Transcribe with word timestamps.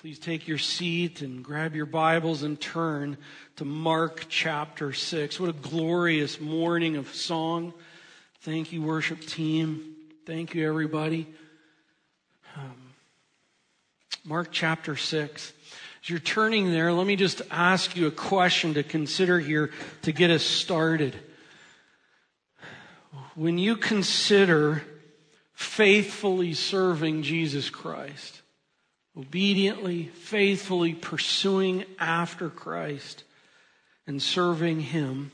Please 0.00 0.18
take 0.18 0.48
your 0.48 0.56
seat 0.56 1.20
and 1.20 1.44
grab 1.44 1.76
your 1.76 1.84
Bibles 1.84 2.42
and 2.42 2.58
turn 2.58 3.18
to 3.56 3.66
Mark 3.66 4.24
chapter 4.30 4.94
6. 4.94 5.38
What 5.38 5.50
a 5.50 5.52
glorious 5.52 6.40
morning 6.40 6.96
of 6.96 7.14
song. 7.14 7.74
Thank 8.40 8.72
you, 8.72 8.80
worship 8.80 9.20
team. 9.20 9.96
Thank 10.24 10.54
you, 10.54 10.66
everybody. 10.66 11.28
Um, 12.56 12.94
Mark 14.24 14.48
chapter 14.50 14.96
6. 14.96 15.52
As 16.02 16.08
you're 16.08 16.18
turning 16.18 16.72
there, 16.72 16.94
let 16.94 17.06
me 17.06 17.14
just 17.14 17.42
ask 17.50 17.94
you 17.94 18.06
a 18.06 18.10
question 18.10 18.72
to 18.74 18.82
consider 18.82 19.38
here 19.38 19.70
to 20.00 20.12
get 20.12 20.30
us 20.30 20.42
started. 20.42 21.14
When 23.34 23.58
you 23.58 23.76
consider 23.76 24.82
faithfully 25.52 26.54
serving 26.54 27.22
Jesus 27.22 27.68
Christ, 27.68 28.40
obediently, 29.16 30.04
faithfully 30.04 30.94
pursuing 30.94 31.84
after 31.98 32.48
Christ 32.48 33.24
and 34.06 34.22
serving 34.22 34.80
Him, 34.80 35.32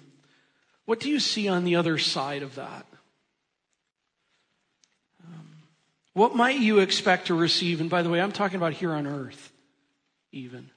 what 0.84 1.00
do 1.00 1.10
you 1.10 1.20
see 1.20 1.48
on 1.48 1.64
the 1.64 1.76
other 1.76 1.98
side 1.98 2.42
of 2.42 2.54
that? 2.54 2.86
Um, 5.24 5.48
what 6.14 6.34
might 6.36 6.58
you 6.58 6.78
expect 6.78 7.26
to 7.26 7.34
receive? 7.34 7.80
And 7.80 7.90
by 7.90 8.02
the 8.02 8.08
way, 8.08 8.20
I'm 8.20 8.32
talking 8.32 8.56
about 8.56 8.72
here 8.72 8.92
on 8.92 9.06
earth, 9.06 9.52
even. 10.32 10.70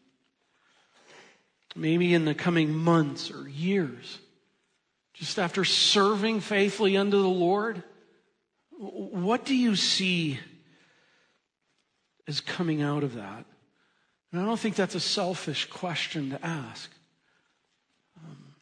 Maybe 1.75 2.13
in 2.13 2.25
the 2.25 2.33
coming 2.33 2.73
months 2.73 3.31
or 3.31 3.47
years. 3.47 4.19
Just 5.13 5.37
after 5.37 5.63
serving 5.63 6.39
faithfully 6.39 6.97
unto 6.97 7.21
the 7.21 7.27
Lord, 7.27 7.83
what 8.79 9.45
do 9.45 9.55
you 9.55 9.75
see 9.75 10.39
is 12.29 12.41
coming 12.41 12.83
out 12.83 13.03
of 13.03 13.15
that? 13.15 13.43
And 14.31 14.39
I 14.39 14.45
don't 14.45 14.59
think 14.59 14.75
that's 14.75 14.93
a 14.93 14.99
selfish 14.99 15.65
question 15.65 16.29
to 16.29 16.45
ask. 16.45 16.91
Um, 18.23 18.53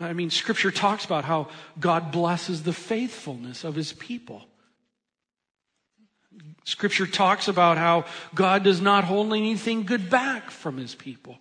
I 0.00 0.14
mean, 0.14 0.30
Scripture 0.30 0.70
talks 0.70 1.04
about 1.04 1.26
how 1.26 1.48
God 1.78 2.10
blesses 2.10 2.62
the 2.62 2.72
faithfulness 2.72 3.62
of 3.62 3.74
His 3.74 3.92
people. 3.92 4.42
Scripture 6.64 7.06
talks 7.06 7.46
about 7.46 7.76
how 7.76 8.06
God 8.34 8.62
does 8.62 8.80
not 8.80 9.04
hold 9.04 9.34
anything 9.34 9.84
good 9.84 10.08
back 10.08 10.50
from 10.50 10.78
His 10.78 10.94
people. 10.94 11.38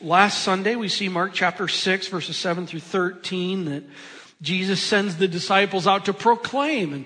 Last 0.00 0.42
Sunday, 0.42 0.74
we 0.74 0.88
see 0.88 1.08
Mark 1.08 1.32
chapter 1.32 1.68
6, 1.68 2.08
verses 2.08 2.36
7 2.36 2.66
through 2.66 2.80
13, 2.80 3.66
that 3.66 3.84
Jesus 4.42 4.82
sends 4.82 5.16
the 5.16 5.28
disciples 5.28 5.86
out 5.86 6.06
to 6.06 6.12
proclaim 6.12 6.92
and 6.92 7.04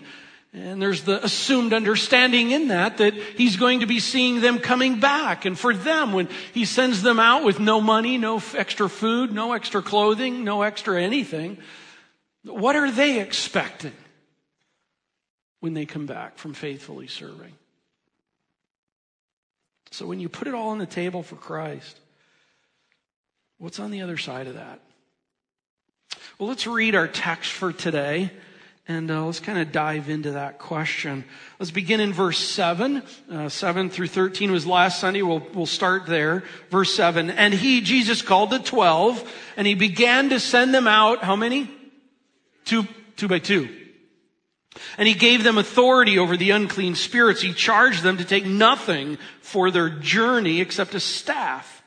and 0.55 0.81
there's 0.81 1.03
the 1.03 1.23
assumed 1.25 1.73
understanding 1.73 2.53
in 2.53 2.69
that 2.69 2.99
that 2.99 3.15
he's 3.15 3.57
going 3.57 3.81
to 3.81 3.87
be 3.87 3.99
seeing 3.99 4.41
them 4.41 4.61
coming 4.61 5.01
back. 5.01 5.45
And 5.45 5.59
for 5.59 5.75
them, 5.75 6.13
when 6.13 6.29
he 6.53 6.65
sends 6.65 7.03
them 7.03 7.19
out 7.19 7.43
with 7.43 7.59
no 7.59 7.81
money, 7.81 8.19
no 8.19 8.41
extra 8.55 8.89
food, 8.89 9.33
no 9.33 9.53
extra 9.53 9.83
clothing, 9.83 10.45
no 10.45 10.63
extra 10.63 11.03
anything, 11.03 11.59
what 12.45 12.77
are 12.77 12.89
they 12.89 13.21
expecting 13.21 13.95
when 15.59 15.75
they 15.75 15.87
come 15.87 16.07
back 16.07 16.39
from 16.39 16.55
faithfully 16.55 17.09
serving? 17.09 17.55
So 19.91 20.07
when 20.07 20.21
you 20.21 20.29
put 20.29 20.47
it 20.47 20.55
all 20.55 20.69
on 20.69 20.79
the 20.79 20.87
table 20.87 21.25
for 21.25 21.35
Christ, 21.35 21.99
what's 23.59 23.81
on 23.81 23.91
the 23.91 24.03
other 24.03 24.19
side 24.19 24.47
of 24.47 24.55
that? 24.55 24.81
Well, 26.39 26.49
let's 26.49 26.67
read 26.67 26.95
our 26.95 27.09
text 27.09 27.51
for 27.51 27.73
today. 27.73 28.31
And 28.87 29.11
uh, 29.11 29.25
let's 29.25 29.41
kind 29.41 29.59
of 29.59 29.73
dive 29.73 30.11
into 30.11 30.33
that 30.33 30.59
question. 30.59 31.25
Let's 31.59 31.71
begin 31.71 32.01
in 32.01 32.13
verse 32.13 32.39
7. 32.39 33.03
Uh, 33.31 33.49
7 33.49 33.89
through 33.89 34.09
13 34.09 34.53
was 34.53 34.67
last 34.67 35.01
Sunday. 35.01 35.23
We'll, 35.23 35.43
we'll 35.55 35.65
start 35.65 36.05
there. 36.05 36.45
Verse 36.71 36.95
7. 36.95 37.31
And 37.31 37.55
he, 37.55 37.81
Jesus, 37.81 38.21
called 38.21 38.51
the 38.51 38.59
12, 38.59 39.33
and 39.57 39.67
he 39.67 39.75
began 39.75 40.29
to 40.29 40.39
send 40.39 40.75
them 40.75 40.87
out. 40.87 41.25
How 41.25 41.35
many? 41.35 41.71
Two, 42.67 42.87
two 43.17 43.27
by 43.27 43.39
two. 43.39 43.75
And 44.99 45.09
he 45.09 45.15
gave 45.15 45.45
them 45.45 45.57
authority 45.57 46.19
over 46.19 46.37
the 46.37 46.51
unclean 46.51 46.95
spirits. 46.95 47.41
He 47.41 47.55
charged 47.55 48.03
them 48.03 48.19
to 48.19 48.25
take 48.25 48.45
nothing 48.45 49.17
for 49.41 49.71
their 49.71 49.89
journey 49.89 50.61
except 50.61 50.95
a 50.95 51.01
staff. 51.01 51.83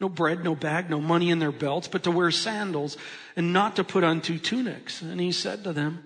No 0.00 0.08
bread, 0.10 0.44
no 0.44 0.54
bag, 0.54 0.90
no 0.90 1.00
money 1.00 1.30
in 1.30 1.38
their 1.38 1.52
belts, 1.52 1.88
but 1.88 2.02
to 2.02 2.10
wear 2.10 2.30
sandals 2.30 2.98
and 3.36 3.52
not 3.52 3.76
to 3.76 3.84
put 3.84 4.04
on 4.04 4.20
two 4.20 4.38
tunics. 4.38 5.00
And 5.00 5.20
he 5.20 5.32
said 5.32 5.64
to 5.64 5.72
them, 5.72 6.04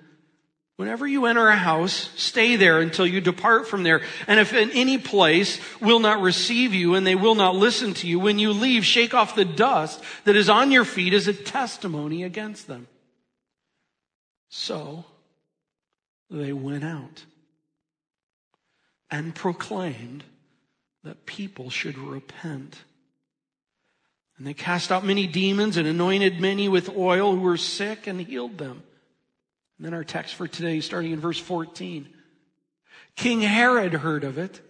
Whenever 0.77 1.07
you 1.07 1.25
enter 1.25 1.49
a 1.49 1.57
house, 1.57 2.11
stay 2.17 2.57
there 2.57 2.81
until 2.81 3.07
you 3.07 3.23
depart 3.23 3.67
from 3.67 3.83
there. 3.83 4.03
And 4.27 4.39
if 4.39 4.53
in 4.53 4.71
any 4.73 4.99
place 4.99 5.59
will 5.81 6.01
not 6.01 6.21
receive 6.21 6.75
you 6.75 6.95
and 6.95 7.07
they 7.07 7.15
will 7.15 7.35
not 7.35 7.57
listen 7.57 7.95
to 7.95 8.07
you, 8.07 8.19
when 8.19 8.39
you 8.39 8.53
leave, 8.53 8.85
shake 8.85 9.15
off 9.15 9.35
the 9.35 9.47
dust 9.47 10.03
that 10.25 10.37
is 10.37 10.51
on 10.51 10.71
your 10.71 10.85
feet 10.85 11.15
as 11.15 11.29
a 11.29 11.33
testimony 11.33 12.25
against 12.25 12.67
them. 12.67 12.89
So 14.51 15.07
they 16.29 16.53
went 16.53 16.85
out 16.85 17.25
and 19.11 19.35
proclaimed 19.35 20.25
that 21.05 21.25
people 21.25 21.71
should 21.71 21.97
repent. 21.97 22.83
And 24.37 24.47
they 24.47 24.53
cast 24.53 24.93
out 24.93 25.07
many 25.07 25.27
demons 25.27 25.79
and 25.79 25.89
anointed 25.89 26.39
many 26.39 26.69
with 26.69 26.95
oil 26.95 27.35
who 27.35 27.41
were 27.41 27.57
sick 27.57 28.07
and 28.07 28.21
healed 28.21 28.59
them. 28.59 28.83
And 29.79 29.87
then 29.87 29.95
our 29.95 30.05
text 30.05 30.35
for 30.35 30.49
today, 30.49 30.81
starting 30.81 31.13
in 31.13 31.21
verse 31.21 31.39
14. 31.39 32.09
King 33.15 33.41
Herod 33.41 33.93
heard 33.93 34.25
of 34.25 34.39
it. 34.39 34.61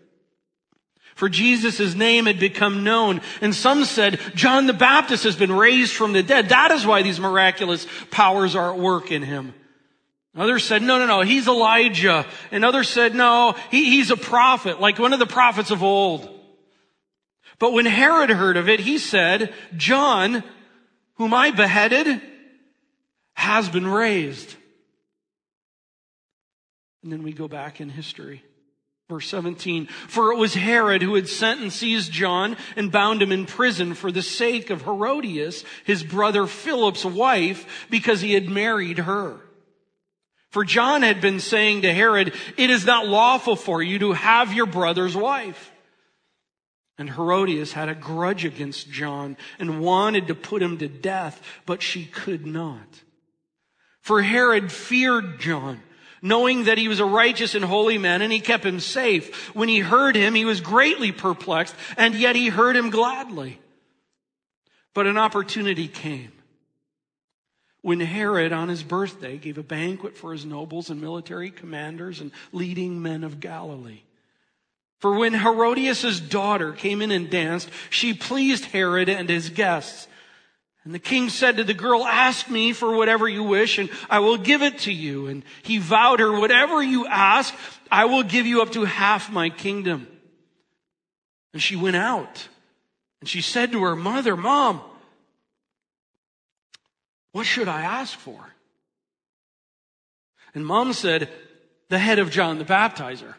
For 1.14 1.28
Jesus' 1.28 1.94
name 1.94 2.26
had 2.26 2.38
become 2.38 2.84
known. 2.84 3.22
And 3.40 3.54
some 3.54 3.84
said, 3.84 4.20
John 4.34 4.66
the 4.66 4.74
Baptist 4.74 5.24
has 5.24 5.34
been 5.34 5.52
raised 5.52 5.94
from 5.94 6.12
the 6.12 6.22
dead. 6.22 6.50
That 6.50 6.72
is 6.72 6.84
why 6.84 7.02
these 7.02 7.18
miraculous 7.18 7.86
powers 8.10 8.54
are 8.54 8.74
at 8.74 8.78
work 8.78 9.10
in 9.10 9.22
him. 9.22 9.54
Others 10.36 10.64
said, 10.64 10.82
no, 10.82 10.98
no, 10.98 11.06
no, 11.06 11.22
he's 11.22 11.48
Elijah. 11.48 12.26
And 12.50 12.64
others 12.64 12.90
said, 12.90 13.14
no, 13.14 13.54
he, 13.70 13.86
he's 13.86 14.10
a 14.10 14.16
prophet, 14.16 14.78
like 14.78 14.98
one 14.98 15.14
of 15.14 15.18
the 15.18 15.26
prophets 15.26 15.70
of 15.70 15.82
old. 15.82 16.28
But 17.58 17.72
when 17.72 17.86
Herod 17.86 18.28
heard 18.28 18.58
of 18.58 18.68
it, 18.68 18.80
he 18.80 18.98
said, 18.98 19.54
John, 19.76 20.44
whom 21.14 21.32
I 21.32 21.52
beheaded, 21.52 22.20
has 23.32 23.70
been 23.70 23.86
raised. 23.86 24.54
And 27.06 27.12
then 27.12 27.22
we 27.22 27.32
go 27.32 27.46
back 27.46 27.80
in 27.80 27.88
history. 27.88 28.42
Verse 29.08 29.28
17, 29.28 29.86
for 29.86 30.32
it 30.32 30.38
was 30.38 30.54
Herod 30.54 31.02
who 31.02 31.14
had 31.14 31.28
sent 31.28 31.60
and 31.60 31.72
seized 31.72 32.10
John 32.10 32.56
and 32.74 32.90
bound 32.90 33.22
him 33.22 33.30
in 33.30 33.46
prison 33.46 33.94
for 33.94 34.10
the 34.10 34.22
sake 34.22 34.70
of 34.70 34.82
Herodias, 34.82 35.64
his 35.84 36.02
brother 36.02 36.48
Philip's 36.48 37.04
wife, 37.04 37.86
because 37.90 38.22
he 38.22 38.34
had 38.34 38.48
married 38.48 38.98
her. 38.98 39.36
For 40.50 40.64
John 40.64 41.02
had 41.02 41.20
been 41.20 41.38
saying 41.38 41.82
to 41.82 41.94
Herod, 41.94 42.34
it 42.56 42.70
is 42.70 42.84
not 42.84 43.06
lawful 43.06 43.54
for 43.54 43.80
you 43.80 44.00
to 44.00 44.12
have 44.12 44.52
your 44.52 44.66
brother's 44.66 45.16
wife. 45.16 45.70
And 46.98 47.08
Herodias 47.08 47.72
had 47.72 47.88
a 47.88 47.94
grudge 47.94 48.44
against 48.44 48.90
John 48.90 49.36
and 49.60 49.80
wanted 49.80 50.26
to 50.26 50.34
put 50.34 50.60
him 50.60 50.78
to 50.78 50.88
death, 50.88 51.40
but 51.66 51.82
she 51.82 52.04
could 52.04 52.44
not. 52.44 53.04
For 54.00 54.22
Herod 54.22 54.72
feared 54.72 55.38
John 55.38 55.82
knowing 56.26 56.64
that 56.64 56.78
he 56.78 56.88
was 56.88 57.00
a 57.00 57.04
righteous 57.04 57.54
and 57.54 57.64
holy 57.64 57.98
man, 57.98 58.22
and 58.22 58.32
he 58.32 58.40
kept 58.40 58.64
him 58.64 58.80
safe. 58.80 59.54
When 59.54 59.68
he 59.68 59.80
heard 59.80 60.16
him, 60.16 60.34
he 60.34 60.44
was 60.44 60.60
greatly 60.60 61.12
perplexed, 61.12 61.74
and 61.96 62.14
yet 62.14 62.36
he 62.36 62.48
heard 62.48 62.76
him 62.76 62.90
gladly. 62.90 63.60
But 64.94 65.06
an 65.06 65.18
opportunity 65.18 65.88
came. 65.88 66.32
When 67.82 68.00
Herod, 68.00 68.52
on 68.52 68.68
his 68.68 68.82
birthday, 68.82 69.36
gave 69.36 69.58
a 69.58 69.62
banquet 69.62 70.16
for 70.16 70.32
his 70.32 70.44
nobles 70.44 70.90
and 70.90 71.00
military 71.00 71.50
commanders 71.50 72.20
and 72.20 72.32
leading 72.50 73.00
men 73.00 73.22
of 73.22 73.38
Galilee. 73.38 74.00
For 74.98 75.16
when 75.16 75.34
Herodias' 75.34 76.18
daughter 76.18 76.72
came 76.72 77.02
in 77.02 77.10
and 77.10 77.30
danced, 77.30 77.70
she 77.90 78.14
pleased 78.14 78.64
Herod 78.66 79.08
and 79.08 79.28
his 79.28 79.50
guests. 79.50 80.08
And 80.86 80.94
the 80.94 81.00
king 81.00 81.30
said 81.30 81.56
to 81.56 81.64
the 81.64 81.74
girl, 81.74 82.04
ask 82.04 82.48
me 82.48 82.72
for 82.72 82.94
whatever 82.94 83.28
you 83.28 83.42
wish 83.42 83.78
and 83.78 83.90
I 84.08 84.20
will 84.20 84.38
give 84.38 84.62
it 84.62 84.78
to 84.80 84.92
you. 84.92 85.26
And 85.26 85.42
he 85.64 85.78
vowed 85.78 86.20
her, 86.20 86.30
whatever 86.30 86.80
you 86.80 87.08
ask, 87.08 87.52
I 87.90 88.04
will 88.04 88.22
give 88.22 88.46
you 88.46 88.62
up 88.62 88.70
to 88.70 88.84
half 88.84 89.28
my 89.28 89.50
kingdom. 89.50 90.06
And 91.52 91.60
she 91.60 91.74
went 91.74 91.96
out 91.96 92.46
and 93.20 93.28
she 93.28 93.40
said 93.40 93.72
to 93.72 93.82
her 93.82 93.96
mother, 93.96 94.36
mom, 94.36 94.80
what 97.32 97.46
should 97.46 97.66
I 97.66 97.82
ask 97.82 98.16
for? 98.16 98.54
And 100.54 100.64
mom 100.64 100.92
said, 100.92 101.28
the 101.88 101.98
head 101.98 102.20
of 102.20 102.30
John 102.30 102.58
the 102.58 102.64
baptizer. 102.64 103.34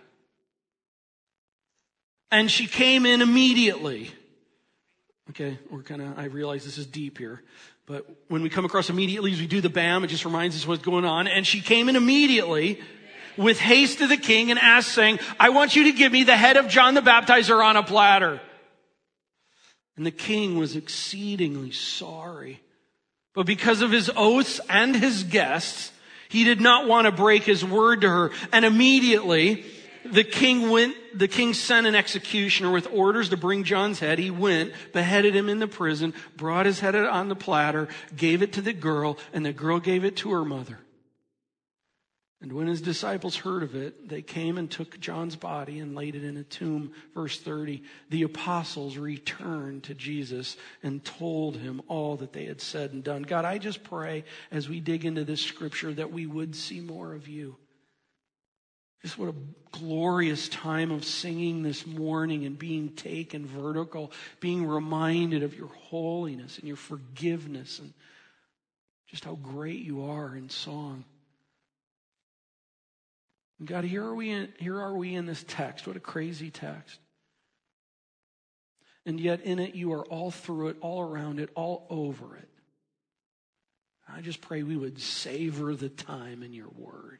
And 2.30 2.52
she 2.52 2.68
came 2.68 3.06
in 3.06 3.22
immediately 3.22 4.12
Okay, 5.32 5.60
we're 5.70 5.84
kind 5.84 6.02
of, 6.02 6.18
I 6.18 6.26
realize 6.26 6.64
this 6.64 6.78
is 6.78 6.86
deep 6.86 7.18
here, 7.18 7.42
but 7.86 8.06
when 8.30 8.42
we 8.42 8.50
come 8.50 8.64
across 8.64 8.90
immediately 8.90 9.34
as 9.34 9.40
we 9.40 9.48
do 9.48 9.60
the 9.60 9.70
BAM, 9.70 10.04
it 10.06 10.08
just 10.08 10.24
reminds 10.24 10.56
us 10.56 10.66
what's 10.66 10.82
going 10.82 11.04
on. 11.04 11.28
And 11.28 11.46
she 11.46 11.60
came 11.60 11.90
in 11.90 11.98
immediately 11.98 12.80
with 13.38 13.60
haste 13.60 14.00
to 14.00 14.08
the 14.08 14.18
king 14.18 14.52
and 14.52 14.60
asked 14.60 14.94
saying, 14.94 15.20
I 15.40 15.50
want 15.50 15.76
you 15.76 15.86
to 15.86 15.92
give 15.92 16.12
me 16.12 16.24
the 16.24 16.36
head 16.36 16.56
of 16.56 16.70
John 16.70 16.94
the 16.94 17.02
Baptizer 17.02 17.64
on 17.64 17.76
a 17.76 17.84
platter. 17.84 18.40
And 19.98 20.06
the 20.06 20.12
king 20.12 20.58
was 20.58 20.76
exceedingly 20.76 21.72
sorry. 21.72 22.62
But 23.34 23.46
because 23.46 23.82
of 23.82 23.92
his 23.92 24.10
oaths 24.16 24.62
and 24.70 24.96
his 24.96 25.24
guests, 25.24 25.92
he 26.30 26.44
did 26.44 26.62
not 26.62 26.88
want 26.88 27.06
to 27.06 27.12
break 27.12 27.44
his 27.44 27.64
word 27.66 28.02
to 28.02 28.10
her. 28.10 28.32
And 28.52 28.64
immediately, 28.64 29.66
the 30.12 30.24
king 30.24 30.70
went, 30.70 30.96
the 31.14 31.28
king 31.28 31.54
sent 31.54 31.88
an 31.88 31.96
executioner 31.96 32.72
with 32.72 32.88
orders 32.92 33.30
to 33.30 33.38
bring 33.38 33.64
John's 33.64 34.00
head. 34.00 34.20
He 34.20 34.32
went, 34.32 34.74
beheaded 34.94 35.36
him 35.36 35.50
in 35.50 35.60
the 35.60 35.68
prison, 35.68 36.14
brought 36.36 36.66
his 36.66 36.80
head 36.80 36.96
on 36.96 37.30
the 37.30 37.36
platter, 37.36 37.88
gave 38.16 38.42
it 38.42 38.54
to 38.54 38.62
the 38.62 38.74
girl, 38.74 39.18
and 39.34 39.46
the 39.46 39.54
girl 39.54 39.80
gave 39.80 40.04
it 40.04 40.18
to 40.18 40.32
her 40.32 40.46
mother. 40.46 40.80
And 42.40 42.54
when 42.54 42.68
his 42.68 42.82
disciples 42.82 43.36
heard 43.36 43.64
of 43.64 43.76
it, 43.76 44.08
they 44.10 44.22
came 44.22 44.60
and 44.60 44.70
took 44.70 45.00
John's 45.00 45.36
body 45.36 45.80
and 45.80 45.96
laid 45.96 46.16
it 46.16 46.24
in 46.24 46.38
a 46.38 46.44
tomb. 46.44 46.92
Verse 47.16 47.40
30. 47.40 47.82
The 48.12 48.22
apostles 48.22 48.96
returned 48.96 49.86
to 49.86 49.96
Jesus 49.96 50.56
and 50.84 51.04
told 51.04 51.58
him 51.58 51.82
all 51.88 52.16
that 52.18 52.34
they 52.34 52.46
had 52.46 52.62
said 52.62 52.94
and 52.94 53.04
done. 53.04 53.24
God, 53.24 53.44
I 53.44 53.58
just 53.58 53.84
pray 53.84 54.24
as 54.52 54.70
we 54.70 54.80
dig 54.80 55.04
into 55.04 55.24
this 55.24 55.42
scripture 55.42 55.92
that 55.96 56.12
we 56.12 56.28
would 56.28 56.56
see 56.56 56.80
more 56.80 57.14
of 57.14 57.28
you. 57.28 57.56
Just 59.02 59.18
what 59.18 59.30
a 59.30 59.36
glorious 59.72 60.50
time 60.50 60.92
of 60.92 61.06
singing 61.06 61.62
this 61.62 61.86
morning 61.86 62.46
and 62.46 62.58
being 62.58 62.90
taken 62.90 63.46
vertical, 63.46 64.12
being 64.40 64.66
reminded 64.66 65.44
of 65.44 65.56
your 65.56 65.68
holiness 65.68 66.58
and 66.58 66.68
your 66.68 66.78
forgiveness 66.78 67.80
and 67.80 67.94
just 69.08 69.24
how 69.24 69.36
great 69.36 69.80
you 69.80 70.06
are 70.06 70.36
in 70.36 70.50
song. 70.50 71.06
God, 73.64 73.84
here 73.84 74.04
are 74.04 74.16
we 74.16 74.30
in, 74.30 74.50
here 74.60 74.80
are 74.80 74.96
we 74.96 75.16
in 75.16 75.26
this 75.26 75.44
text. 75.48 75.88
What 75.88 75.96
a 75.96 76.02
crazy 76.02 76.52
text. 76.52 77.00
And 79.06 79.20
yet 79.20 79.42
in 79.42 79.60
it 79.60 79.74
you 79.74 79.94
are 79.94 80.06
all 80.06 80.32
through 80.32 80.70
it, 80.70 80.78
all 80.82 81.02
around 81.02 81.40
it, 81.40 81.50
all 81.56 81.88
over 81.90 82.36
it. 82.36 82.50
I 84.08 84.22
just 84.22 84.42
pray 84.42 84.64
we 84.64 84.78
would 84.78 85.00
savor 85.00 85.76
the 85.76 85.90
time 85.90 86.44
in 86.44 86.54
your 86.54 86.70
word. 86.70 87.20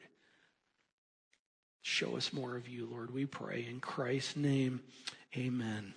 Show 1.90 2.18
us 2.18 2.34
more 2.34 2.54
of 2.54 2.68
you, 2.68 2.86
Lord, 2.86 3.14
we 3.14 3.24
pray. 3.24 3.66
In 3.68 3.80
Christ's 3.80 4.36
name, 4.36 4.82
amen. 5.34 5.94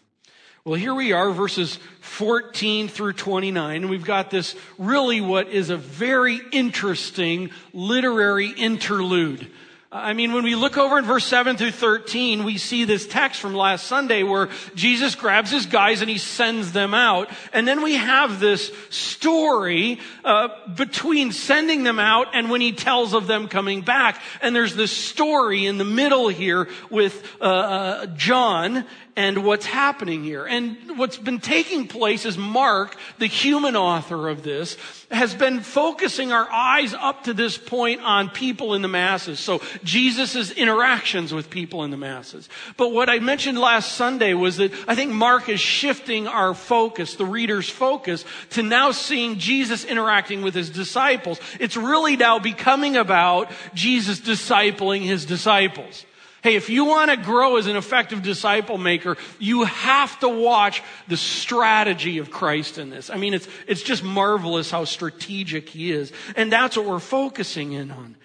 Well, 0.64 0.80
here 0.80 0.96
we 0.96 1.12
are, 1.12 1.32
verses 1.32 1.78
14 2.00 2.88
through 2.88 3.14
29, 3.14 3.76
and 3.76 3.90
we've 3.90 4.06
got 4.06 4.32
this 4.32 4.56
really 4.78 5.20
what 5.20 5.50
is 5.50 5.70
a 5.70 5.76
very 5.76 6.40
interesting 6.54 7.52
literary 7.74 8.48
interlude. 8.48 9.52
I 9.94 10.14
mean, 10.14 10.32
when 10.32 10.46
we 10.46 10.56
look 10.56 10.78
over 10.78 10.98
in 10.98 11.04
verse 11.04 11.26
7 11.26 11.58
through 11.58 11.72
13, 11.72 12.46
we 12.46 12.58
see 12.58 12.86
this 12.86 13.06
text 13.06 13.42
from 13.42 13.54
last 13.54 13.88
Sunday 13.88 14.24
where 14.24 14.48
Jesus 14.74 15.16
grabs 15.16 15.52
his 15.52 15.66
guys 15.66 16.00
and 16.00 16.10
he 16.10 16.18
sends 16.18 16.72
them 16.72 16.94
out. 16.94 17.30
And 17.52 17.68
then 17.68 17.84
we 17.84 17.96
have 17.96 18.40
this 18.40 18.72
story 18.90 20.00
uh, 20.24 20.48
between 20.78 21.34
sending 21.34 21.84
them 21.84 22.00
out 22.00 22.28
and 22.34 22.50
when 22.50 22.62
he 22.62 22.72
tells 22.72 23.14
of 23.14 23.28
them 23.28 23.50
coming 23.50 23.82
back. 23.82 24.22
And 24.42 24.56
there's 24.56 24.78
this 24.78 24.94
story 24.94 25.66
in 25.66 25.78
the 25.78 25.84
middle 25.84 26.30
here 26.30 26.70
with 26.90 27.22
uh, 27.42 27.44
uh, 27.44 28.06
John 28.16 28.86
and 29.16 29.44
what's 29.44 29.66
happening 29.66 30.24
here. 30.24 30.46
And 30.46 30.98
what's 30.98 31.18
been 31.18 31.40
taking 31.40 31.88
place 31.88 32.26
is 32.26 32.38
Mark, 32.38 32.96
the 33.20 33.28
human 33.28 33.76
author 33.76 34.30
of 34.30 34.44
this, 34.44 34.78
has 35.10 35.36
been 35.36 35.60
focusing 35.60 36.32
our 36.32 36.50
eyes 36.50 36.94
up 36.94 37.26
to 37.26 37.34
this 37.34 37.58
point 37.58 38.02
on 38.02 38.30
people 38.30 38.74
in 38.74 38.82
the 38.82 38.88
masses. 38.88 39.40
So 39.40 39.62
Jesus' 39.84 40.52
interactions 40.52 41.34
with 41.34 41.50
people 41.50 41.84
in 41.84 41.92
the 41.92 41.98
masses. 41.98 42.48
But 42.78 42.92
what 42.92 43.10
I 43.10 43.20
mentioned 43.20 43.58
last 43.58 43.94
Sunday 43.94 44.34
was 44.34 44.58
that 44.58 44.72
I 44.88 44.96
think 44.96 45.12
Mark 45.12 45.50
is 45.50 45.60
shifting 45.60 46.28
our 46.28 46.54
focus, 46.54 47.16
the 47.16 47.26
reader's 47.26 47.70
focus, 47.70 48.26
to 48.52 48.64
now 48.64 48.92
seeing 48.92 49.40
Jesus 49.40 49.86
interacting 49.86 50.42
with 50.42 50.54
his 50.54 50.70
disciples. 50.70 51.40
It's 51.60 51.78
really 51.78 52.18
now 52.18 52.40
becoming 52.40 52.98
about 52.98 53.52
Jesus 53.74 54.20
discipling 54.20 55.02
his 55.02 55.26
disciples. 55.26 56.06
Hey, 56.44 56.56
if 56.56 56.72
you 56.72 56.86
want 56.86 57.12
to 57.12 57.18
grow 57.18 57.58
as 57.58 57.68
an 57.68 57.76
effective 57.76 58.24
disciple 58.24 58.80
maker, 58.80 59.16
you 59.38 59.66
have 59.66 60.20
to 60.22 60.30
watch 60.30 60.82
the 61.08 61.18
strategy 61.18 62.18
of 62.18 62.32
Christ 62.32 62.80
in 62.80 62.90
this. 62.90 63.12
I 63.12 63.18
mean, 63.18 63.36
it's, 63.36 63.48
it's 63.68 63.84
just 63.84 64.04
marvelous 64.04 64.72
how 64.72 64.86
strategic 64.86 65.70
he 65.70 65.92
is. 65.92 66.12
And 66.36 66.52
that's 66.52 66.76
what 66.76 66.88
we're 66.88 67.00
focusing 67.00 67.74
in 67.74 67.92
on. 67.92 68.16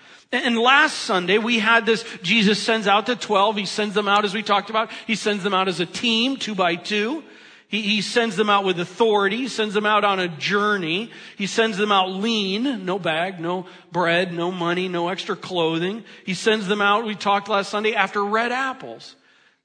And 0.44 0.58
last 0.58 0.98
Sunday, 0.98 1.38
we 1.38 1.58
had 1.58 1.86
this, 1.86 2.04
Jesus 2.22 2.62
sends 2.62 2.86
out 2.86 3.06
the 3.06 3.16
12. 3.16 3.56
He 3.56 3.66
sends 3.66 3.94
them 3.94 4.08
out 4.08 4.24
as 4.24 4.34
we 4.34 4.42
talked 4.42 4.70
about. 4.70 4.90
He 5.06 5.14
sends 5.14 5.42
them 5.42 5.54
out 5.54 5.68
as 5.68 5.80
a 5.80 5.86
team, 5.86 6.36
two 6.36 6.54
by 6.54 6.76
two. 6.76 7.22
He, 7.68 7.82
he 7.82 8.02
sends 8.02 8.36
them 8.36 8.48
out 8.48 8.64
with 8.64 8.78
authority. 8.78 9.38
He 9.38 9.48
sends 9.48 9.74
them 9.74 9.86
out 9.86 10.04
on 10.04 10.20
a 10.20 10.28
journey. 10.28 11.10
He 11.36 11.46
sends 11.46 11.76
them 11.76 11.90
out 11.90 12.10
lean, 12.10 12.84
no 12.84 12.98
bag, 12.98 13.40
no 13.40 13.66
bread, 13.90 14.32
no 14.32 14.52
money, 14.52 14.88
no 14.88 15.08
extra 15.08 15.34
clothing. 15.34 16.04
He 16.24 16.34
sends 16.34 16.68
them 16.68 16.80
out, 16.80 17.04
we 17.04 17.14
talked 17.14 17.48
last 17.48 17.70
Sunday, 17.70 17.94
after 17.94 18.24
red 18.24 18.52
apples. 18.52 19.16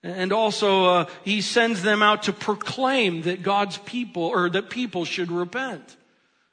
And 0.04 0.34
also, 0.34 0.86
uh, 0.86 1.06
he 1.24 1.42
sends 1.42 1.84
them 1.84 2.02
out 2.02 2.24
to 2.24 2.34
proclaim 2.34 3.22
that 3.24 3.44
God's 3.44 3.78
people, 3.78 4.24
or 4.24 4.50
that 4.50 4.72
people 4.72 5.06
should 5.06 5.32
repent. 5.32 5.96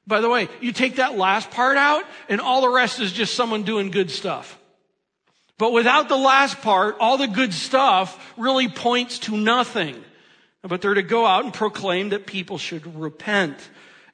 By 0.08 0.20
the 0.20 0.28
way, 0.28 0.49
you 0.60 0.72
take 0.72 0.96
that 0.96 1.16
last 1.16 1.52
part 1.52 1.76
out, 1.76 2.05
and 2.28 2.40
all 2.40 2.62
the 2.62 2.69
rest 2.69 2.99
is 2.99 3.12
just 3.12 3.34
someone 3.34 3.62
doing 3.62 3.93
good 3.93 4.10
stuff. 4.10 4.58
But 5.58 5.72
without 5.72 6.08
the 6.08 6.16
last 6.16 6.60
part, 6.62 6.96
all 6.99 7.19
the 7.19 7.28
good 7.28 7.55
stuff 7.55 8.34
really 8.37 8.69
points 8.69 9.20
to 9.20 9.37
nothing 9.37 10.02
but 10.62 10.82
they're 10.82 10.94
to 10.94 11.02
go 11.02 11.25
out 11.25 11.44
and 11.44 11.55
proclaim 11.55 12.10
that 12.10 12.26
people 12.26 12.58
should 12.58 12.96
repent. 12.96 13.56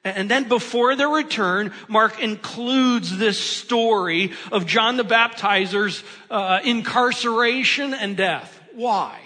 And 0.03 0.29
then 0.29 0.47
before 0.47 0.95
their 0.95 1.09
return, 1.09 1.73
Mark 1.87 2.21
includes 2.21 3.17
this 3.17 3.39
story 3.39 4.33
of 4.51 4.67
John 4.67 4.97
the 4.97 5.03
Baptizer's 5.03 6.03
uh, 6.29 6.59
incarceration 6.63 7.93
and 7.93 8.15
death. 8.15 8.59
Why? 8.73 9.24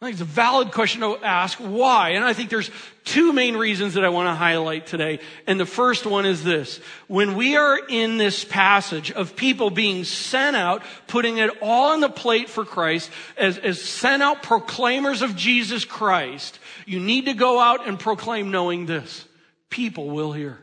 I 0.00 0.06
think 0.06 0.14
it's 0.14 0.22
a 0.22 0.24
valid 0.24 0.72
question 0.72 1.02
to 1.02 1.18
ask. 1.22 1.58
Why? 1.58 2.10
And 2.10 2.24
I 2.24 2.32
think 2.32 2.48
there's 2.48 2.70
two 3.04 3.34
main 3.34 3.54
reasons 3.54 3.94
that 3.94 4.04
I 4.04 4.08
want 4.08 4.28
to 4.28 4.34
highlight 4.34 4.86
today. 4.86 5.20
And 5.46 5.60
the 5.60 5.66
first 5.66 6.06
one 6.06 6.24
is 6.24 6.42
this. 6.42 6.80
When 7.06 7.36
we 7.36 7.56
are 7.56 7.78
in 7.86 8.16
this 8.16 8.42
passage 8.42 9.12
of 9.12 9.36
people 9.36 9.68
being 9.68 10.04
sent 10.04 10.56
out, 10.56 10.82
putting 11.06 11.36
it 11.36 11.50
all 11.60 11.92
on 11.92 12.00
the 12.00 12.08
plate 12.08 12.48
for 12.48 12.64
Christ, 12.64 13.10
as, 13.36 13.58
as 13.58 13.82
sent 13.82 14.22
out 14.22 14.42
proclaimers 14.42 15.20
of 15.20 15.36
Jesus 15.36 15.84
Christ, 15.84 16.58
you 16.86 16.98
need 16.98 17.26
to 17.26 17.34
go 17.34 17.60
out 17.60 17.86
and 17.86 18.00
proclaim 18.00 18.50
knowing 18.50 18.86
this. 18.86 19.26
People 19.68 20.08
will 20.08 20.32
hear. 20.32 20.58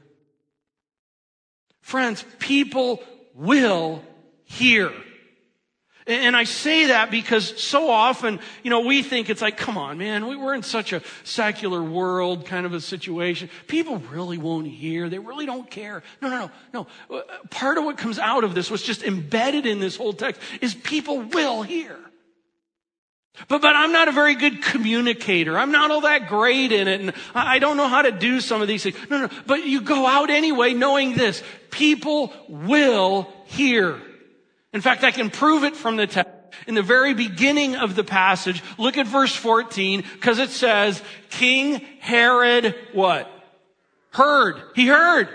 Friends, 1.81 2.25
people 2.39 3.03
will 3.35 4.01
hear. 4.45 4.91
And 6.07 6.37
I 6.37 6.45
say 6.45 6.87
that 6.87 7.11
because 7.11 7.61
so 7.61 7.89
often, 7.89 8.39
you 8.63 8.69
know, 8.69 8.79
we 8.79 9.03
think 9.03 9.29
it's 9.29 9.41
like, 9.41 9.57
come 9.57 9.77
on, 9.77 9.97
man, 9.97 10.25
we're 10.25 10.53
in 10.53 10.63
such 10.63 10.93
a 10.93 11.01
secular 11.25 11.83
world 11.83 12.45
kind 12.45 12.65
of 12.65 12.73
a 12.73 12.79
situation. 12.79 13.49
People 13.67 13.97
really 13.97 14.37
won't 14.37 14.67
hear. 14.67 15.09
They 15.09 15.19
really 15.19 15.45
don't 15.45 15.69
care. 15.69 16.03
No, 16.21 16.29
no, 16.29 16.49
no, 16.73 16.87
no. 17.09 17.17
Uh, 17.17 17.21
part 17.49 17.77
of 17.77 17.83
what 17.83 17.97
comes 17.97 18.19
out 18.19 18.45
of 18.45 18.55
this 18.55 18.71
was 18.71 18.81
just 18.81 19.03
embedded 19.03 19.65
in 19.65 19.81
this 19.81 19.97
whole 19.97 20.13
text 20.13 20.41
is 20.61 20.73
people 20.73 21.19
will 21.19 21.61
hear. 21.63 21.97
But, 23.49 23.61
but 23.61 23.75
I'm 23.75 23.91
not 23.91 24.07
a 24.07 24.13
very 24.13 24.35
good 24.35 24.63
communicator. 24.63 25.57
I'm 25.57 25.71
not 25.71 25.91
all 25.91 26.01
that 26.01 26.29
great 26.29 26.71
in 26.71 26.87
it. 26.87 27.01
And 27.01 27.13
I 27.35 27.59
don't 27.59 27.75
know 27.75 27.87
how 27.89 28.01
to 28.01 28.11
do 28.11 28.39
some 28.39 28.61
of 28.61 28.69
these 28.69 28.83
things. 28.83 28.95
No, 29.09 29.27
no. 29.27 29.29
But 29.45 29.65
you 29.65 29.81
go 29.81 30.07
out 30.07 30.29
anyway 30.29 30.73
knowing 30.73 31.15
this. 31.15 31.43
People 31.69 32.33
will 32.47 33.31
hear. 33.45 34.01
In 34.73 34.81
fact, 34.81 35.03
I 35.03 35.11
can 35.11 35.29
prove 35.29 35.63
it 35.63 35.75
from 35.75 35.95
the 35.95 36.07
text. 36.07 36.33
In 36.65 36.75
the 36.75 36.81
very 36.81 37.13
beginning 37.13 37.75
of 37.75 37.95
the 37.95 38.03
passage, 38.03 38.63
look 38.77 38.97
at 38.97 39.05
verse 39.05 39.35
14, 39.35 40.03
because 40.13 40.39
it 40.39 40.49
says, 40.49 41.01
King 41.29 41.81
Herod, 41.99 42.75
what? 42.93 43.29
Heard. 44.11 44.61
He 44.75 44.87
heard. 44.87 45.29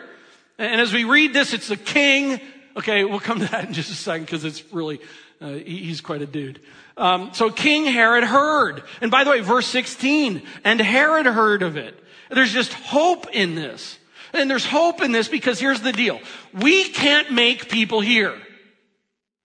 And 0.59 0.81
as 0.81 0.93
we 0.93 1.05
read 1.05 1.33
this, 1.33 1.53
it's 1.53 1.69
the 1.69 1.77
king. 1.77 2.41
Okay, 2.77 3.05
we'll 3.05 3.21
come 3.21 3.41
to 3.41 3.47
that 3.47 3.67
in 3.67 3.73
just 3.73 3.91
a 3.91 3.95
second, 3.95 4.25
because 4.25 4.45
it's 4.45 4.65
really, 4.73 5.01
uh, 5.41 5.53
he's 5.53 6.01
quite 6.01 6.23
a 6.23 6.27
dude. 6.27 6.61
Um, 6.97 7.31
so 7.33 7.51
King 7.51 7.87
Herod 7.87 8.25
heard. 8.25 8.83
And 9.01 9.11
by 9.11 9.25
the 9.25 9.31
way, 9.31 9.41
verse 9.41 9.67
16, 9.67 10.43
and 10.65 10.81
Herod 10.81 11.27
heard 11.27 11.63
of 11.63 11.77
it. 11.77 11.99
There's 12.31 12.53
just 12.53 12.73
hope 12.73 13.27
in 13.33 13.55
this. 13.55 13.99
And 14.33 14.51
there's 14.51 14.65
hope 14.65 15.03
in 15.03 15.13
this 15.13 15.29
because 15.29 15.61
here's 15.61 15.83
the 15.83 15.93
deal. 15.93 16.21
We 16.55 16.85
can't 16.85 17.33
make 17.33 17.69
people 17.69 18.01
hear. 18.01 18.35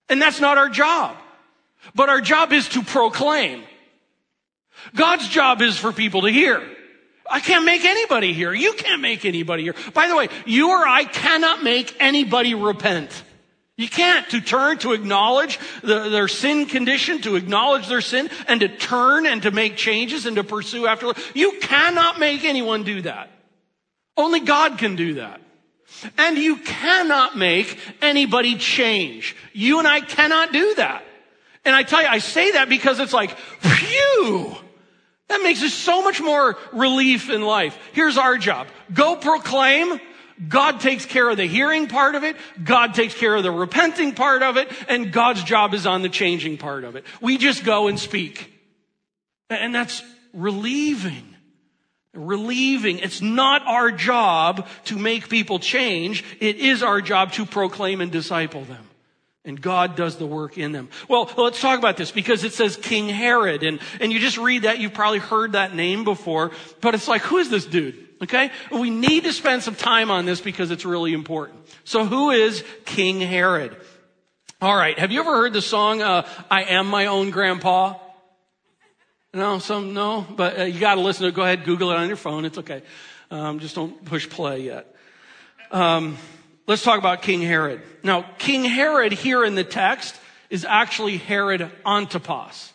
And 0.09 0.21
that's 0.21 0.39
not 0.39 0.57
our 0.57 0.69
job. 0.69 1.17
But 1.95 2.09
our 2.09 2.21
job 2.21 2.53
is 2.53 2.69
to 2.69 2.83
proclaim. 2.83 3.63
God's 4.95 5.27
job 5.27 5.61
is 5.61 5.77
for 5.77 5.91
people 5.91 6.21
to 6.21 6.29
hear. 6.29 6.61
I 7.29 7.39
can't 7.39 7.65
make 7.65 7.83
anybody 7.83 8.33
hear. 8.33 8.53
You 8.53 8.73
can't 8.73 9.01
make 9.01 9.25
anybody 9.25 9.63
hear. 9.63 9.75
By 9.93 10.07
the 10.07 10.15
way, 10.15 10.29
you 10.45 10.69
or 10.69 10.87
I 10.87 11.03
cannot 11.03 11.63
make 11.63 11.95
anybody 11.99 12.53
repent. 12.55 13.23
You 13.75 13.87
can't 13.87 14.27
to 14.29 14.41
turn, 14.41 14.79
to 14.79 14.93
acknowledge 14.93 15.59
the, 15.83 16.09
their 16.09 16.27
sin 16.27 16.65
condition, 16.65 17.21
to 17.21 17.35
acknowledge 17.35 17.87
their 17.87 18.01
sin, 18.01 18.29
and 18.47 18.61
to 18.61 18.69
turn 18.69 19.27
and 19.27 19.43
to 19.43 19.51
make 19.51 19.75
changes 19.75 20.25
and 20.25 20.37
to 20.37 20.43
pursue 20.43 20.87
after. 20.87 21.13
You 21.35 21.59
cannot 21.61 22.19
make 22.19 22.43
anyone 22.43 22.83
do 22.83 23.03
that. 23.03 23.29
Only 24.15 24.39
God 24.39 24.79
can 24.79 24.95
do 24.95 25.15
that. 25.15 25.41
And 26.17 26.37
you 26.37 26.57
cannot 26.57 27.37
make 27.37 27.77
anybody 28.01 28.55
change. 28.55 29.35
You 29.53 29.79
and 29.79 29.87
I 29.87 30.01
cannot 30.01 30.51
do 30.51 30.75
that. 30.75 31.03
And 31.65 31.75
I 31.75 31.83
tell 31.83 32.01
you, 32.01 32.07
I 32.07 32.19
say 32.19 32.51
that 32.51 32.69
because 32.69 32.99
it's 32.99 33.13
like, 33.13 33.37
phew! 33.37 34.55
That 35.27 35.41
makes 35.43 35.61
us 35.61 35.73
so 35.73 36.01
much 36.03 36.21
more 36.21 36.57
relief 36.71 37.29
in 37.29 37.41
life. 37.41 37.77
Here's 37.93 38.17
our 38.17 38.37
job. 38.37 38.67
Go 38.93 39.15
proclaim. 39.15 39.99
God 40.47 40.79
takes 40.79 41.05
care 41.05 41.29
of 41.29 41.37
the 41.37 41.45
hearing 41.45 41.87
part 41.87 42.15
of 42.15 42.23
it. 42.23 42.37
God 42.63 42.93
takes 42.93 43.13
care 43.13 43.35
of 43.35 43.43
the 43.43 43.51
repenting 43.51 44.13
part 44.13 44.43
of 44.43 44.55
it. 44.57 44.71
And 44.87 45.11
God's 45.11 45.43
job 45.43 45.73
is 45.73 45.85
on 45.85 46.03
the 46.03 46.09
changing 46.09 46.57
part 46.57 46.83
of 46.83 46.95
it. 46.95 47.03
We 47.21 47.37
just 47.37 47.65
go 47.65 47.87
and 47.87 47.99
speak. 47.99 48.53
And 49.49 49.73
that's 49.73 50.03
relieving. 50.33 51.35
Relieving. 52.17 52.97
It's 52.99 53.21
not 53.21 53.65
our 53.67 53.91
job 53.91 54.67
to 54.85 54.97
make 54.97 55.29
people 55.29 55.59
change. 55.59 56.23
It 56.39 56.55
is 56.57 56.81
our 56.81 56.99
job 56.99 57.31
to 57.33 57.45
proclaim 57.45 58.01
and 58.01 58.11
disciple 58.11 58.63
them. 58.63 58.83
And 59.45 59.61
God 59.61 59.95
does 59.95 60.17
the 60.17 60.25
work 60.25 60.57
in 60.57 60.73
them. 60.73 60.89
Well, 61.07 61.31
let's 61.37 61.61
talk 61.61 61.79
about 61.79 61.95
this 61.95 62.11
because 62.11 62.43
it 62.43 62.53
says 62.53 62.75
King 62.75 63.07
Herod. 63.07 63.63
And, 63.63 63.79
and 64.01 64.11
you 64.11 64.19
just 64.19 64.37
read 64.37 64.63
that, 64.63 64.79
you've 64.79 64.93
probably 64.93 65.19
heard 65.19 65.53
that 65.53 65.73
name 65.73 66.03
before, 66.03 66.51
but 66.81 66.95
it's 66.95 67.07
like, 67.07 67.21
who 67.21 67.37
is 67.37 67.49
this 67.49 67.65
dude? 67.65 68.07
Okay? 68.21 68.51
We 68.71 68.89
need 68.89 69.23
to 69.23 69.31
spend 69.31 69.63
some 69.63 69.75
time 69.75 70.11
on 70.11 70.25
this 70.25 70.41
because 70.41 70.71
it's 70.71 70.85
really 70.85 71.13
important. 71.13 71.59
So 71.83 72.03
who 72.03 72.31
is 72.31 72.63
King 72.83 73.21
Herod? 73.21 73.77
All 74.59 74.75
right. 74.75 74.97
Have 74.97 75.11
you 75.11 75.19
ever 75.19 75.37
heard 75.37 75.53
the 75.53 75.61
song, 75.61 76.01
uh, 76.01 76.27
I 76.49 76.63
am 76.63 76.87
my 76.87 77.05
own 77.05 77.29
grandpa? 77.29 77.93
No, 79.37 79.59
some, 79.59 79.93
no, 79.93 80.25
but 80.35 80.59
uh, 80.59 80.63
you 80.63 80.79
got 80.79 80.95
to 80.95 81.01
listen 81.01 81.21
to 81.21 81.27
it. 81.27 81.35
Go 81.35 81.43
ahead, 81.43 81.63
Google 81.63 81.91
it 81.91 81.95
on 81.97 82.07
your 82.07 82.17
phone. 82.17 82.43
It's 82.43 82.57
okay. 82.57 82.81
Um, 83.29 83.59
just 83.59 83.75
don't 83.75 84.03
push 84.03 84.27
play 84.27 84.61
yet. 84.61 84.95
Um, 85.69 86.17
let's 86.65 86.81
talk 86.81 86.97
about 86.97 87.21
King 87.21 87.43
Herod. 87.43 87.83
Now, 88.01 88.25
King 88.39 88.65
Herod 88.65 89.11
here 89.11 89.45
in 89.45 89.53
the 89.53 89.63
text 89.63 90.19
is 90.49 90.65
actually 90.65 91.17
Herod 91.17 91.69
Antipas. 91.85 92.73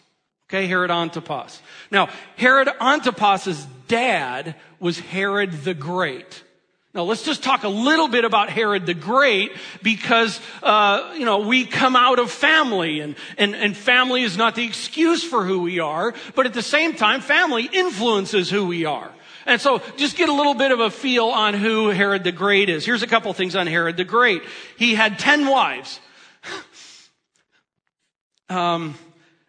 Okay, 0.49 0.69
Herod 0.69 0.93
Antipas. 0.93 1.61
Now, 1.91 2.09
Herod 2.37 2.69
Antipas's 2.81 3.67
dad 3.89 4.55
was 4.79 5.01
Herod 5.01 5.65
the 5.65 5.75
Great. 5.75 6.45
Now 6.95 7.05
let's 7.05 7.23
just 7.23 7.43
talk 7.43 7.65
a 7.65 7.71
little 7.71 8.09
bit 8.09 8.27
about 8.27 8.51
Herod 8.51 8.85
the 8.85 8.93
Great 8.93 9.53
because, 9.83 10.39
uh, 10.63 11.15
you 11.17 11.25
know, 11.25 11.39
we 11.39 11.65
come 11.65 11.97
out 11.97 12.19
of 12.19 12.31
family 12.31 13.01
and, 13.01 13.17
and, 13.39 13.55
and 13.55 13.75
family 13.75 14.23
is 14.23 14.37
not 14.37 14.55
the 14.55 14.65
excuse 14.65 15.25
for 15.25 15.43
who 15.45 15.63
we 15.63 15.81
are, 15.81 16.13
but 16.35 16.45
at 16.45 16.53
the 16.53 16.63
same 16.63 16.95
time, 16.95 17.23
family 17.23 17.69
influences 17.73 18.51
who 18.51 18.67
we 18.67 18.85
are. 18.85 19.11
And 19.47 19.59
so 19.59 19.81
just 19.97 20.19
get 20.19 20.29
a 20.29 20.35
little 20.35 20.53
bit 20.53 20.71
of 20.71 20.81
a 20.81 20.91
feel 20.91 21.27
on 21.27 21.55
who 21.55 21.89
Herod 21.89 22.25
the 22.25 22.33
Great 22.33 22.69
is. 22.69 22.85
Here's 22.85 23.03
a 23.03 23.07
couple 23.07 23.33
things 23.33 23.57
on 23.57 23.67
Herod 23.67 23.97
the 23.97 24.05
Great. 24.05 24.43
He 24.77 24.95
had 24.95 25.19
10 25.19 25.47
wives. 25.47 26.01
Um, 28.49 28.99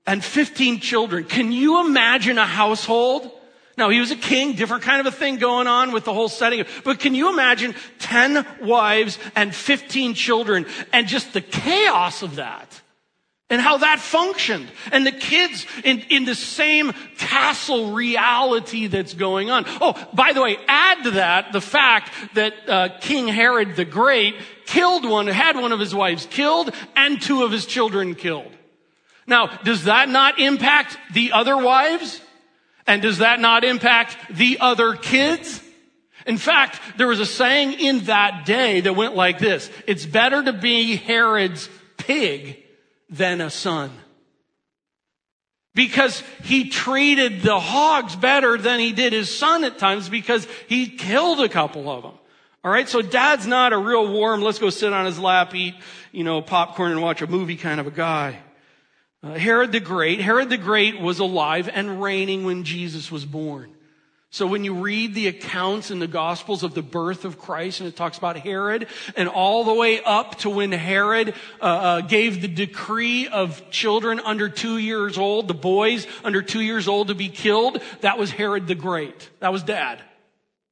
and 0.08 0.24
15 0.24 0.80
children. 0.80 1.26
Can 1.26 1.52
you 1.52 1.86
imagine 1.86 2.38
a 2.38 2.46
household? 2.46 3.30
Now, 3.78 3.90
he 3.90 4.00
was 4.00 4.12
a 4.12 4.16
king, 4.16 4.54
different 4.54 4.84
kind 4.84 5.00
of 5.00 5.12
a 5.12 5.16
thing 5.16 5.38
going 5.38 5.68
on 5.68 5.92
with 5.92 6.04
the 6.06 6.14
whole 6.14 6.30
setting. 6.30 6.64
But 6.84 7.00
can 7.00 7.16
you 7.16 7.30
imagine 7.30 7.74
10 8.00 8.46
wives 8.62 9.18
and 9.36 9.54
15 9.54 10.14
children 10.14 10.68
and 10.92 11.08
just 11.08 11.34
the 11.34 11.42
chaos 11.42 12.22
of 12.22 12.36
that? 12.36 12.82
And 13.50 13.62
how 13.62 13.78
that 13.78 14.00
functioned. 14.00 14.68
And 14.92 15.06
the 15.06 15.12
kids 15.12 15.66
in, 15.84 16.00
in 16.10 16.26
the 16.26 16.36
same 16.36 16.92
castle 17.18 17.92
reality 17.92 18.88
that's 18.88 19.14
going 19.14 19.52
on. 19.52 19.66
Oh, 19.68 19.94
by 20.14 20.34
the 20.34 20.42
way, 20.42 20.58
add 20.68 21.04
to 21.04 21.12
that 21.12 21.52
the 21.52 21.62
fact 21.62 22.12
that 22.36 22.54
uh, 22.68 22.90
King 23.00 23.28
Herod 23.28 23.76
the 23.76 23.86
Great 23.86 24.36
killed 24.66 25.08
one, 25.08 25.28
had 25.28 25.56
one 25.56 25.72
of 25.72 25.80
his 25.80 25.94
wives 25.94 26.26
killed, 26.26 26.74
and 26.96 27.22
two 27.22 27.44
of 27.44 27.52
his 27.52 27.66
children 27.66 28.16
killed. 28.16 28.52
Now, 29.28 29.48
does 29.64 29.84
that 29.86 30.10
not 30.10 30.40
impact 30.40 30.98
the 31.14 31.34
other 31.34 31.58
wives? 31.58 32.22
And 32.86 33.02
does 33.02 33.20
that 33.20 33.40
not 33.40 33.64
impact 33.64 34.18
the 34.30 34.58
other 34.60 34.96
kids? 34.96 35.62
In 36.26 36.38
fact, 36.38 36.80
there 36.98 37.08
was 37.08 37.20
a 37.20 37.26
saying 37.26 37.74
in 37.74 38.06
that 38.06 38.46
day 38.46 38.82
that 38.82 38.96
went 38.96 39.16
like 39.16 39.40
this. 39.40 39.70
It's 39.88 40.06
better 40.06 40.44
to 40.44 40.54
be 40.54 40.96
Herod's 40.96 41.70
pig 41.98 42.64
than 43.10 43.42
a 43.42 43.50
son. 43.50 43.92
Because 45.76 46.22
he 46.44 46.70
treated 46.70 47.42
the 47.42 47.60
hogs 47.60 48.16
better 48.16 48.58
than 48.58 48.80
he 48.80 48.92
did 48.92 49.12
his 49.12 49.36
son 49.36 49.64
at 49.64 49.80
times 49.80 50.08
because 50.08 50.48
he 50.68 50.88
killed 50.88 51.40
a 51.40 51.50
couple 51.50 51.90
of 51.90 52.04
them. 52.04 52.14
All 52.64 52.72
right. 52.72 52.88
So 52.88 53.02
dad's 53.02 53.48
not 53.48 53.74
a 53.74 53.78
real 53.78 54.12
warm, 54.12 54.42
let's 54.42 54.60
go 54.60 54.70
sit 54.70 54.94
on 54.94 55.06
his 55.06 55.20
lap, 55.20 55.54
eat, 55.56 55.76
you 56.12 56.24
know, 56.24 56.42
popcorn 56.42 56.92
and 56.92 57.02
watch 57.02 57.22
a 57.22 57.28
movie 57.28 57.58
kind 57.58 57.80
of 57.80 57.88
a 57.88 57.92
guy. 57.92 58.40
Uh, 59.24 59.36
Herod 59.36 59.72
the 59.72 59.80
Great, 59.80 60.20
Herod 60.20 60.50
the 60.50 60.58
Great 60.58 61.00
was 61.00 61.20
alive 61.20 61.70
and 61.72 62.02
reigning 62.02 62.44
when 62.44 62.66
Jesus 62.66 63.10
was 63.10 63.24
born. 63.24 63.74
So 64.32 64.48
when 64.48 64.64
you 64.64 64.74
read 64.74 65.14
the 65.14 65.28
accounts 65.28 65.92
in 65.92 66.00
the 66.00 66.08
Gospels 66.08 66.64
of 66.64 66.74
the 66.74 66.82
birth 66.82 67.24
of 67.24 67.38
Christ, 67.38 67.80
and 67.80 67.88
it 67.88 67.96
talks 67.96 68.18
about 68.18 68.36
Herod, 68.36 68.88
and 69.16 69.30
all 69.30 69.64
the 69.64 69.74
way 69.76 70.02
up 70.04 70.40
to 70.40 70.50
when 70.50 70.72
Herod 70.72 71.36
uh, 71.62 71.64
uh, 71.64 72.02
gave 72.02 72.42
the 72.42 72.48
decree 72.48 73.28
of 73.28 73.70
children 73.70 74.20
under 74.20 74.50
two 74.50 74.80
years 74.80 75.20
old, 75.20 75.48
the 75.48 75.54
boys 75.54 76.08
under 76.24 76.42
two 76.42 76.62
years 76.62 76.88
old 76.88 77.10
to 77.10 77.16
be 77.16 77.30
killed, 77.30 77.80
that 78.02 78.18
was 78.18 78.32
Herod 78.32 78.66
the 78.66 78.76
Great. 78.76 79.30
That 79.40 79.54
was 79.54 79.62
dad. 79.62 80.02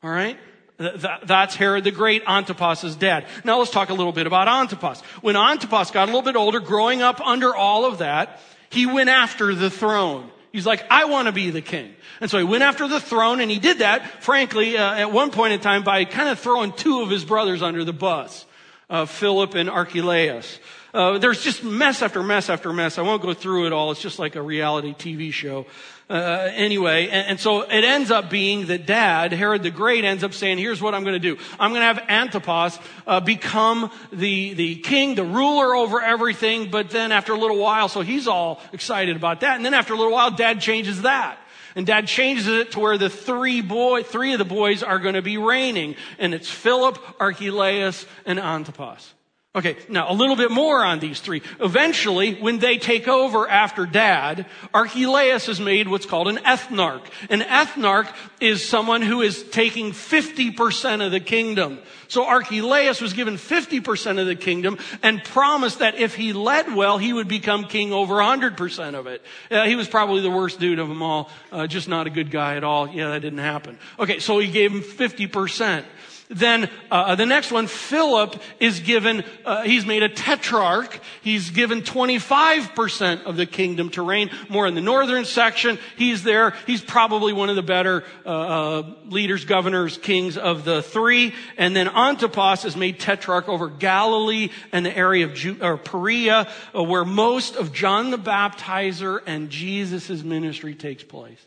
All 0.04 0.10
right? 0.10 0.40
That's 0.82 1.56
Herod 1.56 1.84
the 1.84 1.92
Great, 1.92 2.24
Antipas's 2.28 2.96
dad. 2.96 3.26
Now 3.44 3.60
let's 3.60 3.72
talk 3.72 3.90
a 3.90 3.94
little 3.94 4.14
bit 4.14 4.28
about 4.28 4.48
Antipas. 4.48 5.02
When 5.22 5.36
Antipas 5.36 5.92
got 5.92 6.04
a 6.04 6.12
little 6.12 6.22
bit 6.22 6.36
older, 6.36 6.60
growing 6.60 7.02
up 7.02 7.22
under 7.22 7.56
all 7.56 7.86
of 7.86 8.00
that, 8.00 8.40
he 8.70 8.86
went 8.86 9.10
after 9.10 9.54
the 9.54 9.70
throne. 9.70 10.30
He's 10.52 10.66
like, 10.66 10.84
I 10.92 11.06
want 11.06 11.28
to 11.28 11.32
be 11.32 11.50
the 11.50 11.62
king. 11.62 11.94
And 12.20 12.30
so 12.30 12.38
he 12.38 12.44
went 12.44 12.64
after 12.64 12.88
the 12.88 13.00
throne 13.00 13.40
and 13.40 13.50
he 13.50 13.60
did 13.60 13.80
that, 13.80 14.24
frankly, 14.24 14.78
uh, 14.78 14.96
at 14.96 15.12
one 15.12 15.32
point 15.32 15.54
in 15.54 15.60
time 15.60 15.84
by 15.84 16.04
kind 16.06 16.30
of 16.30 16.40
throwing 16.40 16.74
two 16.74 17.02
of 17.02 17.10
his 17.10 17.24
brothers 17.24 17.62
under 17.62 17.84
the 17.86 17.94
bus, 17.94 18.46
uh, 18.90 19.06
Philip 19.06 19.56
and 19.56 19.70
Archelaus. 19.70 20.60
Uh, 20.94 21.18
there's 21.20 21.42
just 21.42 21.64
mess 21.64 22.02
after 22.02 22.22
mess 22.22 22.50
after 22.50 22.74
mess. 22.74 22.98
I 22.98 23.02
won't 23.02 23.22
go 23.22 23.34
through 23.34 23.68
it 23.68 23.74
all. 23.74 23.92
It's 23.92 24.02
just 24.02 24.20
like 24.20 24.36
a 24.36 24.42
reality 24.42 24.94
TV 24.94 25.32
show. 25.32 25.66
Uh, 26.12 26.52
anyway, 26.56 27.08
and, 27.08 27.30
and, 27.30 27.40
so 27.40 27.62
it 27.62 27.86
ends 27.86 28.12
up 28.12 28.30
being 28.30 28.66
that 28.66 28.86
dad, 28.86 29.32
Herod 29.32 29.64
the 29.64 29.72
Great, 29.72 30.04
ends 30.04 30.26
up 30.26 30.34
saying, 30.34 30.58
here's 30.58 30.82
what 30.82 30.94
I'm 30.94 31.04
going 31.04 31.14
to 31.14 31.20
do. 31.20 31.42
I'm 31.58 31.72
going 31.72 31.80
to 31.80 31.86
have 31.86 32.00
Antipas 32.10 32.78
uh, 33.08 33.22
become 33.22 33.90
the, 34.12 34.54
the 34.54 34.76
king, 34.76 35.16
the 35.16 35.24
ruler 35.24 35.74
over 35.74 36.02
everything, 36.02 36.70
but 36.70 36.90
then 36.90 37.14
after 37.14 37.32
a 37.32 37.38
little 37.38 37.58
while, 37.58 37.88
so 37.88 38.02
he's 38.02 38.28
all 38.28 38.60
excited 38.74 39.16
about 39.16 39.40
that. 39.40 39.56
And 39.56 39.64
then 39.64 39.74
after 39.74 39.94
a 39.94 39.96
little 39.96 40.12
while, 40.12 40.32
dad 40.32 40.60
changes 40.60 41.04
that. 41.04 41.38
And 41.78 41.88
dad 41.88 42.08
changes 42.08 42.46
it 42.46 42.74
to 42.74 42.82
where 42.82 42.98
the 42.98 43.10
three 43.10 43.62
boy, 43.62 44.04
three 44.04 44.34
of 44.34 44.40
the 44.40 44.44
boys 44.44 44.84
are 44.84 45.00
going 45.00 45.16
to 45.16 45.22
be 45.22 45.38
reigning. 45.38 45.96
And 46.20 46.34
it's 46.34 46.52
Philip, 46.52 47.00
Archelaus, 47.22 48.06
and 48.26 48.38
Antipas. 48.38 49.14
Okay, 49.54 49.76
now 49.90 50.10
a 50.10 50.14
little 50.14 50.38
bit 50.38 50.50
more 50.50 50.82
on 50.82 51.00
these 51.00 51.20
three. 51.20 51.42
Eventually, 51.60 52.36
when 52.36 52.60
they 52.60 52.78
take 52.78 53.10
over 53.10 53.50
after 53.50 53.86
dad, 53.86 54.46
Archelaus 54.74 55.50
is 55.50 55.60
made 55.60 55.90
what's 55.90 56.06
called 56.06 56.30
an 56.30 56.38
ethnarch. 56.38 57.04
An 57.30 57.42
ethnarch 57.42 58.08
is 58.40 58.66
someone 58.66 59.02
who 59.02 59.22
is 59.22 59.44
taking 59.44 59.92
50% 59.92 61.06
of 61.06 61.12
the 61.12 61.20
kingdom. 61.20 61.80
So 62.08 62.26
Archelaus 62.26 63.02
was 63.02 63.12
given 63.12 63.36
50% 63.36 64.22
of 64.22 64.26
the 64.26 64.38
kingdom 64.38 64.78
and 65.04 65.22
promised 65.22 65.80
that 65.80 65.96
if 65.96 66.16
he 66.16 66.32
led 66.32 66.74
well, 66.74 66.98
he 66.98 67.12
would 67.12 67.28
become 67.28 67.66
king 67.66 67.92
over 67.92 68.16
100% 68.16 68.96
of 68.96 69.08
it. 69.08 69.22
Uh, 69.50 69.66
he 69.66 69.76
was 69.76 69.90
probably 69.90 70.22
the 70.22 70.32
worst 70.32 70.62
dude 70.62 70.80
of 70.80 70.88
them 70.88 71.02
all, 71.02 71.30
uh, 71.52 71.68
just 71.68 71.90
not 71.90 72.08
a 72.08 72.10
good 72.10 72.32
guy 72.32 72.56
at 72.56 72.64
all. 72.64 72.88
Yeah, 72.88 73.10
that 73.10 73.20
didn't 73.20 73.40
happen. 73.40 73.78
Okay, 74.00 74.20
so 74.20 74.40
he 74.40 74.50
gave 74.50 74.72
him 74.72 74.82
50%. 74.82 75.84
Then 76.32 76.70
uh, 76.90 77.16
the 77.16 77.26
next 77.26 77.52
one, 77.52 77.68
Philip 77.68 78.42
is 78.60 78.80
given, 78.80 79.26
uh, 79.46 79.64
he's 79.64 79.86
made 79.86 80.02
a 80.02 80.08
tetrarch. 80.08 80.98
He's 81.22 81.50
given 81.50 81.82
25% 81.82 83.26
of 83.26 83.36
the 83.36 83.46
kingdom 83.46 83.90
to 83.92 84.02
reign, 84.02 84.32
more 84.48 84.66
in 84.66 84.74
the 84.74 84.82
northern 84.82 85.26
section. 85.26 85.78
He's 85.98 86.24
there. 86.24 86.56
He's 86.66 86.82
probably 86.82 87.34
one 87.34 87.50
of 87.50 87.58
the 87.58 87.62
better 87.62 88.06
uh, 88.26 88.30
uh 88.30 88.94
leaders, 89.06 89.44
governors, 89.44 89.98
kings 89.98 90.38
of 90.38 90.64
the 90.64 90.82
three. 90.82 91.34
And 91.58 91.76
then 91.76 91.90
Antipas 91.90 92.64
is 92.64 92.78
made 92.78 93.00
tetrarch 93.00 93.50
over 93.50 93.68
Galilee 93.68 94.52
and 94.72 94.86
the 94.86 94.98
area 94.98 95.26
of 95.26 95.34
Ju- 95.34 95.60
or 95.62 95.78
Perea, 95.78 96.50
uh, 96.74 96.82
where 96.82 97.04
most 97.04 97.58
of 97.58 97.74
John 97.74 98.10
the 98.10 98.18
Baptizer 98.18 99.20
and 99.26 99.50
Jesus' 99.50 100.24
ministry 100.24 100.76
takes 100.76 101.04
place. 101.04 101.46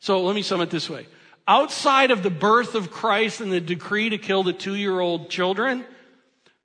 So 0.00 0.22
let 0.24 0.34
me 0.34 0.42
sum 0.42 0.60
it 0.60 0.70
this 0.70 0.90
way 0.90 1.06
outside 1.46 2.10
of 2.10 2.22
the 2.22 2.30
birth 2.30 2.74
of 2.74 2.90
Christ 2.90 3.40
and 3.40 3.52
the 3.52 3.60
decree 3.60 4.10
to 4.10 4.18
kill 4.18 4.42
the 4.42 4.52
two 4.52 4.74
year 4.74 4.98
old 4.98 5.30
children, 5.30 5.84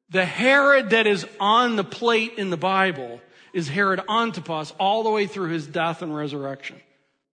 The 0.09 0.25
Herod 0.25 0.89
that 0.91 1.07
is 1.07 1.25
on 1.39 1.75
the 1.75 1.83
plate 1.83 2.33
in 2.37 2.49
the 2.49 2.57
Bible 2.57 3.21
is 3.53 3.67
Herod 3.67 4.01
Antipas 4.09 4.73
all 4.79 5.03
the 5.03 5.09
way 5.09 5.27
through 5.27 5.49
his 5.49 5.67
death 5.67 6.01
and 6.01 6.15
resurrection. 6.15 6.77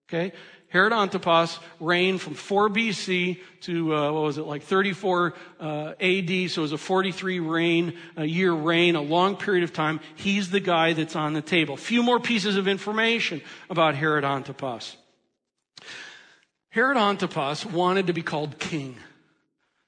Okay? 0.09 0.33
Herod 0.69 0.93
Antipas 0.93 1.59
reigned 1.79 2.21
from 2.21 2.35
4 2.35 2.69
BC 2.69 3.39
to, 3.61 3.95
uh, 3.95 4.11
what 4.11 4.21
was 4.21 4.37
it, 4.37 4.43
like 4.43 4.63
34 4.63 5.33
uh, 5.59 5.93
AD, 5.99 6.51
so 6.51 6.61
it 6.61 6.61
was 6.61 6.71
a 6.71 6.77
43 6.77 7.39
reign, 7.39 7.97
a 8.15 8.25
year 8.25 8.53
reign, 8.53 8.95
a 8.95 9.01
long 9.01 9.35
period 9.35 9.63
of 9.63 9.73
time. 9.73 9.99
He's 10.15 10.51
the 10.51 10.59
guy 10.59 10.93
that's 10.93 11.15
on 11.15 11.33
the 11.33 11.41
table. 11.41 11.73
A 11.73 11.77
few 11.77 12.03
more 12.03 12.19
pieces 12.19 12.55
of 12.55 12.67
information 12.67 13.41
about 13.69 13.95
Herod 13.95 14.23
Antipas. 14.23 14.95
Herod 16.69 16.97
Antipas 16.97 17.65
wanted 17.65 18.07
to 18.07 18.13
be 18.13 18.21
called 18.21 18.59
king. 18.59 18.95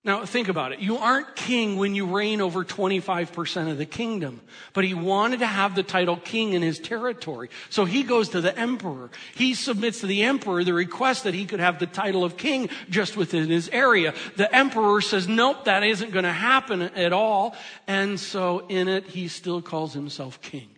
Now 0.03 0.25
think 0.25 0.50
about 0.50 0.71
it. 0.71 0.79
You 0.79 0.97
aren't 0.97 1.35
king 1.35 1.77
when 1.77 1.93
you 1.93 2.07
reign 2.07 2.41
over 2.41 2.65
25% 2.65 3.69
of 3.69 3.77
the 3.77 3.85
kingdom. 3.85 4.41
But 4.73 4.83
he 4.83 4.95
wanted 4.95 5.41
to 5.41 5.45
have 5.45 5.75
the 5.75 5.83
title 5.83 6.17
king 6.17 6.53
in 6.53 6.63
his 6.63 6.79
territory. 6.79 7.51
So 7.69 7.85
he 7.85 8.01
goes 8.01 8.29
to 8.29 8.41
the 8.41 8.57
emperor. 8.57 9.11
He 9.35 9.53
submits 9.53 10.00
to 10.00 10.07
the 10.07 10.23
emperor 10.23 10.63
the 10.63 10.73
request 10.73 11.25
that 11.25 11.35
he 11.35 11.45
could 11.45 11.59
have 11.59 11.77
the 11.77 11.85
title 11.85 12.23
of 12.23 12.35
king 12.35 12.69
just 12.89 13.15
within 13.15 13.47
his 13.47 13.69
area. 13.69 14.15
The 14.38 14.53
emperor 14.53 15.01
says, 15.01 15.27
nope, 15.27 15.65
that 15.65 15.83
isn't 15.83 16.11
going 16.11 16.25
to 16.25 16.31
happen 16.31 16.81
at 16.81 17.13
all. 17.13 17.55
And 17.85 18.19
so 18.19 18.65
in 18.69 18.88
it, 18.88 19.05
he 19.05 19.27
still 19.27 19.61
calls 19.61 19.93
himself 19.93 20.41
king. 20.41 20.71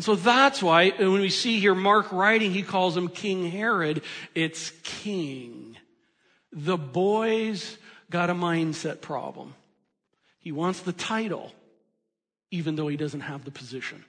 And 0.00 0.04
so 0.06 0.14
that's 0.14 0.62
why 0.62 0.88
uh, 0.88 1.10
when 1.10 1.20
we 1.20 1.28
see 1.28 1.60
here 1.60 1.74
Mark 1.74 2.10
writing, 2.10 2.52
he 2.52 2.62
calls 2.62 2.96
him 2.96 3.08
King 3.08 3.50
Herod. 3.50 4.00
It's 4.34 4.70
king. 4.82 5.76
The 6.50 6.78
boys 6.78 7.76
got 8.08 8.30
a 8.30 8.34
mindset 8.34 9.02
problem. 9.02 9.52
He 10.38 10.52
wants 10.52 10.80
the 10.80 10.94
title, 10.94 11.52
even 12.50 12.76
though 12.76 12.88
he 12.88 12.96
doesn't 12.96 13.20
have 13.20 13.44
the 13.44 13.50
position. 13.50 14.06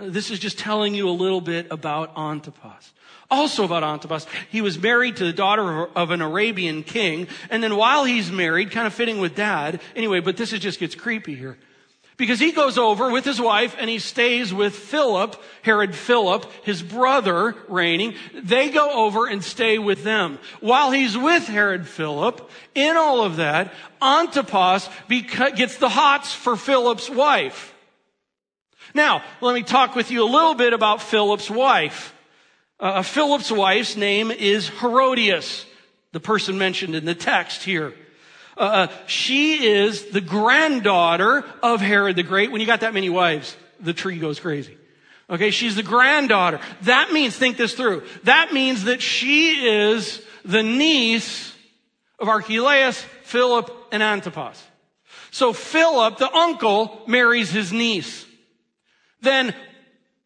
Uh, 0.00 0.06
this 0.08 0.32
is 0.32 0.40
just 0.40 0.58
telling 0.58 0.92
you 0.92 1.08
a 1.08 1.12
little 1.12 1.40
bit 1.40 1.68
about 1.70 2.18
Antipas. 2.18 2.92
Also 3.30 3.62
about 3.62 3.84
Antipas, 3.84 4.26
he 4.50 4.60
was 4.60 4.76
married 4.76 5.18
to 5.18 5.24
the 5.24 5.32
daughter 5.32 5.86
of 5.86 6.10
an 6.10 6.20
Arabian 6.20 6.82
king, 6.82 7.28
and 7.48 7.62
then 7.62 7.76
while 7.76 8.04
he's 8.04 8.32
married, 8.32 8.72
kind 8.72 8.88
of 8.88 8.92
fitting 8.92 9.20
with 9.20 9.36
dad, 9.36 9.80
anyway, 9.94 10.18
but 10.18 10.36
this 10.36 10.52
is 10.52 10.58
just 10.58 10.80
gets 10.80 10.96
creepy 10.96 11.36
here. 11.36 11.58
Because 12.16 12.40
he 12.40 12.52
goes 12.52 12.78
over 12.78 13.10
with 13.10 13.26
his 13.26 13.40
wife 13.40 13.76
and 13.78 13.90
he 13.90 13.98
stays 13.98 14.52
with 14.52 14.74
Philip, 14.74 15.40
Herod 15.62 15.94
Philip, 15.94 16.50
his 16.64 16.82
brother 16.82 17.54
reigning. 17.68 18.14
They 18.34 18.70
go 18.70 18.90
over 19.04 19.26
and 19.26 19.44
stay 19.44 19.78
with 19.78 20.02
them. 20.02 20.38
While 20.60 20.92
he's 20.92 21.16
with 21.16 21.46
Herod 21.46 21.86
Philip, 21.86 22.50
in 22.74 22.96
all 22.96 23.22
of 23.22 23.36
that, 23.36 23.74
Antipas 24.00 24.88
gets 25.08 25.76
the 25.76 25.90
hots 25.90 26.32
for 26.32 26.56
Philip's 26.56 27.10
wife. 27.10 27.74
Now, 28.94 29.22
let 29.42 29.54
me 29.54 29.62
talk 29.62 29.94
with 29.94 30.10
you 30.10 30.22
a 30.22 30.30
little 30.30 30.54
bit 30.54 30.72
about 30.72 31.02
Philip's 31.02 31.50
wife. 31.50 32.14
Uh, 32.80 33.02
Philip's 33.02 33.52
wife's 33.52 33.94
name 33.94 34.30
is 34.30 34.68
Herodias, 34.68 35.66
the 36.12 36.20
person 36.20 36.56
mentioned 36.56 36.94
in 36.94 37.04
the 37.04 37.14
text 37.14 37.62
here. 37.62 37.92
Uh, 38.56 38.60
uh, 38.60 38.86
she 39.06 39.66
is 39.66 40.06
the 40.06 40.20
granddaughter 40.20 41.44
of 41.62 41.80
Herod 41.80 42.16
the 42.16 42.22
Great. 42.22 42.50
When 42.50 42.60
you 42.60 42.66
got 42.66 42.80
that 42.80 42.94
many 42.94 43.10
wives, 43.10 43.56
the 43.80 43.92
tree 43.92 44.18
goes 44.18 44.40
crazy. 44.40 44.76
Okay, 45.28 45.50
she's 45.50 45.76
the 45.76 45.82
granddaughter. 45.82 46.60
That 46.82 47.12
means, 47.12 47.36
think 47.36 47.56
this 47.56 47.74
through. 47.74 48.04
That 48.24 48.52
means 48.52 48.84
that 48.84 49.02
she 49.02 49.66
is 49.68 50.22
the 50.44 50.62
niece 50.62 51.52
of 52.18 52.28
Archelaus, 52.28 53.00
Philip, 53.24 53.70
and 53.92 54.02
Antipas. 54.02 54.62
So 55.32 55.52
Philip, 55.52 56.18
the 56.18 56.32
uncle, 56.32 57.02
marries 57.06 57.50
his 57.50 57.72
niece. 57.72 58.24
Then 59.20 59.54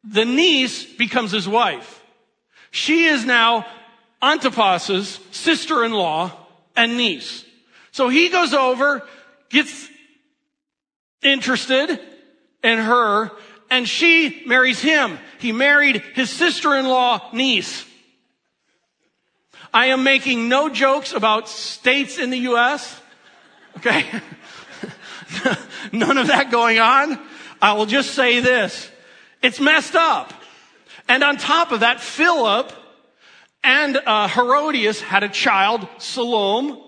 the 0.05 0.25
niece 0.25 0.85
becomes 0.85 1.33
his 1.33 1.49
wife. 1.49 2.05
She 2.71 3.07
is 3.07 3.25
now 3.25 3.67
Antipas's 4.23 5.19
sister-in-law 5.33 6.31
and 6.77 6.97
niece. 6.97 7.45
So 7.93 8.09
he 8.09 8.29
goes 8.29 8.55
over, 8.55 9.03
gets 9.49 9.89
interested 11.23 12.01
in 12.63 12.79
her, 12.79 13.31
and 13.71 13.89
she 13.89 14.43
marries 14.47 14.81
him. 14.81 15.19
He 15.39 15.53
married 15.53 16.03
his 16.15 16.31
sister-in-law 16.31 17.31
niece. 17.33 17.85
I 19.73 19.87
am 19.87 20.03
making 20.03 20.49
no 20.49 20.69
jokes 20.69 21.13
about 21.13 21.49
states 21.49 22.19
in 22.19 22.31
the 22.31 22.39
U.S. 22.39 23.01
Okay? 23.77 24.05
None 25.93 26.19
of 26.19 26.27
that 26.27 26.51
going 26.51 26.79
on. 26.79 27.21
I 27.63 27.75
will 27.75 27.87
just 27.87 28.15
say 28.15 28.41
this. 28.41 28.91
It's 29.43 29.61
messed 29.61 29.95
up. 29.95 30.33
And 31.09 31.23
on 31.23 31.37
top 31.37 31.73
of 31.73 31.81
that, 31.81 32.01
Philip 32.01 32.73
and 33.63 33.97
uh, 33.97 34.29
Herodias 34.29 35.01
had 35.01 35.23
a 35.23 35.29
child, 35.29 35.87
Salome, 35.99 36.81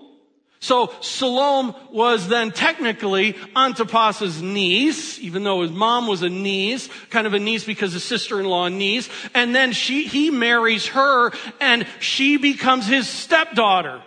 so 0.63 0.93
Salome 1.01 1.75
was 1.91 2.29
then 2.29 2.53
technically 2.53 3.35
Antipas's 3.53 4.41
niece, 4.41 5.19
even 5.19 5.43
though 5.43 5.61
his 5.61 5.71
mom 5.71 6.07
was 6.07 6.21
a 6.21 6.29
niece, 6.29 6.87
kind 7.09 7.27
of 7.27 7.33
a 7.33 7.39
niece 7.39 7.65
because 7.65 7.91
his 7.91 8.05
sister-in-law 8.05 8.69
niece. 8.69 9.09
And 9.33 9.53
then 9.53 9.73
she, 9.73 10.07
he 10.07 10.29
marries 10.29 10.87
her 10.87 11.33
and 11.59 11.85
she 11.99 12.37
becomes 12.37 12.87
his 12.87 13.09
stepdaughter. 13.09 14.01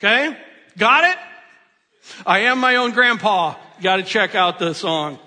Okay? 0.00 0.36
Got 0.76 1.04
it? 1.04 1.18
I 2.26 2.40
am 2.40 2.58
my 2.58 2.74
own 2.74 2.90
grandpa. 2.90 3.54
Got 3.80 3.98
to 3.98 4.02
check 4.02 4.34
out 4.34 4.58
the 4.58 4.74
song. 4.74 5.20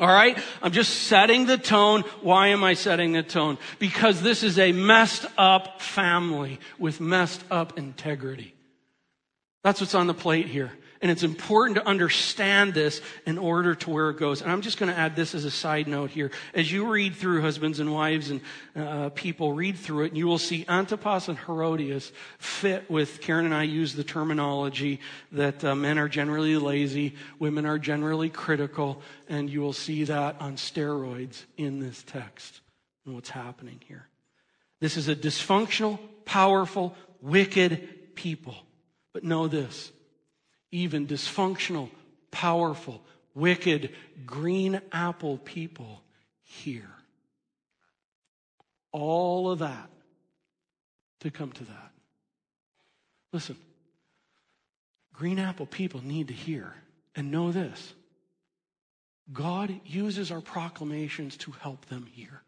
All 0.00 0.08
right? 0.08 0.38
I'm 0.62 0.72
just 0.72 1.02
setting 1.02 1.44
the 1.44 1.58
tone. 1.58 2.00
Why 2.22 2.48
am 2.48 2.64
I 2.64 2.72
setting 2.72 3.12
the 3.12 3.22
tone? 3.22 3.58
Because 3.78 4.22
this 4.22 4.42
is 4.42 4.58
a 4.58 4.72
messed 4.72 5.26
up 5.36 5.82
family 5.82 6.60
with 6.78 6.98
messed 6.98 7.44
up 7.50 7.76
integrity. 7.76 8.54
That's 9.66 9.80
what's 9.80 9.96
on 9.96 10.06
the 10.06 10.14
plate 10.14 10.46
here. 10.46 10.70
And 11.02 11.10
it's 11.10 11.24
important 11.24 11.74
to 11.74 11.84
understand 11.84 12.72
this 12.72 13.00
in 13.26 13.36
order 13.36 13.74
to 13.74 13.90
where 13.90 14.10
it 14.10 14.16
goes. 14.16 14.40
And 14.40 14.52
I'm 14.52 14.60
just 14.62 14.78
going 14.78 14.92
to 14.92 14.96
add 14.96 15.16
this 15.16 15.34
as 15.34 15.44
a 15.44 15.50
side 15.50 15.88
note 15.88 16.10
here. 16.10 16.30
As 16.54 16.70
you 16.70 16.86
read 16.86 17.16
through 17.16 17.42
husbands 17.42 17.80
and 17.80 17.92
wives 17.92 18.30
and 18.30 18.40
uh, 18.76 19.08
people 19.08 19.54
read 19.54 19.76
through 19.76 20.04
it, 20.04 20.08
and 20.10 20.16
you 20.16 20.28
will 20.28 20.38
see 20.38 20.64
Antipas 20.68 21.26
and 21.26 21.36
Herodias 21.36 22.12
fit 22.38 22.88
with, 22.88 23.20
Karen 23.20 23.44
and 23.44 23.52
I 23.52 23.64
use 23.64 23.92
the 23.92 24.04
terminology 24.04 25.00
that 25.32 25.64
uh, 25.64 25.74
men 25.74 25.98
are 25.98 26.08
generally 26.08 26.56
lazy, 26.56 27.16
women 27.40 27.66
are 27.66 27.80
generally 27.80 28.30
critical, 28.30 29.02
and 29.28 29.50
you 29.50 29.62
will 29.62 29.72
see 29.72 30.04
that 30.04 30.40
on 30.40 30.54
steroids 30.54 31.42
in 31.56 31.80
this 31.80 32.04
text 32.04 32.60
and 33.04 33.16
what's 33.16 33.30
happening 33.30 33.80
here. 33.88 34.06
This 34.78 34.96
is 34.96 35.08
a 35.08 35.16
dysfunctional, 35.16 35.98
powerful, 36.24 36.94
wicked 37.20 38.14
people. 38.14 38.54
But 39.16 39.24
know 39.24 39.48
this 39.48 39.92
even 40.70 41.06
dysfunctional, 41.06 41.88
powerful, 42.30 43.00
wicked, 43.34 43.94
green 44.26 44.78
apple 44.92 45.38
people 45.38 46.02
here. 46.42 46.90
All 48.92 49.50
of 49.50 49.60
that 49.60 49.88
to 51.20 51.30
come 51.30 51.50
to 51.52 51.64
that. 51.64 51.92
Listen, 53.32 53.56
green 55.14 55.38
apple 55.38 55.64
people 55.64 56.04
need 56.04 56.28
to 56.28 56.34
hear 56.34 56.74
and 57.14 57.30
know 57.30 57.52
this 57.52 57.94
God 59.32 59.80
uses 59.86 60.30
our 60.30 60.42
proclamations 60.42 61.38
to 61.38 61.52
help 61.52 61.86
them 61.86 62.04
hear. 62.12 62.42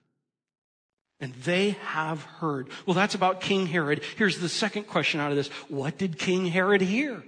And 1.20 1.35
they 1.35 1.70
have 1.83 2.22
heard. 2.22 2.68
Well, 2.87 2.94
that's 2.94 3.14
about 3.14 3.40
King 3.40 3.66
Herod. 3.66 4.02
Here's 4.16 4.38
the 4.38 4.48
second 4.48 4.85
question 4.85 5.18
out 5.18 5.31
of 5.31 5.37
this. 5.37 5.48
What 5.68 5.98
did 5.98 6.18
King 6.18 6.46
Herod 6.46 6.81
hear? 6.81 7.24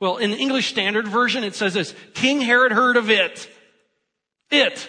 Well, 0.00 0.16
in 0.16 0.30
the 0.30 0.36
English 0.36 0.68
Standard 0.68 1.06
Version, 1.08 1.44
it 1.44 1.54
says 1.54 1.74
this, 1.74 1.94
King 2.14 2.40
Herod 2.40 2.72
heard 2.72 2.96
of 2.96 3.10
it. 3.10 3.50
It. 4.50 4.88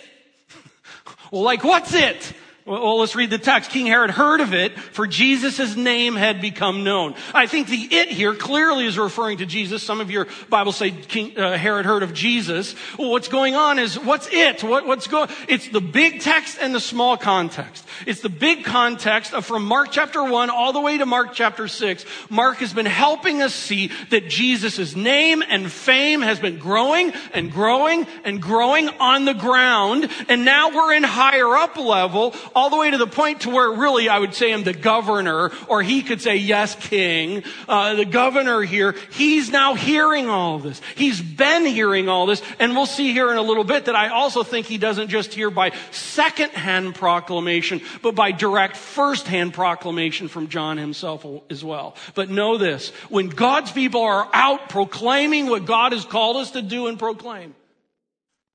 well, 1.32 1.42
like 1.44 1.64
what's 1.64 1.94
it? 1.94 2.34
Well, 2.66 3.00
let's 3.00 3.16
read 3.16 3.30
the 3.30 3.38
text. 3.38 3.72
King 3.72 3.86
Herod 3.86 4.12
heard 4.12 4.42
of 4.42 4.54
it, 4.54 4.78
for 4.78 5.08
Jesus' 5.08 5.76
name 5.76 6.16
had 6.16 6.42
become 6.42 6.84
known. 6.84 7.16
I 7.34 7.48
think 7.48 7.68
the 7.68 7.78
it 7.78 8.10
here 8.10 8.36
clearly 8.36 8.86
is 8.86 8.98
referring 8.98 9.38
to 9.38 9.46
Jesus. 9.46 9.82
Some 9.82 10.02
of 10.02 10.12
your 10.12 10.28
Bibles 10.50 10.76
say 10.76 10.92
King 10.92 11.38
uh, 11.38 11.58
Herod 11.58 11.86
heard 11.86 12.04
of 12.04 12.14
Jesus. 12.14 12.76
Well, 12.98 13.12
what's 13.12 13.30
going 13.30 13.56
on 13.56 13.80
is, 13.80 13.98
what's 13.98 14.28
it? 14.32 14.64
What, 14.64 14.86
what's 14.86 15.08
going, 15.08 15.30
it's 15.48 15.70
the 15.70 15.82
big 15.82 16.20
text 16.20 16.58
and 16.62 16.76
the 16.76 16.80
small 16.82 17.18
context. 17.18 17.88
It's 18.06 18.22
the 18.22 18.30
big 18.30 18.66
context 18.66 19.34
of 19.34 19.46
from 19.46 19.66
Mark 19.66 19.90
chapter 19.92 20.24
1 20.24 20.50
all 20.50 20.74
the 20.74 20.82
way 20.82 20.98
to 20.98 21.06
Mark 21.06 21.34
chapter 21.34 21.68
6. 21.68 22.06
Mark 22.30 22.58
has 22.58 22.74
been 22.74 22.86
helping 22.86 23.42
us 23.42 23.56
see 23.56 23.90
that 24.10 24.30
Jesus' 24.30 24.96
name 24.96 25.42
and 25.48 25.72
fame 25.72 26.22
has 26.22 26.40
been 26.40 26.60
growing 26.60 27.14
and 27.34 27.52
growing 27.52 28.06
and 28.26 28.42
growing 28.42 28.90
on 29.00 29.26
the 29.26 29.34
ground. 29.34 30.10
And 30.28 30.46
now 30.46 30.70
we're 30.70 30.94
in 30.94 31.04
higher 31.04 31.56
up 31.56 31.78
level 31.78 32.36
all 32.56 32.70
the 32.70 32.78
way 32.78 32.92
to 32.92 32.98
the 32.98 33.08
point 33.08 33.42
to 33.42 33.50
where 33.50 33.72
really 33.72 34.10
I 34.10 34.20
would 34.20 34.34
say 34.34 34.54
I'm 34.54 34.64
the 34.64 34.74
governor, 34.74 35.52
or 35.68 35.82
he 35.82 36.02
could 36.02 36.22
say, 36.22 36.38
yes, 36.38 36.76
king, 36.76 37.44
uh, 37.68 37.96
the 37.96 38.06
governor 38.06 38.62
here, 38.62 38.96
he's 39.12 39.52
now 39.52 39.74
hearing 39.74 40.28
all 40.28 40.60
this. 40.60 40.82
He's 40.96 41.22
been 41.22 41.66
hearing 41.66 42.10
all 42.10 42.26
this, 42.26 42.42
and 42.60 42.74
we'll 42.74 42.86
see 42.86 43.14
here 43.14 43.32
in 43.32 43.38
a 43.38 43.42
little 43.42 43.64
bit 43.64 43.86
that 43.86 43.96
I 43.96 44.10
also 44.10 44.44
think 44.44 44.66
he 44.66 44.78
doesn't 44.78 45.10
just 45.10 45.34
hear 45.34 45.50
by 45.50 45.72
second-hand 45.92 46.96
proclamation, 46.96 47.82
but 48.02 48.16
by 48.16 48.32
direct 48.32 48.78
first-hand 48.78 49.54
proclamation 49.54 50.28
from 50.28 50.48
John 50.48 50.78
himself 50.78 51.26
as 51.50 51.64
well. 51.64 51.96
But 52.16 52.30
know 52.30 52.58
this, 52.58 52.90
when 53.10 53.30
God's 53.30 53.72
people 53.72 54.02
are 54.02 54.28
out 54.34 54.70
proclaiming 54.70 55.48
what 55.48 55.66
God 55.66 55.92
has 55.92 56.06
called 56.06 56.38
us 56.38 56.52
to 56.52 56.62
do 56.62 56.88
and 56.88 56.98
proclaim, 56.98 57.56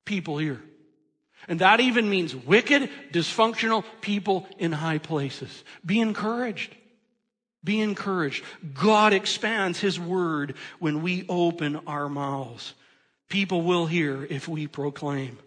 people 0.05 0.37
hear. 0.37 0.61
And 1.47 1.59
that 1.59 1.79
even 1.79 2.09
means 2.09 2.35
wicked, 2.35 2.89
dysfunctional 3.11 3.83
people 4.01 4.47
in 4.57 4.71
high 4.71 4.97
places. 4.97 5.63
Be 5.85 5.99
encouraged. 5.99 6.75
Be 7.63 7.81
encouraged. 7.81 8.43
God 8.73 9.13
expands 9.13 9.79
His 9.79 9.99
word 9.99 10.55
when 10.79 11.01
we 11.01 11.25
open 11.27 11.81
our 11.87 12.09
mouths. 12.09 12.73
People 13.29 13.61
will 13.61 13.85
hear 13.85 14.23
if 14.23 14.47
we 14.47 14.67
proclaim. 14.67 15.37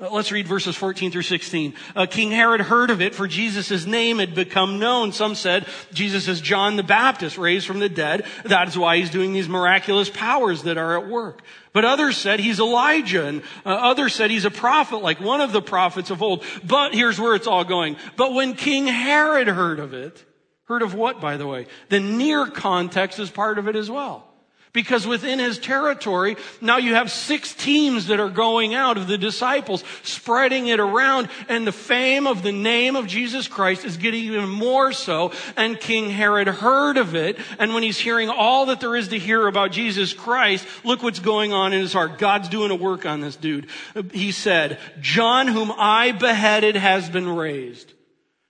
Uh, 0.00 0.08
let's 0.10 0.32
read 0.32 0.48
verses 0.48 0.74
14 0.76 1.10
through 1.10 1.22
16. 1.22 1.74
Uh, 1.94 2.06
King 2.06 2.30
Herod 2.30 2.62
heard 2.62 2.88
of 2.90 3.02
it, 3.02 3.14
for 3.14 3.28
Jesus' 3.28 3.84
name 3.84 4.18
had 4.18 4.34
become 4.34 4.78
known. 4.78 5.12
Some 5.12 5.34
said 5.34 5.66
Jesus 5.92 6.26
is 6.26 6.40
John 6.40 6.76
the 6.76 6.82
Baptist, 6.82 7.36
raised 7.36 7.66
from 7.66 7.80
the 7.80 7.88
dead. 7.90 8.24
That 8.44 8.68
is 8.68 8.78
why 8.78 8.96
he's 8.96 9.10
doing 9.10 9.34
these 9.34 9.48
miraculous 9.48 10.08
powers 10.08 10.62
that 10.62 10.78
are 10.78 10.98
at 10.98 11.08
work. 11.08 11.42
But 11.74 11.84
others 11.84 12.16
said 12.16 12.40
he's 12.40 12.60
Elijah, 12.60 13.26
and 13.26 13.42
uh, 13.66 13.68
others 13.68 14.14
said 14.14 14.30
he's 14.30 14.46
a 14.46 14.50
prophet, 14.50 15.02
like 15.02 15.20
one 15.20 15.42
of 15.42 15.52
the 15.52 15.62
prophets 15.62 16.10
of 16.10 16.22
old. 16.22 16.44
But 16.64 16.94
here's 16.94 17.20
where 17.20 17.34
it's 17.34 17.46
all 17.46 17.64
going. 17.64 17.96
But 18.16 18.32
when 18.32 18.54
King 18.54 18.86
Herod 18.86 19.48
heard 19.48 19.80
of 19.80 19.92
it, 19.92 20.24
heard 20.64 20.80
of 20.80 20.94
what, 20.94 21.20
by 21.20 21.36
the 21.36 21.46
way? 21.46 21.66
The 21.90 22.00
near 22.00 22.46
context 22.46 23.18
is 23.18 23.28
part 23.28 23.58
of 23.58 23.68
it 23.68 23.76
as 23.76 23.90
well. 23.90 24.29
Because 24.72 25.04
within 25.04 25.40
his 25.40 25.58
territory, 25.58 26.36
now 26.60 26.76
you 26.76 26.94
have 26.94 27.10
six 27.10 27.52
teams 27.54 28.06
that 28.06 28.20
are 28.20 28.30
going 28.30 28.72
out 28.72 28.96
of 28.96 29.08
the 29.08 29.18
disciples, 29.18 29.82
spreading 30.04 30.68
it 30.68 30.78
around, 30.78 31.28
and 31.48 31.66
the 31.66 31.72
fame 31.72 32.28
of 32.28 32.44
the 32.44 32.52
name 32.52 32.94
of 32.94 33.08
Jesus 33.08 33.48
Christ 33.48 33.84
is 33.84 33.96
getting 33.96 34.22
even 34.22 34.48
more 34.48 34.92
so. 34.92 35.32
And 35.56 35.80
King 35.80 36.08
Herod 36.08 36.46
heard 36.46 36.98
of 36.98 37.16
it, 37.16 37.36
and 37.58 37.74
when 37.74 37.82
he's 37.82 37.98
hearing 37.98 38.28
all 38.28 38.66
that 38.66 38.78
there 38.78 38.94
is 38.94 39.08
to 39.08 39.18
hear 39.18 39.48
about 39.48 39.72
Jesus 39.72 40.12
Christ, 40.12 40.64
look 40.84 41.02
what's 41.02 41.18
going 41.18 41.52
on 41.52 41.72
in 41.72 41.80
his 41.80 41.92
heart. 41.92 42.18
God's 42.18 42.48
doing 42.48 42.70
a 42.70 42.76
work 42.76 43.04
on 43.06 43.20
this 43.20 43.34
dude. 43.34 43.66
He 44.12 44.30
said, 44.30 44.78
John, 45.00 45.48
whom 45.48 45.72
I 45.76 46.12
beheaded, 46.12 46.76
has 46.76 47.10
been 47.10 47.28
raised. 47.28 47.92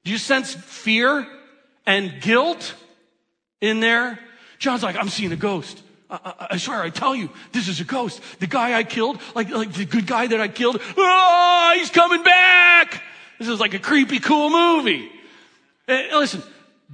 Do 0.04 0.10
you 0.10 0.18
sense 0.18 0.52
fear 0.52 1.26
and 1.86 2.20
guilt 2.20 2.74
in 3.62 3.80
there? 3.80 4.18
John's 4.58 4.82
like, 4.82 4.96
I'm 4.96 5.08
seeing 5.08 5.32
a 5.32 5.36
ghost. 5.36 5.82
I, 6.10 6.48
I, 6.50 6.56
swear, 6.56 6.82
I 6.82 6.90
tell 6.90 7.14
you, 7.14 7.30
this 7.52 7.68
is 7.68 7.80
a 7.80 7.84
ghost. 7.84 8.20
The 8.40 8.46
guy 8.46 8.76
I 8.76 8.82
killed, 8.82 9.20
like, 9.34 9.50
like 9.50 9.72
the 9.72 9.84
good 9.84 10.06
guy 10.06 10.26
that 10.26 10.40
I 10.40 10.48
killed, 10.48 10.80
oh, 10.96 11.74
he's 11.78 11.90
coming 11.90 12.22
back. 12.22 13.02
This 13.38 13.48
is 13.48 13.60
like 13.60 13.74
a 13.74 13.78
creepy, 13.78 14.18
cool 14.18 14.50
movie. 14.50 15.10
Hey, 15.86 16.10
listen, 16.12 16.42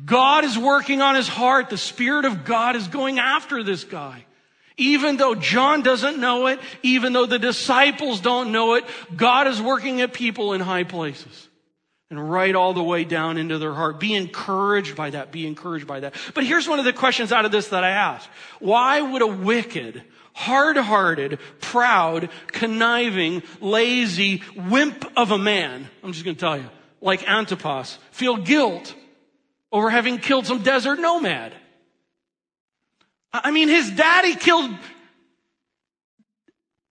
God 0.05 0.45
is 0.45 0.59
working 0.59 1.01
on 1.01 1.15
his 1.15 1.29
heart. 1.29 1.71
The 1.71 1.79
Spirit 1.79 2.25
of 2.25 2.45
God 2.45 2.77
is 2.77 2.89
going 2.89 3.19
after 3.19 3.63
this 3.63 3.85
guy. 3.85 4.25
Even 4.77 5.17
though 5.17 5.35
John 5.35 5.83
doesn't 5.83 6.19
know 6.19 6.49
it, 6.49 6.61
even 6.83 7.15
though 7.15 7.25
the 7.25 7.39
disciples 7.39 8.21
don't 8.21 8.53
know 8.53 8.75
it, 8.75 8.85
God 9.17 9.47
is 9.47 9.61
working 9.61 10.03
at 10.03 10.13
people 10.13 10.53
in 10.53 10.61
high 10.61 10.85
places 10.85 11.49
and 12.11 12.31
right 12.31 12.55
all 12.55 12.73
the 12.73 12.83
way 12.83 13.05
down 13.05 13.37
into 13.37 13.59
their 13.59 13.75
heart. 13.75 13.99
Be 13.99 14.15
encouraged 14.15 14.95
by 14.95 15.11
that. 15.11 15.33
Be 15.33 15.47
encouraged 15.47 15.87
by 15.87 16.01
that. 16.01 16.15
But 16.35 16.45
here's 16.45 16.69
one 16.69 16.79
of 16.79 16.85
the 16.85 16.93
questions 16.93 17.33
out 17.33 17.45
of 17.45 17.53
this 17.53 17.69
that 17.69 17.83
I 17.83 17.91
ask. 17.91 18.29
Why 18.61 19.01
would 19.01 19.23
a 19.23 19.27
wicked, 19.27 20.03
hard-hearted, 20.35 21.41
proud, 21.61 22.31
conniving, 22.49 23.43
lazy, 23.61 24.43
wimp 24.55 25.05
of 25.17 25.33
a 25.33 25.39
man, 25.39 25.89
I'm 26.03 26.13
just 26.13 26.25
going 26.25 26.37
to 26.37 26.41
tell 26.41 26.57
you, 26.57 26.69
like 27.01 27.29
Antipas, 27.29 27.99
feel 28.13 28.37
guilt 28.37 28.95
over 29.73 29.91
having 29.91 30.19
killed 30.19 30.47
some 30.47 30.63
desert 30.63 31.01
nomad? 31.01 31.53
I 33.33 33.51
mean, 33.51 33.69
his 33.69 33.91
daddy 33.91 34.35
killed 34.37 34.71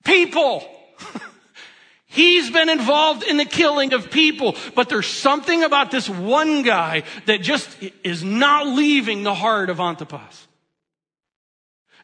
people. 0.03 0.63
He's 2.15 2.49
been 2.49 2.69
involved 2.69 3.23
in 3.23 3.35
the 3.35 3.45
killing 3.45 3.91
of 3.91 4.09
people, 4.09 4.55
but 4.73 4.87
there's 4.87 5.05
something 5.05 5.63
about 5.63 5.91
this 5.91 6.09
one 6.09 6.63
guy 6.63 7.03
that 7.25 7.41
just 7.41 7.69
is 8.05 8.23
not 8.23 8.67
leaving 8.67 9.23
the 9.23 9.33
heart 9.33 9.69
of 9.69 9.81
Antipas. 9.81 10.47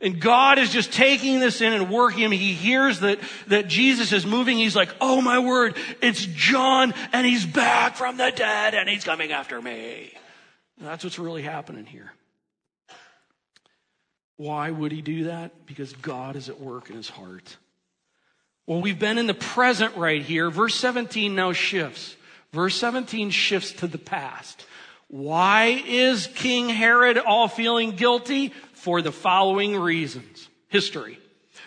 And 0.02 0.20
God 0.20 0.60
is 0.60 0.70
just 0.72 0.92
taking 0.92 1.40
this 1.40 1.62
in 1.62 1.72
and 1.72 1.90
working 1.90 2.24
him. 2.24 2.32
He 2.32 2.54
hears 2.54 3.00
that, 3.00 3.20
that 3.48 3.70
Jesus 3.70 4.12
is 4.12 4.26
moving. 4.26 4.58
He's 4.58 4.76
like, 4.76 4.90
oh 5.00 5.22
my 5.22 5.40
word, 5.40 5.78
it's 6.02 6.26
John 6.26 6.94
and 7.14 7.26
he's 7.26 7.46
back 7.46 7.96
from 7.96 8.18
the 8.18 8.34
dead 8.36 8.74
and 8.74 8.90
he's 8.90 9.06
coming 9.06 9.32
after 9.32 9.62
me. 9.62 10.12
And 10.78 10.88
that's 10.88 11.06
what's 11.06 11.20
really 11.20 11.44
happening 11.44 11.86
here. 11.86 12.12
Why 14.36 14.72
would 14.72 14.92
he 14.92 15.02
do 15.02 15.26
that? 15.26 15.68
Because 15.68 15.94
God 15.94 16.36
is 16.36 16.50
at 16.50 16.60
work 16.60 16.90
in 16.90 16.98
his 16.98 17.10
heart. 17.10 17.56
Well, 18.72 18.80
we've 18.80 18.98
been 18.98 19.18
in 19.18 19.28
the 19.28 19.34
present 19.34 19.98
right 19.98 20.22
here. 20.22 20.50
Verse 20.50 20.76
17 20.76 21.36
now 21.36 21.52
shifts. 21.52 22.16
Verse 22.54 22.74
17 22.78 23.30
shifts 23.30 23.74
to 23.74 23.88
the 23.88 23.98
past. 23.98 24.66
Why 25.10 25.84
is 25.86 26.28
King 26.36 26.70
Herod 26.70 27.18
all 27.18 27.50
feeling 27.50 27.98
guilty? 27.98 28.54
For 28.72 29.02
the 29.02 29.12
following 29.12 29.78
reasons. 29.78 30.48
History. 30.70 31.20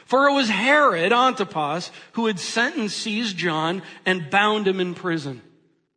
For 0.07 0.29
it 0.29 0.33
was 0.33 0.49
Herod 0.49 1.13
Antipas 1.13 1.91
who 2.13 2.25
had 2.25 2.41
sent 2.41 2.77
and 2.77 2.91
seized 2.91 3.37
John 3.37 3.83
and 4.07 4.31
bound 4.31 4.67
him 4.67 4.81
in 4.81 4.95
prison. 4.95 5.43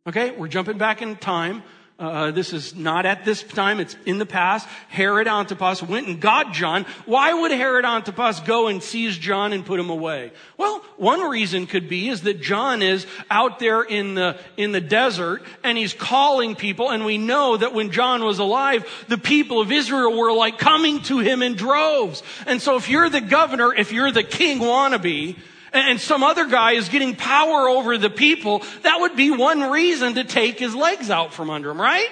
Okay, 0.06 0.32
we're 0.32 0.48
jumping 0.48 0.76
back 0.76 1.00
in 1.00 1.16
time. 1.16 1.62
Uh, 1.98 2.30
this 2.30 2.52
is 2.52 2.76
not 2.76 3.04
at 3.06 3.24
this 3.24 3.42
time, 3.42 3.80
it's 3.80 3.96
in 4.06 4.18
the 4.18 4.26
past. 4.26 4.68
Herod 4.88 5.26
Antipas 5.26 5.82
went 5.82 6.06
and 6.06 6.20
got 6.20 6.52
John. 6.52 6.84
Why 7.06 7.34
would 7.34 7.50
Herod 7.50 7.84
Antipas 7.84 8.38
go 8.38 8.68
and 8.68 8.80
seize 8.80 9.18
John 9.18 9.52
and 9.52 9.66
put 9.66 9.80
him 9.80 9.90
away? 9.90 10.30
Well, 10.56 10.78
one 10.96 11.22
reason 11.22 11.66
could 11.66 11.88
be 11.88 12.08
is 12.08 12.22
that 12.22 12.40
John 12.40 12.82
is 12.82 13.04
out 13.32 13.58
there 13.58 13.82
in 13.82 14.14
the, 14.14 14.38
in 14.56 14.70
the 14.70 14.80
desert 14.80 15.42
and 15.64 15.76
he's 15.76 15.92
calling 15.92 16.54
people 16.54 16.88
and 16.88 17.04
we 17.04 17.18
know 17.18 17.56
that 17.56 17.74
when 17.74 17.90
John 17.90 18.22
was 18.22 18.38
alive, 18.38 18.86
the 19.08 19.18
people 19.18 19.60
of 19.60 19.72
Israel 19.72 20.16
were 20.16 20.32
like 20.32 20.56
coming 20.56 21.02
to 21.02 21.18
him 21.18 21.42
in 21.42 21.56
droves. 21.56 22.22
And 22.46 22.62
so 22.62 22.76
if 22.76 22.88
you're 22.88 23.10
the 23.10 23.20
governor, 23.20 23.74
if 23.74 23.90
you're 23.90 24.12
the 24.12 24.22
king 24.22 24.60
wannabe, 24.60 25.36
and 25.72 26.00
some 26.00 26.22
other 26.22 26.46
guy 26.46 26.72
is 26.72 26.88
getting 26.88 27.14
power 27.16 27.68
over 27.68 27.98
the 27.98 28.10
people, 28.10 28.62
that 28.82 29.00
would 29.00 29.16
be 29.16 29.30
one 29.30 29.70
reason 29.70 30.14
to 30.14 30.24
take 30.24 30.58
his 30.58 30.74
legs 30.74 31.10
out 31.10 31.32
from 31.32 31.50
under 31.50 31.70
him, 31.70 31.80
right? 31.80 32.08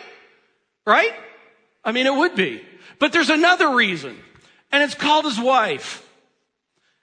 Right? 0.86 1.12
I 1.84 1.92
mean, 1.92 2.06
it 2.06 2.14
would 2.14 2.34
be. 2.34 2.62
But 2.98 3.12
there's 3.12 3.30
another 3.30 3.74
reason, 3.74 4.16
and 4.72 4.82
it's 4.82 4.94
called 4.94 5.24
his 5.24 5.38
wife. 5.38 6.02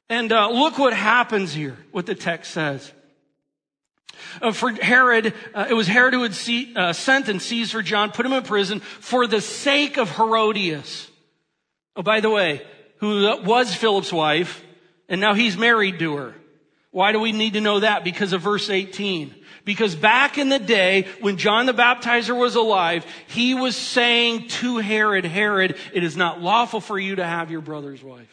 And 0.10 0.32
uh, 0.32 0.50
look 0.50 0.78
what 0.78 0.94
happens 0.94 1.54
here, 1.54 1.78
what 1.92 2.06
the 2.06 2.16
text 2.16 2.52
says. 2.52 2.92
Uh, 4.42 4.52
for 4.52 4.72
Herod, 4.72 5.34
uh, 5.54 5.68
it 5.70 5.74
was 5.74 5.88
Herod 5.88 6.14
who 6.14 6.24
had 6.24 6.34
see, 6.34 6.74
uh, 6.76 6.94
sent 6.94 7.30
and 7.30 7.42
seized 7.42 7.72
for 7.72 7.82
John, 7.82 8.12
put 8.12 8.26
him 8.26 8.34
in 8.34 8.44
prison 8.44 8.80
for 8.80 9.28
the 9.28 9.42
sake 9.42 9.98
of 9.98 10.16
Herodias. 10.16 11.10
Oh, 11.96 12.04
by 12.04 12.20
the 12.20 12.30
way, 12.30 12.62
who 12.98 13.38
was 13.44 13.74
Philip's 13.74 14.12
wife, 14.12 14.64
and 15.10 15.22
now 15.22 15.34
he's 15.34 15.58
married 15.58 16.00
to 16.00 16.16
her. 16.16 16.36
Why 16.94 17.12
do 17.12 17.20
we 17.20 17.32
need 17.32 17.54
to 17.54 17.62
know 17.62 17.80
that? 17.80 18.04
Because 18.04 18.34
of 18.34 18.42
verse 18.42 18.70
18. 18.70 19.34
Because 19.66 19.96
back 19.96 20.38
in 20.38 20.50
the 20.50 20.60
day 20.60 21.08
when 21.22 21.38
John 21.38 21.66
the 21.66 21.74
Baptizer 21.74 22.38
was 22.38 22.56
alive, 22.56 23.04
he 23.28 23.56
was 23.56 23.76
saying 23.76 24.48
to 24.50 24.78
Herod, 24.78 25.26
Herod, 25.26 25.76
it 25.92 26.04
is 26.04 26.16
not 26.16 26.40
lawful 26.40 26.80
for 26.80 27.00
you 27.00 27.16
to 27.16 27.26
have 27.26 27.50
your 27.50 27.62
brother's 27.62 28.04
wife. 28.04 28.30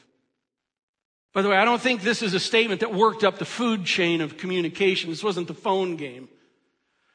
By 1.32 1.40
the 1.40 1.48
way, 1.48 1.56
I 1.56 1.64
don't 1.64 1.80
think 1.80 2.02
this 2.02 2.20
is 2.20 2.34
a 2.34 2.40
statement 2.40 2.80
that 2.80 2.92
worked 2.92 3.24
up 3.24 3.38
the 3.38 3.46
food 3.46 3.86
chain 3.86 4.20
of 4.20 4.36
communication. 4.36 5.08
This 5.08 5.24
wasn't 5.24 5.48
the 5.48 5.54
phone 5.54 5.96
game. 5.96 6.28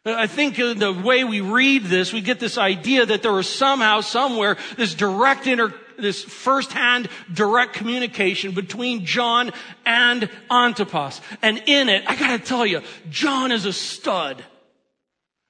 I 0.03 0.25
think 0.25 0.55
the 0.55 0.99
way 1.03 1.23
we 1.23 1.41
read 1.41 1.83
this, 1.83 2.11
we 2.11 2.21
get 2.21 2.39
this 2.39 2.57
idea 2.57 3.05
that 3.05 3.21
there 3.21 3.33
was 3.33 3.49
somehow, 3.49 4.01
somewhere, 4.01 4.57
this 4.77 4.95
direct 4.95 5.45
inter, 5.45 5.73
this 5.97 6.23
firsthand 6.23 7.09
direct 7.33 7.73
communication 7.73 8.51
between 8.51 9.05
John 9.05 9.51
and 9.85 10.29
Antipas. 10.49 11.21
And 11.41 11.61
in 11.65 11.89
it, 11.89 12.03
I 12.07 12.15
gotta 12.15 12.39
tell 12.39 12.65
you, 12.65 12.81
John 13.09 13.51
is 13.51 13.65
a 13.65 13.73
stud. 13.73 14.43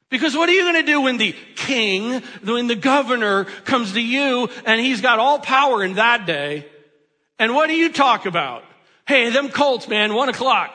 Because 0.10 0.36
what 0.36 0.48
are 0.50 0.54
you 0.54 0.62
going 0.62 0.86
to 0.86 0.92
do 0.92 1.02
when 1.02 1.18
the 1.18 1.36
king, 1.56 2.22
when 2.44 2.68
the 2.68 2.76
governor 2.76 3.46
comes 3.66 3.94
to 3.94 4.02
you 4.02 4.50
and 4.66 4.80
he's 4.80 5.02
got 5.02 5.20
all 5.20 5.40
power 5.40 5.84
in 5.84 5.94
that 5.94 6.26
day? 6.26 6.68
And 7.40 7.54
what 7.54 7.68
do 7.68 7.76
you 7.76 7.92
talk 7.92 8.26
about? 8.26 8.64
Hey, 9.08 9.30
them 9.32 9.50
Colts, 9.50 9.88
man, 9.88 10.14
one 10.14 10.30
o'clock. 10.30 10.74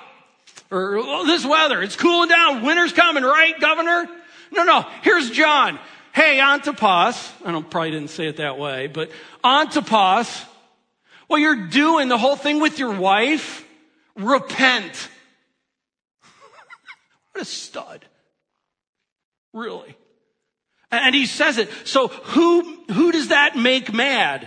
Or 0.70 0.98
oh, 0.98 1.26
this 1.26 1.44
weather, 1.44 1.82
it's 1.82 1.96
cooling 1.96 2.28
down. 2.28 2.62
Winter's 2.62 2.92
coming, 2.92 3.22
right, 3.24 3.58
governor? 3.58 4.08
No, 4.52 4.64
no, 4.64 4.84
here's 5.02 5.30
John. 5.30 5.78
Hey, 6.20 6.38
Antipas. 6.38 7.32
I 7.46 7.50
don't, 7.50 7.70
probably 7.70 7.92
didn't 7.92 8.10
say 8.10 8.26
it 8.26 8.36
that 8.36 8.58
way, 8.58 8.88
but 8.88 9.10
Antipas, 9.42 10.44
what 11.28 11.38
you're 11.38 11.68
doing, 11.68 12.08
the 12.08 12.18
whole 12.18 12.36
thing 12.36 12.60
with 12.60 12.78
your 12.78 12.92
wife, 12.92 13.66
repent. 14.16 15.08
what 17.32 17.40
a 17.40 17.44
stud. 17.46 18.04
Really. 19.54 19.96
And 20.90 21.14
he 21.14 21.24
says 21.24 21.56
it. 21.56 21.70
So 21.84 22.08
who, 22.08 22.84
who 22.92 23.12
does 23.12 23.28
that 23.28 23.56
make 23.56 23.90
mad? 23.90 24.46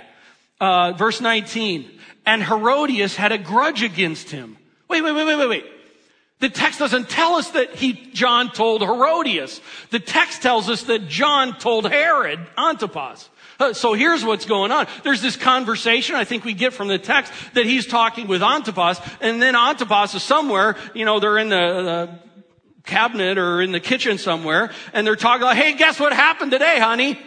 Uh, 0.62 0.92
verse 0.92 1.22
19. 1.22 1.90
And 2.24 2.44
Herodias 2.44 3.16
had 3.16 3.32
a 3.32 3.40
grudge 3.40 3.82
against 3.82 4.30
him. 4.30 4.58
Wait, 4.90 5.02
wait, 5.02 5.14
wait, 5.14 5.26
wait, 5.26 5.38
wait, 5.38 5.50
wait. 5.50 5.66
The 6.44 6.50
text 6.50 6.80
doesn't 6.80 7.10
tell 7.10 7.36
us 7.36 7.52
that 7.52 7.74
he, 7.74 7.94
John 7.94 8.52
told 8.52 8.82
Herodias. 8.82 9.62
The 9.92 10.00
text 10.02 10.42
tells 10.42 10.70
us 10.70 10.84
that 10.84 11.08
John 11.08 11.58
told 11.58 11.90
Herod, 11.90 12.38
Antipas. 12.58 13.30
Uh, 13.62 13.72
so 13.72 13.94
here's 13.94 14.26
what's 14.26 14.44
going 14.46 14.70
on. 14.70 14.88
There's 15.04 15.22
this 15.22 15.38
conversation 15.38 16.18
I 16.18 16.26
think 16.26 16.44
we 16.44 16.52
get 16.52 16.74
from 16.74 16.90
the 16.90 16.98
text 16.98 17.32
that 17.54 17.66
he's 17.66 17.88
talking 17.88 18.28
with 18.28 18.44
Antipas, 18.44 19.00
and 19.22 19.42
then 19.42 19.56
Antipas 19.56 20.16
is 20.16 20.24
somewhere, 20.24 20.76
you 20.94 21.06
know, 21.06 21.22
they're 21.22 21.38
in 21.38 21.48
the, 21.48 21.56
the 21.56 22.20
cabinet 22.84 23.38
or 23.38 23.62
in 23.62 23.72
the 23.72 23.80
kitchen 23.80 24.18
somewhere, 24.18 24.70
and 24.92 25.08
they're 25.08 25.16
talking 25.16 25.46
like, 25.46 25.56
hey, 25.56 25.76
guess 25.76 25.98
what 25.98 26.12
happened 26.12 26.52
today, 26.52 26.78
honey? 26.78 27.18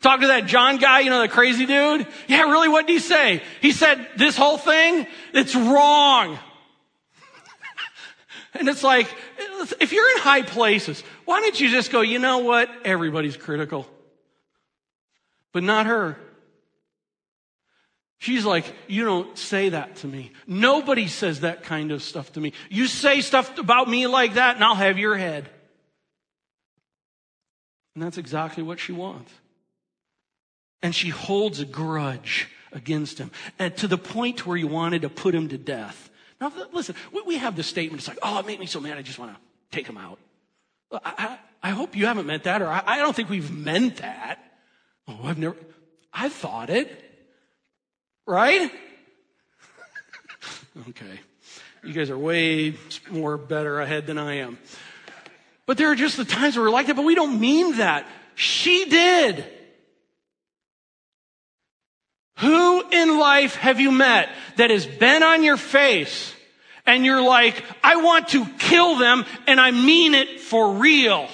Talk 0.00 0.20
to 0.20 0.28
that 0.28 0.46
John 0.46 0.76
guy, 0.76 1.00
you 1.00 1.10
know, 1.10 1.22
the 1.22 1.28
crazy 1.28 1.66
dude. 1.66 2.06
Yeah, 2.28 2.42
really, 2.42 2.68
what 2.68 2.86
did 2.86 2.92
he 2.92 2.98
say? 3.00 3.42
He 3.60 3.72
said, 3.72 4.06
this 4.16 4.36
whole 4.36 4.58
thing, 4.58 5.08
it's 5.32 5.56
wrong. 5.56 6.38
And 8.54 8.68
it's 8.68 8.82
like, 8.82 9.12
if 9.80 9.92
you're 9.92 10.10
in 10.16 10.22
high 10.22 10.42
places, 10.42 11.02
why 11.24 11.40
don't 11.40 11.58
you 11.60 11.70
just 11.70 11.90
go, 11.90 12.00
you 12.00 12.18
know 12.18 12.38
what? 12.38 12.70
Everybody's 12.84 13.36
critical. 13.36 13.86
But 15.52 15.62
not 15.62 15.86
her. 15.86 16.16
She's 18.18 18.44
like, 18.44 18.64
you 18.88 19.04
don't 19.04 19.36
say 19.36 19.68
that 19.70 19.96
to 19.96 20.06
me. 20.06 20.32
Nobody 20.46 21.08
says 21.08 21.40
that 21.40 21.62
kind 21.62 21.92
of 21.92 22.02
stuff 22.02 22.32
to 22.32 22.40
me. 22.40 22.52
You 22.70 22.86
say 22.86 23.20
stuff 23.20 23.58
about 23.58 23.88
me 23.88 24.06
like 24.06 24.34
that 24.34 24.54
and 24.54 24.64
I'll 24.64 24.74
have 24.74 24.98
your 24.98 25.16
head. 25.16 25.48
And 27.94 28.02
that's 28.02 28.18
exactly 28.18 28.62
what 28.62 28.80
she 28.80 28.92
wants. 28.92 29.30
And 30.82 30.94
she 30.94 31.10
holds 31.10 31.60
a 31.60 31.64
grudge 31.64 32.48
against 32.72 33.18
him 33.18 33.30
and 33.58 33.76
to 33.76 33.86
the 33.86 33.98
point 33.98 34.46
where 34.46 34.56
he 34.56 34.64
wanted 34.64 35.02
to 35.02 35.08
put 35.08 35.34
him 35.34 35.48
to 35.48 35.58
death. 35.58 36.10
Now, 36.40 36.52
listen, 36.72 36.94
we 37.26 37.36
have 37.36 37.56
this 37.56 37.66
statement. 37.66 38.00
It's 38.00 38.08
like, 38.08 38.18
oh, 38.22 38.38
it 38.38 38.46
made 38.46 38.60
me 38.60 38.66
so 38.66 38.80
mad. 38.80 38.98
I 38.98 39.02
just 39.02 39.18
want 39.18 39.34
to 39.34 39.40
take 39.70 39.86
him 39.86 39.96
out. 39.96 40.18
I, 40.92 40.98
I, 41.04 41.38
I 41.62 41.70
hope 41.70 41.96
you 41.96 42.06
haven't 42.06 42.26
meant 42.26 42.44
that, 42.44 42.62
or 42.62 42.68
I, 42.68 42.82
I 42.84 42.98
don't 42.98 43.14
think 43.14 43.30
we've 43.30 43.50
meant 43.50 43.96
that. 43.98 44.38
Oh, 45.08 45.20
I've 45.24 45.38
never, 45.38 45.56
I've 46.12 46.32
thought 46.32 46.70
it. 46.70 47.00
Right? 48.26 48.70
okay. 50.88 51.20
You 51.82 51.92
guys 51.92 52.10
are 52.10 52.18
way 52.18 52.76
more 53.10 53.36
better 53.36 53.80
ahead 53.80 54.06
than 54.06 54.18
I 54.18 54.36
am. 54.36 54.58
But 55.66 55.78
there 55.78 55.90
are 55.90 55.94
just 55.94 56.16
the 56.16 56.24
times 56.24 56.56
where 56.56 56.64
we're 56.64 56.70
like 56.70 56.86
that, 56.86 56.96
but 56.96 57.04
we 57.04 57.14
don't 57.14 57.40
mean 57.40 57.76
that. 57.76 58.06
She 58.34 58.86
did. 58.86 59.44
Who 62.38 62.88
in 62.90 63.18
life 63.18 63.56
have 63.56 63.80
you 63.80 63.90
met 63.92 64.28
that 64.56 64.70
has 64.70 64.86
been 64.86 65.22
on 65.22 65.42
your 65.42 65.56
face 65.56 66.34
and 66.86 67.04
you're 67.04 67.22
like, 67.22 67.62
I 67.82 67.96
want 67.96 68.28
to 68.28 68.44
kill 68.58 68.96
them 68.96 69.24
and 69.46 69.60
I 69.60 69.70
mean 69.70 70.14
it 70.14 70.40
for 70.40 70.74
real? 70.74 71.28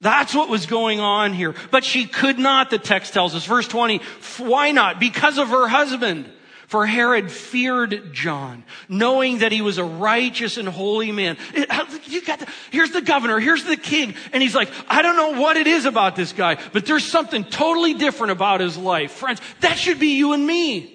That's 0.00 0.34
what 0.34 0.48
was 0.48 0.66
going 0.66 1.00
on 1.00 1.32
here. 1.32 1.54
But 1.70 1.84
she 1.84 2.06
could 2.06 2.38
not, 2.38 2.70
the 2.70 2.78
text 2.78 3.14
tells 3.14 3.34
us. 3.34 3.44
Verse 3.44 3.66
20, 3.66 4.00
why 4.38 4.70
not? 4.70 5.00
Because 5.00 5.38
of 5.38 5.48
her 5.48 5.66
husband. 5.66 6.30
For 6.68 6.84
Herod 6.84 7.32
feared 7.32 8.12
John, 8.12 8.62
knowing 8.90 9.38
that 9.38 9.52
he 9.52 9.62
was 9.62 9.78
a 9.78 9.84
righteous 9.84 10.58
and 10.58 10.68
holy 10.68 11.12
man. 11.12 11.38
Eh, 11.54 11.64
uh, 11.68 11.86
you 12.04 12.20
got 12.20 12.40
the, 12.40 12.48
here's 12.70 12.90
the 12.90 13.00
governor, 13.00 13.40
here's 13.40 13.64
the 13.64 13.78
king, 13.78 14.14
and 14.34 14.42
he's 14.42 14.54
like, 14.54 14.68
I 14.86 15.00
don't 15.00 15.16
know 15.16 15.40
what 15.40 15.56
it 15.56 15.66
is 15.66 15.86
about 15.86 16.14
this 16.14 16.34
guy, 16.34 16.58
but 16.74 16.84
there's 16.84 17.06
something 17.06 17.44
totally 17.44 17.94
different 17.94 18.32
about 18.32 18.60
his 18.60 18.76
life. 18.76 19.12
Friends, 19.12 19.40
that 19.60 19.78
should 19.78 19.98
be 19.98 20.18
you 20.18 20.34
and 20.34 20.46
me. 20.46 20.94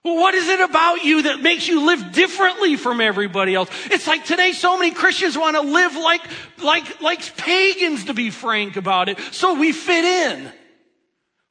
What 0.00 0.34
is 0.34 0.48
it 0.48 0.60
about 0.60 1.04
you 1.04 1.24
that 1.24 1.42
makes 1.42 1.68
you 1.68 1.84
live 1.84 2.12
differently 2.12 2.76
from 2.76 3.02
everybody 3.02 3.54
else? 3.54 3.68
It's 3.90 4.06
like 4.06 4.24
today 4.24 4.52
so 4.52 4.78
many 4.78 4.92
Christians 4.92 5.36
want 5.36 5.54
to 5.54 5.60
live 5.60 5.94
like, 5.96 6.22
like, 6.62 7.02
like 7.02 7.36
pagans 7.36 8.06
to 8.06 8.14
be 8.14 8.30
frank 8.30 8.76
about 8.76 9.10
it. 9.10 9.18
So 9.32 9.58
we 9.58 9.72
fit 9.72 10.04
in. 10.04 10.50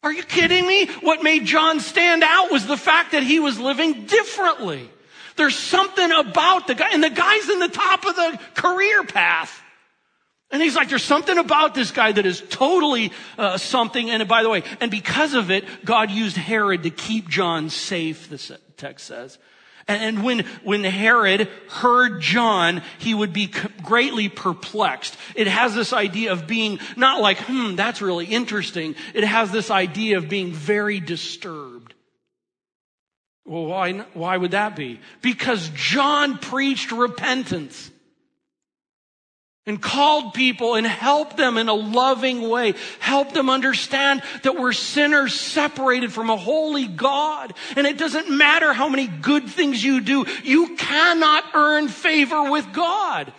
Are 0.06 0.14
you 0.14 0.22
kidding 0.22 0.68
me? 0.68 0.86
What 1.02 1.24
made 1.24 1.46
John 1.46 1.80
stand 1.80 2.24
out 2.24 2.52
was 2.52 2.68
the 2.68 2.78
fact 2.78 3.14
that 3.14 3.24
he 3.24 3.40
was 3.40 3.60
living 3.60 4.06
differently. 4.06 4.88
There's 5.36 5.58
something 5.58 6.12
about 6.12 6.68
the 6.68 6.76
guy, 6.76 6.90
and 6.94 7.04
the 7.04 7.10
guy's 7.10 7.50
in 7.50 7.58
the 7.58 7.68
top 7.68 8.06
of 8.06 8.16
the 8.16 8.40
career 8.54 9.04
path. 9.04 9.64
And 10.52 10.62
he's 10.62 10.76
like, 10.76 10.90
there's 10.90 11.04
something 11.04 11.40
about 11.40 11.74
this 11.74 11.90
guy 11.90 12.12
that 12.12 12.26
is 12.26 12.44
totally 12.50 13.12
uh, 13.40 13.58
something. 13.58 14.12
And 14.12 14.28
by 14.28 14.44
the 14.44 14.50
way, 14.50 14.62
and 14.80 14.92
because 14.92 15.34
of 15.34 15.50
it, 15.50 15.66
God 15.84 16.12
used 16.12 16.38
Herod 16.38 16.84
to 16.84 16.92
keep 16.92 17.28
John 17.28 17.72
safe, 17.72 18.30
the 18.30 18.60
text 18.78 19.08
says. 19.08 19.40
And 19.88 20.24
when, 20.24 20.46
when 20.64 20.84
Herod 20.84 21.48
heard 21.70 22.20
John, 22.20 22.82
he 22.98 23.14
would 23.14 23.34
be 23.34 23.52
greatly 23.84 24.30
perplexed. 24.30 25.16
It 25.36 25.46
has 25.46 25.76
this 25.76 25.94
idea 25.94 26.32
of 26.32 26.48
being 26.48 26.80
not 26.96 27.22
like, 27.22 27.38
hmm, 27.38 27.76
that's 27.76 28.02
really 28.02 28.26
interesting. 28.26 28.96
It 29.14 29.24
has 29.24 29.52
this 29.52 29.70
idea 29.70 30.18
of 30.18 30.28
being 30.28 30.52
very 30.52 31.00
disturbed. 31.00 31.94
Well, 33.46 33.66
why, 33.66 33.94
why 34.16 34.38
would 34.38 34.52
that 34.52 34.76
be? 34.76 35.00
Because 35.22 35.70
John 35.76 36.40
preached 36.40 36.92
repentance 36.92 37.92
and 39.66 39.82
called 39.82 40.34
people 40.34 40.76
and 40.76 40.86
helped 40.86 41.38
them 41.38 41.58
in 41.58 41.70
a 41.70 41.74
loving 41.74 42.50
way. 42.50 42.76
Helped 43.00 43.34
them 43.34 43.50
understand 43.50 44.22
that 44.44 44.58
we're 44.58 44.74
sinners 44.74 45.34
separated 45.34 46.14
from 46.14 46.30
a 46.30 46.38
holy 46.38 46.88
God. 46.88 47.54
And 47.76 47.88
it 47.88 47.98
doesn't 47.98 48.30
matter 48.30 48.74
how 48.74 48.88
many 48.90 49.08
good 49.08 49.48
things 49.48 49.84
you 49.84 50.02
do, 50.02 50.26
you 50.44 50.76
cannot 50.76 51.44
earn 51.56 51.88
favor 51.88 52.52
with 52.52 52.72
God. 52.74 53.34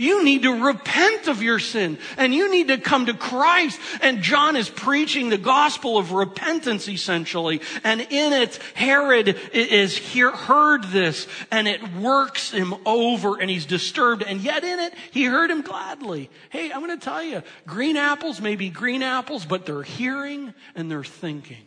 You 0.00 0.24
need 0.24 0.44
to 0.44 0.64
repent 0.64 1.28
of 1.28 1.42
your 1.42 1.58
sin 1.58 1.98
and 2.16 2.34
you 2.34 2.50
need 2.50 2.68
to 2.68 2.78
come 2.78 3.04
to 3.04 3.12
Christ. 3.12 3.78
And 4.00 4.22
John 4.22 4.56
is 4.56 4.70
preaching 4.70 5.28
the 5.28 5.36
gospel 5.36 5.98
of 5.98 6.12
repentance 6.12 6.88
essentially. 6.88 7.60
And 7.84 8.00
in 8.00 8.32
it, 8.32 8.58
Herod 8.72 9.36
is 9.52 9.98
here, 9.98 10.30
heard 10.30 10.84
this 10.84 11.28
and 11.50 11.68
it 11.68 11.96
works 11.96 12.50
him 12.50 12.72
over 12.86 13.38
and 13.38 13.50
he's 13.50 13.66
disturbed. 13.66 14.22
And 14.22 14.40
yet 14.40 14.64
in 14.64 14.80
it, 14.80 14.94
he 15.10 15.24
heard 15.24 15.50
him 15.50 15.60
gladly. 15.60 16.30
Hey, 16.48 16.72
I'm 16.72 16.80
going 16.80 16.98
to 16.98 17.04
tell 17.04 17.22
you, 17.22 17.42
green 17.66 17.98
apples 17.98 18.40
may 18.40 18.56
be 18.56 18.70
green 18.70 19.02
apples, 19.02 19.44
but 19.44 19.66
they're 19.66 19.82
hearing 19.82 20.54
and 20.74 20.90
they're 20.90 21.04
thinking. 21.04 21.66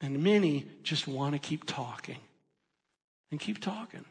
And 0.00 0.24
many 0.24 0.66
just 0.82 1.06
want 1.06 1.34
to 1.34 1.38
keep 1.38 1.66
talking 1.66 2.18
and 3.30 3.38
keep 3.38 3.60
talking. 3.60 4.04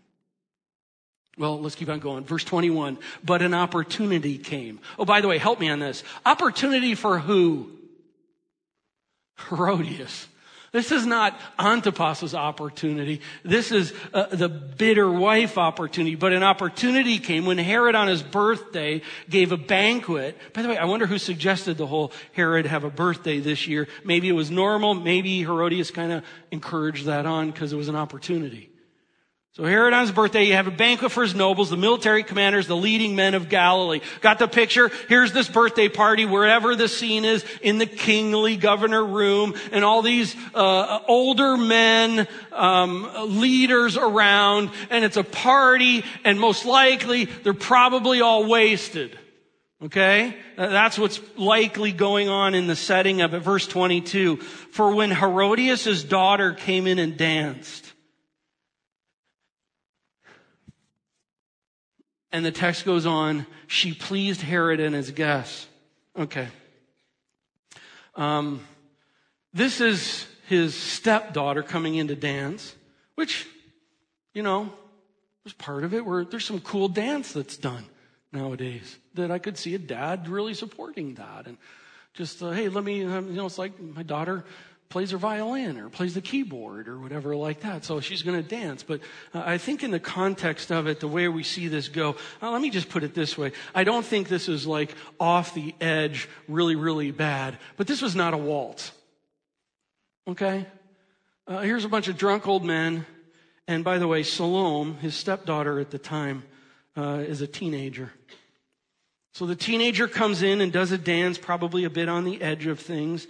Well, 1.38 1.60
let's 1.60 1.76
keep 1.76 1.90
on 1.90 2.00
going. 2.00 2.26
Verse 2.26 2.44
21. 2.44 2.98
But 3.24 3.42
an 3.42 3.54
opportunity 3.54 4.38
came. 4.38 4.80
Oh, 5.00 5.06
by 5.06 5.22
the 5.22 5.28
way, 5.28 5.38
help 5.38 5.60
me 5.60 5.70
on 5.70 5.80
this. 5.80 6.04
Opportunity 6.26 6.96
for 6.96 7.20
who? 7.20 7.72
Herodias. 9.50 10.28
This 10.74 10.92
is 10.92 11.06
not 11.06 11.40
Antipas's 11.60 12.34
opportunity. 12.34 13.22
This 13.44 13.72
is 13.72 13.94
uh, 14.12 14.26
the 14.26 14.50
bitter 14.50 15.10
wife 15.10 15.60
opportunity. 15.60 16.16
But 16.16 16.34
an 16.34 16.42
opportunity 16.42 17.20
came 17.20 17.46
when 17.46 17.60
Herod 17.60 17.94
on 17.94 18.08
his 18.08 18.24
birthday 18.24 19.04
gave 19.30 19.52
a 19.52 19.58
banquet. 19.58 20.36
By 20.52 20.64
the 20.64 20.70
way, 20.70 20.78
I 20.78 20.86
wonder 20.86 21.06
who 21.06 21.20
suggested 21.20 21.78
the 21.78 21.86
whole 21.86 22.12
Herod 22.32 22.66
have 22.66 22.86
a 22.86 22.90
birthday 22.90 23.40
this 23.40 23.68
year. 23.68 23.88
Maybe 24.04 24.28
it 24.28 24.34
was 24.34 24.50
normal. 24.50 24.96
Maybe 24.96 25.42
Herodias 25.42 25.92
kind 25.92 26.12
of 26.12 26.24
encouraged 26.50 27.06
that 27.06 27.28
on 27.28 27.52
because 27.52 27.72
it 27.72 27.78
was 27.78 27.88
an 27.88 27.96
opportunity. 27.96 28.73
So 29.56 29.66
Herod 29.66 29.94
on 29.94 30.02
his 30.02 30.12
birthday, 30.12 30.46
you 30.46 30.54
have 30.54 30.66
a 30.66 30.72
banquet 30.72 31.12
for 31.12 31.22
his 31.22 31.36
nobles, 31.36 31.70
the 31.70 31.78
military 31.78 32.24
commanders, 32.24 32.66
the 32.66 32.76
leading 32.76 33.16
men 33.16 33.36
of 33.36 33.50
Galilee. 33.50 34.02
Got 34.20 34.40
the 34.40 34.48
picture? 34.48 34.90
Here's 35.10 35.32
this 35.32 35.48
birthday 35.48 35.90
party, 35.90 36.26
wherever 36.26 36.76
the 36.76 36.88
scene 36.88 37.24
is, 37.24 37.46
in 37.62 37.78
the 37.78 37.86
kingly 37.86 38.58
governor 38.58 39.06
room, 39.06 39.54
and 39.72 39.86
all 39.86 40.02
these 40.02 40.36
uh, 40.56 41.02
older 41.08 41.56
men, 41.56 42.28
um, 42.52 43.08
leaders 43.40 43.96
around, 43.96 44.72
and 44.90 45.06
it's 45.06 45.18
a 45.18 45.24
party, 45.24 46.04
and 46.24 46.40
most 46.40 46.66
likely 46.66 47.26
they're 47.26 47.54
probably 47.54 48.22
all 48.22 48.48
wasted. 48.48 49.20
Okay? 49.84 50.36
That's 50.58 50.98
what's 50.98 51.22
likely 51.38 51.92
going 51.92 52.28
on 52.28 52.56
in 52.56 52.66
the 52.66 52.76
setting 52.76 53.22
of 53.22 53.36
it. 53.36 53.42
Verse 53.42 53.68
22. 53.68 54.38
For 54.38 54.96
when 54.96 55.12
Herodias' 55.12 56.04
daughter 56.04 56.54
came 56.54 56.88
in 56.88 56.98
and 56.98 57.16
danced, 57.18 57.93
And 62.34 62.44
the 62.44 62.52
text 62.52 62.84
goes 62.84 63.06
on, 63.06 63.46
she 63.68 63.94
pleased 63.94 64.42
Herod 64.42 64.80
and 64.80 64.96
his 64.96 65.12
guests. 65.12 65.68
Okay. 66.18 66.48
Um, 68.16 68.66
this 69.54 69.80
is 69.80 70.26
his 70.48 70.76
stepdaughter 70.76 71.62
coming 71.62 71.96
in 71.96 72.08
to 72.08 72.16
dance, 72.16 72.76
which, 73.16 73.48
you 74.34 74.42
know, 74.42 74.74
was 75.44 75.54
part 75.54 75.84
of 75.84 75.94
it 75.94 76.06
where 76.06 76.26
there's 76.26 76.46
some 76.46 76.60
cool 76.60 76.88
dance 76.88 77.34
that's 77.34 77.56
done 77.56 77.86
nowadays 78.32 78.98
that 79.14 79.30
I 79.30 79.38
could 79.38 79.58
see 79.58 79.76
a 79.76 79.80
dad 79.80 80.28
really 80.28 80.56
supporting 80.56 81.14
that. 81.16 81.46
And 81.46 81.58
just, 82.14 82.42
uh, 82.42 82.50
hey, 82.50 82.68
let 82.68 82.84
me, 82.84 83.06
um, 83.06 83.30
you 83.30 83.36
know, 83.36 83.46
it's 83.46 83.60
like 83.60 83.80
my 83.80 84.04
daughter 84.04 84.44
plays 84.94 85.10
her 85.10 85.18
violin 85.18 85.80
or 85.80 85.90
plays 85.90 86.14
the 86.14 86.22
keyboard 86.22 86.88
or 86.88 87.00
whatever 87.00 87.36
like 87.36 87.62
that. 87.62 87.84
So 87.84 88.00
she's 88.00 88.22
going 88.22 88.40
to 88.40 88.48
dance. 88.48 88.84
But 88.84 89.02
uh, 89.34 89.42
I 89.44 89.58
think 89.58 89.82
in 89.82 89.90
the 89.90 90.00
context 90.00 90.72
of 90.72 90.86
it, 90.86 91.00
the 91.00 91.08
way 91.08 91.28
we 91.28 91.42
see 91.42 91.68
this 91.68 91.88
go, 91.88 92.16
uh, 92.44 92.52
let 92.52 92.62
me 92.62 92.70
just 92.70 92.90
put 92.90 93.04
it 93.04 93.16
this 93.16 93.36
way. 93.36 93.54
I 93.74 93.86
don't 93.86 94.06
think 94.06 94.28
this 94.28 94.48
is 94.48 94.68
like 94.68 94.94
off 95.20 95.56
the 95.56 95.74
edge, 95.82 96.30
really, 96.48 96.76
really 96.76 97.10
bad. 97.10 97.58
But 97.76 97.88
this 97.88 98.04
was 98.04 98.16
not 98.16 98.36
a 98.36 98.38
waltz. 98.38 98.92
Okay? 100.28 100.68
Uh, 101.48 101.62
here's 101.62 101.86
a 101.86 101.90
bunch 101.90 102.08
of 102.08 102.16
drunk 102.16 102.48
old 102.48 102.64
men. 102.64 103.08
And 103.68 103.84
by 103.84 103.98
the 103.98 104.08
way, 104.08 104.22
Salome, 104.22 104.94
his 105.02 105.16
stepdaughter 105.16 105.80
at 105.80 105.90
the 105.90 105.98
time, 105.98 106.44
uh, 106.96 107.24
is 107.26 107.42
a 107.42 107.48
teenager. 107.48 108.14
So 109.34 109.48
the 109.48 109.56
teenager 109.56 110.08
comes 110.08 110.44
in 110.44 110.62
and 110.62 110.72
does 110.72 110.92
a 110.92 111.00
dance, 111.00 111.40
probably 111.40 111.84
a 111.84 111.90
bit 111.90 112.08
on 112.08 112.26
the 112.26 112.40
edge 112.44 112.68
of 112.68 112.80
things. 112.80 113.26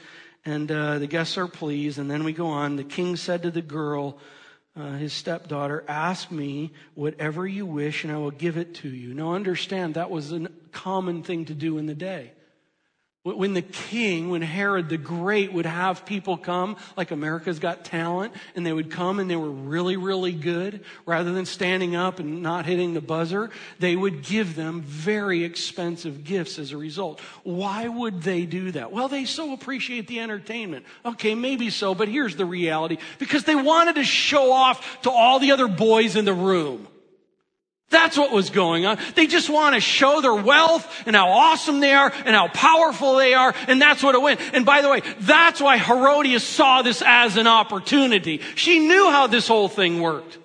And 0.46 0.72
uh, 0.72 1.00
the 1.00 1.08
guests 1.08 1.38
are 1.38 1.48
pleased. 1.48 2.00
And 2.00 2.10
then 2.10 2.24
we 2.24 2.34
go 2.34 2.48
on. 2.48 2.76
The 2.76 2.84
king 2.84 3.16
said 3.16 3.44
to 3.44 3.52
the 3.52 3.62
girl, 3.62 4.18
uh, 4.76 4.94
his 4.94 5.14
stepdaughter, 5.14 5.84
Ask 5.88 6.32
me 6.32 6.72
whatever 6.96 7.46
you 7.48 7.66
wish, 7.66 8.04
and 8.04 8.12
I 8.12 8.18
will 8.18 8.32
give 8.32 8.58
it 8.58 8.76
to 8.76 8.90
you. 8.90 9.14
Now, 9.14 9.34
understand 9.34 9.94
that 9.94 10.10
was 10.10 10.32
a 10.32 10.50
common 10.72 11.24
thing 11.24 11.46
to 11.46 11.54
do 11.54 11.78
in 11.78 11.86
the 11.86 11.96
day. 11.96 12.32
When 13.24 13.54
the 13.54 13.62
king, 13.62 14.30
when 14.30 14.42
Herod 14.42 14.90
the 14.90 14.98
Great 14.98 15.54
would 15.54 15.66
have 15.66 16.06
people 16.06 16.36
come, 16.36 16.76
like 16.98 17.12
America's 17.12 17.58
Got 17.58 17.86
Talent, 17.86 18.34
and 18.54 18.66
they 18.66 18.74
would 18.74 18.92
come 18.92 19.22
and 19.22 19.30
they 19.30 19.38
were 19.38 19.50
really, 19.50 19.96
really 19.96 20.34
good, 20.34 20.84
rather 21.06 21.32
than 21.32 21.46
standing 21.46 21.96
up 21.96 22.20
and 22.20 22.44
not 22.44 22.66
hitting 22.66 22.94
the 22.94 23.00
buzzer, 23.00 23.50
they 23.80 23.96
would 23.96 24.24
give 24.24 24.58
them 24.58 24.82
very 24.82 25.46
expensive 25.46 26.26
gifts 26.26 26.60
as 26.60 26.74
a 26.74 26.78
result. 26.78 27.22
Why 27.44 27.88
would 27.88 28.24
they 28.24 28.46
do 28.46 28.72
that? 28.72 28.92
Well, 28.92 29.08
they 29.08 29.24
so 29.24 29.54
appreciate 29.54 30.08
the 30.08 30.20
entertainment. 30.20 30.86
Okay, 31.06 31.34
maybe 31.34 31.70
so, 31.70 31.96
but 31.96 32.10
here's 32.10 32.36
the 32.36 32.46
reality. 32.46 32.98
Because 33.20 33.46
they 33.46 33.56
wanted 33.56 33.96
to 33.96 34.04
show 34.04 34.52
off 34.52 35.02
to 35.04 35.12
all 35.12 35.40
the 35.40 35.54
other 35.54 35.70
boys 35.70 36.18
in 36.18 36.26
the 36.26 36.34
room. 36.34 36.90
That's 37.89 38.17
what 38.17 38.32
was 38.32 38.50
going 38.50 38.86
on. 38.86 38.98
They 39.15 39.28
just 39.28 39.50
want 39.50 39.76
to 39.76 39.82
show 39.82 40.19
their 40.19 40.34
wealth 40.34 41.04
and 41.06 41.15
how 41.15 41.30
awesome 41.30 41.80
they 41.80 41.93
are 41.93 42.12
and 42.26 42.36
how 42.36 42.48
powerful 42.48 43.17
they 43.17 43.36
are. 43.36 43.54
And 43.67 43.80
that's 43.80 44.02
what 44.02 44.15
it 44.15 44.22
went. 44.22 44.39
And 44.54 44.65
by 44.65 44.82
the 44.82 44.89
way, 44.89 45.02
that's 45.19 45.62
why 45.62 45.78
Herodias 45.78 46.43
saw 46.43 46.82
this 46.82 47.04
as 47.06 47.38
an 47.38 47.46
opportunity. 47.46 48.41
She 48.56 48.80
knew 48.80 49.12
how 49.12 49.28
this 49.28 49.48
whole 49.48 49.67
thing 49.67 50.02
worked. 50.02 50.39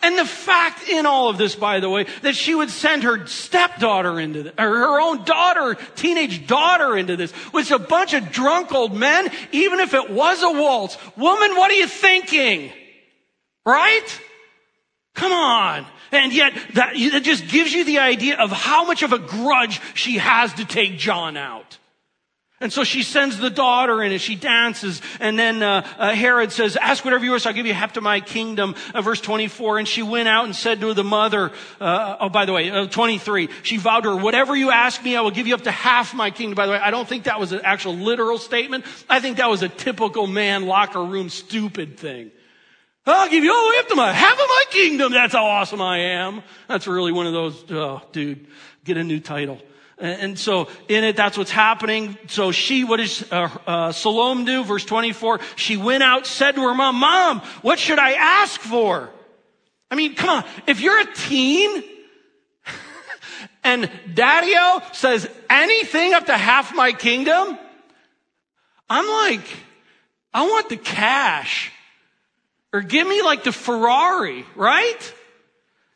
And 0.00 0.16
the 0.16 0.24
fact 0.24 0.88
in 0.88 1.06
all 1.06 1.28
of 1.28 1.38
this, 1.38 1.54
by 1.54 1.80
the 1.80 1.90
way, 1.90 2.06
that 2.22 2.34
she 2.34 2.54
would 2.54 2.70
send 2.70 3.02
her 3.02 3.26
stepdaughter 3.26 4.18
into 4.18 4.44
this, 4.44 4.52
or 4.58 4.68
her 4.68 5.00
own 5.00 5.24
daughter, 5.24 5.76
teenage 5.96 6.46
daughter 6.46 6.96
into 6.96 7.16
this, 7.16 7.32
was 7.52 7.70
a 7.70 7.78
bunch 7.78 8.14
of 8.14 8.30
drunk 8.30 8.72
old 8.72 8.94
men, 8.94 9.28
even 9.52 9.80
if 9.80 9.92
it 9.92 10.10
was 10.10 10.42
a 10.42 10.50
waltz. 10.50 10.96
Woman, 11.16 11.56
what 11.56 11.70
are 11.70 11.74
you 11.74 11.86
thinking? 11.86 12.72
Right? 13.66 14.20
Come 15.14 15.32
on. 15.32 15.86
And 16.12 16.32
yet 16.32 16.54
that, 16.74 16.94
that 16.94 17.24
just 17.24 17.48
gives 17.48 17.72
you 17.72 17.84
the 17.84 17.98
idea 17.98 18.36
of 18.38 18.52
how 18.52 18.84
much 18.84 19.02
of 19.02 19.12
a 19.12 19.18
grudge 19.18 19.80
she 19.94 20.18
has 20.18 20.52
to 20.54 20.64
take 20.64 20.98
John 20.98 21.36
out. 21.36 21.78
And 22.62 22.72
so 22.72 22.84
she 22.84 23.02
sends 23.02 23.38
the 23.38 23.50
daughter 23.50 24.04
in 24.04 24.12
and 24.12 24.20
she 24.20 24.36
dances. 24.36 25.02
And 25.18 25.36
then 25.36 25.64
uh, 25.64 25.84
uh, 25.98 26.14
Herod 26.14 26.52
says, 26.52 26.76
ask 26.76 27.04
whatever 27.04 27.24
you 27.24 27.32
wish, 27.32 27.44
I'll 27.44 27.52
give 27.52 27.66
you 27.66 27.74
half 27.74 27.94
to 27.94 28.00
my 28.00 28.20
kingdom. 28.20 28.76
Uh, 28.94 29.02
verse 29.02 29.20
24. 29.20 29.78
And 29.78 29.88
she 29.88 30.04
went 30.04 30.28
out 30.28 30.44
and 30.44 30.54
said 30.54 30.80
to 30.80 30.94
the 30.94 31.02
mother, 31.02 31.50
uh, 31.80 32.16
oh, 32.20 32.28
by 32.28 32.44
the 32.44 32.52
way, 32.52 32.70
uh, 32.70 32.86
23, 32.86 33.48
she 33.64 33.78
vowed 33.78 34.04
to 34.04 34.10
her, 34.10 34.16
whatever 34.16 34.54
you 34.54 34.70
ask 34.70 35.02
me, 35.02 35.16
I 35.16 35.22
will 35.22 35.32
give 35.32 35.48
you 35.48 35.54
up 35.54 35.62
to 35.62 35.72
half 35.72 36.14
my 36.14 36.30
kingdom. 36.30 36.54
By 36.54 36.66
the 36.66 36.72
way, 36.72 36.78
I 36.78 36.92
don't 36.92 37.08
think 37.08 37.24
that 37.24 37.40
was 37.40 37.50
an 37.50 37.62
actual 37.64 37.96
literal 37.96 38.38
statement. 38.38 38.84
I 39.10 39.18
think 39.18 39.38
that 39.38 39.50
was 39.50 39.62
a 39.62 39.68
typical 39.68 40.28
man 40.28 40.66
locker 40.66 41.02
room 41.02 41.30
stupid 41.30 41.98
thing. 41.98 42.30
I'll 43.04 43.28
give 43.28 43.42
you 43.42 43.52
all 43.52 43.64
the 43.64 43.70
way 43.70 43.78
up 43.80 43.88
to 43.88 43.94
my 43.96 44.12
half 44.12 44.34
of 44.34 44.38
my 44.48 44.64
kingdom. 44.70 45.12
That's 45.12 45.32
how 45.32 45.44
awesome 45.44 45.80
I 45.80 45.98
am. 45.98 46.42
That's 46.68 46.86
really 46.86 47.10
one 47.10 47.26
of 47.26 47.32
those, 47.32 47.64
oh, 47.70 48.02
dude, 48.12 48.46
get 48.84 48.96
a 48.96 49.02
new 49.02 49.18
title. 49.18 49.60
And, 49.98 50.36
so 50.36 50.68
in 50.88 51.04
it, 51.04 51.16
that's 51.16 51.38
what's 51.38 51.50
happening. 51.50 52.18
So 52.26 52.50
she, 52.50 52.82
what 52.82 52.96
does 52.96 53.30
uh, 53.30 53.48
uh, 53.66 53.92
Salome 53.92 54.44
do? 54.44 54.64
Verse 54.64 54.84
24. 54.84 55.40
She 55.54 55.76
went 55.76 56.02
out, 56.02 56.26
said 56.26 56.56
to 56.56 56.62
her 56.62 56.74
mom, 56.74 56.96
Mom, 56.96 57.40
what 57.62 57.78
should 57.78 58.00
I 58.00 58.12
ask 58.12 58.60
for? 58.60 59.10
I 59.90 59.94
mean, 59.94 60.14
come 60.14 60.30
on. 60.30 60.44
If 60.66 60.80
you're 60.80 60.98
a 60.98 61.14
teen 61.14 61.84
and 63.64 63.90
daddy 64.12 64.54
says 64.92 65.28
anything 65.48 66.14
up 66.14 66.26
to 66.26 66.36
half 66.36 66.74
my 66.74 66.92
kingdom, 66.92 67.58
I'm 68.88 69.08
like, 69.08 69.46
I 70.34 70.48
want 70.48 70.68
the 70.68 70.76
cash. 70.76 71.70
Or 72.72 72.80
give 72.80 73.06
me 73.06 73.22
like 73.22 73.44
the 73.44 73.52
Ferrari, 73.52 74.44
right? 74.56 75.14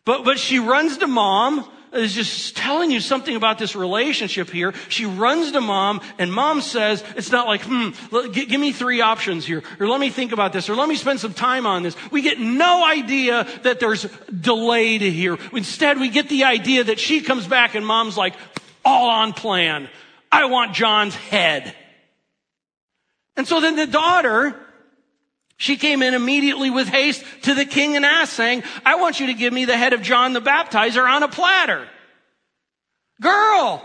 But, 0.05 0.25
but 0.25 0.39
she 0.39 0.59
runs 0.59 0.99
to 0.99 1.07
mom, 1.07 1.69
is 1.93 2.15
just 2.15 2.57
telling 2.57 2.91
you 2.91 3.01
something 3.01 3.35
about 3.35 3.59
this 3.59 3.75
relationship 3.75 4.51
here. 4.51 4.75
She 4.89 5.07
runs 5.07 5.53
to 5.53 5.61
mom 5.61 6.01
and 6.19 6.33
mom 6.33 6.61
says, 6.61 7.03
it's 7.17 7.33
not 7.33 7.47
like, 7.47 7.63
hmm, 7.63 7.91
give, 8.33 8.49
give 8.49 8.61
me 8.61 8.73
three 8.73 9.01
options 9.01 9.47
here, 9.47 9.63
or 9.81 9.89
let 9.89 9.99
me 9.99 10.11
think 10.11 10.33
about 10.33 10.53
this, 10.53 10.69
or 10.69 10.75
let 10.75 10.89
me 10.89 10.97
spend 10.97 11.21
some 11.21 11.33
time 11.33 11.67
on 11.67 11.83
this. 11.83 11.97
We 12.11 12.23
get 12.23 12.39
no 12.39 12.87
idea 12.87 13.47
that 13.63 13.81
there's 13.81 14.03
delay 14.29 14.99
to 14.99 15.11
here. 15.11 15.39
Instead, 15.53 15.99
we 15.99 16.09
get 16.09 16.29
the 16.29 16.45
idea 16.45 16.85
that 16.85 17.01
she 17.01 17.23
comes 17.23 17.47
back 17.47 17.75
and 17.75 17.87
mom's 17.87 18.17
like, 18.17 18.35
all 18.85 19.09
on 19.09 19.33
plan. 19.33 19.89
I 20.31 20.45
want 20.47 20.75
John's 20.75 21.15
head. 21.15 21.75
And 23.37 23.47
so 23.47 23.61
then 23.61 23.77
the 23.77 23.87
daughter 23.87 24.55
she 25.57 25.77
came 25.77 26.03
in 26.03 26.15
immediately 26.15 26.71
with 26.71 26.89
haste 26.89 27.25
to 27.43 27.55
the 27.55 27.65
king 27.65 27.97
and 27.97 28.05
asked, 28.05 28.35
saying, 28.35 28.63
I 28.85 28.97
want 28.97 29.21
you 29.21 29.27
to 29.27 29.35
give 29.35 29.53
me 29.53 29.65
the 29.65 29.77
head 29.77 29.93
of 29.93 30.03
John 30.03 30.33
the 30.33 30.43
baptizer 30.43 31.09
on 31.09 31.23
a 31.23 31.29
platter. 31.29 31.89
Girl, 33.21 33.83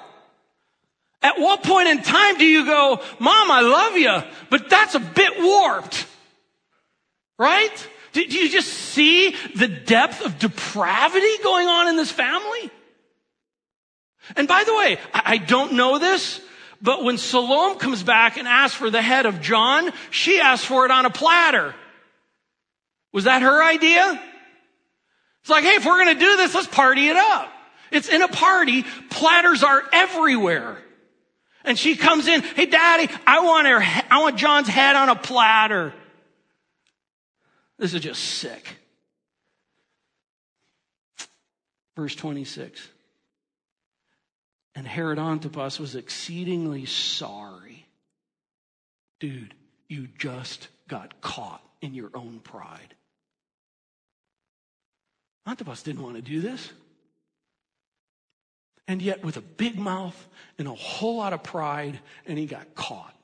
at 1.22 1.40
what 1.40 1.64
point 1.64 1.88
in 1.88 2.02
time 2.02 2.38
do 2.38 2.46
you 2.46 2.66
go, 2.66 3.02
Mom, 3.20 3.52
I 3.52 3.62
love 3.62 3.96
you, 3.96 4.18
but 4.50 4.70
that's 4.70 4.96
a 4.96 5.00
bit 5.00 5.34
warped? 5.40 6.08
Right? 7.40 7.88
Do, 8.12 8.22
you 8.22 8.50
just 8.50 8.68
see 8.68 9.36
the 9.56 9.68
depth 9.68 10.26
of 10.26 10.40
depravity 10.40 11.38
going 11.44 11.68
on 11.68 11.88
in 11.88 11.96
this 11.96 12.12
family? 12.12 12.70
And 14.36 14.48
by 14.48 14.64
the 14.66 14.76
way, 14.76 14.98
I 15.14 15.38
don't 15.38 15.74
know 15.74 15.98
this, 15.98 16.42
but 16.82 17.04
when 17.04 17.18
Salome 17.18 17.78
comes 17.80 18.02
back 18.04 18.38
and 18.38 18.48
asks 18.48 18.76
for 18.76 18.90
the 18.90 19.02
head 19.02 19.26
of 19.26 19.42
John, 19.42 19.92
she 20.10 20.40
asks 20.40 20.66
for 20.66 20.86
it 20.86 20.92
on 20.92 21.06
a 21.06 21.10
platter. 21.10 21.76
Was 23.14 23.26
that 23.26 23.42
her 23.42 23.64
idea? 23.64 24.22
It's 25.42 25.50
like, 25.50 25.64
hey, 25.64 25.76
if 25.76 25.86
we're 25.86 26.04
going 26.04 26.16
to 26.16 26.20
do 26.20 26.38
this, 26.38 26.56
let's 26.56 26.68
party 26.68 27.08
it 27.08 27.18
up. 27.18 27.52
It's 27.92 28.10
in 28.10 28.22
a 28.22 28.28
party. 28.28 28.84
Platters 29.10 29.64
are 29.64 29.84
everywhere. 29.92 30.78
And 31.64 31.78
she 31.78 31.96
comes 31.96 32.28
in, 32.28 32.42
hey, 32.42 32.66
daddy, 32.66 33.14
I 33.28 33.42
want 33.42 33.68
her, 33.68 33.80
I 34.10 34.22
want 34.22 34.38
John's 34.38 34.68
head 34.68 34.96
on 34.96 35.10
a 35.10 35.16
platter. 35.16 35.94
This 37.78 37.94
is 37.94 38.02
just 38.02 38.24
sick. 38.24 38.78
Verse 41.96 42.16
26. 42.16 42.88
And 44.76 44.88
Herod 44.88 45.20
Antipas 45.20 45.80
was 45.80 45.96
exceedingly 45.96 46.86
sorry. 46.86 47.86
Dude, 49.20 49.54
you 49.90 50.08
just 50.18 50.70
got 50.88 51.22
caught 51.22 51.62
in 51.82 51.94
your 51.94 52.10
own 52.14 52.40
pride. 52.40 52.96
Antipas 55.46 55.84
didn't 55.84 56.04
want 56.04 56.16
to 56.16 56.22
do 56.22 56.40
this. 56.40 56.72
And 58.88 59.02
yet, 59.02 59.24
with 59.24 59.38
a 59.38 59.42
big 59.42 59.78
mouth 59.78 60.28
and 60.58 60.68
a 60.68 60.74
whole 60.74 61.18
lot 61.18 61.34
of 61.34 61.44
pride, 61.44 62.00
and 62.26 62.38
he 62.38 62.46
got 62.46 62.76
caught. 62.76 63.16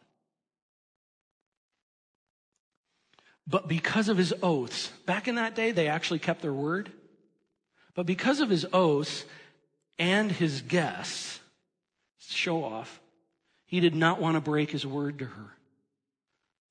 But 3.47 3.67
because 3.67 4.09
of 4.09 4.17
his 4.17 4.33
oaths, 4.43 4.89
back 5.05 5.27
in 5.27 5.35
that 5.35 5.55
day, 5.55 5.71
they 5.71 5.87
actually 5.87 6.19
kept 6.19 6.41
their 6.41 6.53
word. 6.53 6.91
But 7.95 8.05
because 8.05 8.41
of 8.41 8.49
his 8.49 8.65
oaths 8.73 9.25
and 9.97 10.31
his 10.31 10.61
guests, 10.61 11.36
show 12.33 12.63
off. 12.63 12.99
He 13.65 13.79
did 13.79 13.95
not 13.95 14.21
want 14.21 14.35
to 14.35 14.41
break 14.41 14.71
his 14.71 14.85
word 14.85 15.19
to 15.19 15.25
her. 15.25 15.53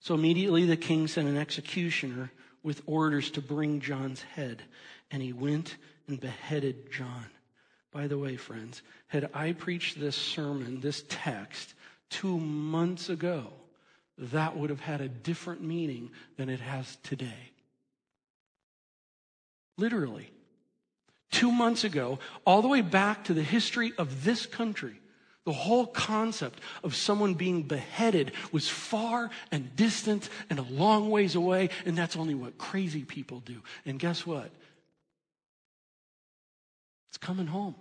So 0.00 0.14
immediately 0.14 0.66
the 0.66 0.76
king 0.76 1.09
sent 1.09 1.28
an 1.28 1.36
executioner 1.36 2.30
with 2.62 2.82
orders 2.86 3.30
to 3.32 3.40
bring 3.40 3.80
John's 3.80 4.22
head, 4.22 4.62
and 5.11 5.22
he 5.22 5.32
went 5.32 5.76
and 6.09 6.20
beheaded 6.20 6.90
John 6.92 7.26
By 7.92 8.09
the 8.09 8.18
way, 8.18 8.36
friends, 8.36 8.82
had 9.07 9.30
I 9.32 9.52
preached 9.52 9.98
this 9.98 10.16
sermon, 10.16 10.80
this 10.80 11.04
text, 11.09 11.72
two 12.11 12.38
months 12.38 13.09
ago, 13.09 13.52
that 14.18 14.57
would 14.57 14.70
have 14.70 14.80
had 14.80 15.00
a 15.00 15.09
different 15.09 15.62
meaning 15.62 16.11
than 16.36 16.48
it 16.48 16.61
has 16.61 16.96
today. 17.02 17.52
Literally. 19.78 20.30
Two 21.30 21.50
months 21.50 21.84
ago, 21.84 22.18
all 22.44 22.62
the 22.62 22.68
way 22.68 22.82
back 22.82 23.24
to 23.24 23.34
the 23.34 23.42
history 23.42 23.92
of 23.98 24.24
this 24.24 24.44
country, 24.46 25.00
the 25.47 25.53
whole 25.53 25.86
concept 25.86 26.61
of 26.82 26.97
someone 26.97 27.34
being 27.34 27.62
beheaded 27.62 28.32
was 28.51 28.68
far 28.68 29.30
and 29.53 29.74
distant 29.76 30.28
and 30.51 30.59
a 30.59 30.62
long 30.62 31.09
ways 31.09 31.36
away, 31.36 31.70
and 31.86 31.97
that's 31.97 32.16
only 32.16 32.34
what 32.34 32.59
crazy 32.59 33.05
people 33.05 33.38
do. 33.40 33.62
And 33.86 33.97
guess 33.99 34.26
what? 34.26 34.51
It's 37.11 37.18
coming 37.18 37.47
home. 37.47 37.76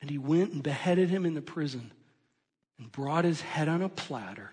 And 0.00 0.08
he 0.08 0.16
went 0.16 0.52
and 0.52 0.62
beheaded 0.62 1.10
him 1.10 1.26
in 1.26 1.34
the 1.34 1.42
prison 1.42 1.90
and 2.78 2.90
brought 2.92 3.24
his 3.24 3.40
head 3.40 3.68
on 3.68 3.82
a 3.82 3.88
platter 3.88 4.52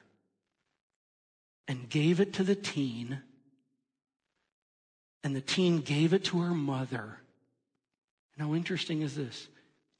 and 1.68 1.88
gave 1.88 2.20
it 2.20 2.34
to 2.34 2.44
the 2.44 2.56
teen. 2.56 3.22
And 5.24 5.36
the 5.36 5.42
teen 5.42 5.82
gave 5.82 6.14
it 6.14 6.24
to 6.26 6.40
her 6.42 6.56
mother. 6.56 7.20
And 8.38 8.48
how 8.48 8.54
interesting 8.54 9.02
is 9.02 9.16
this? 9.16 9.48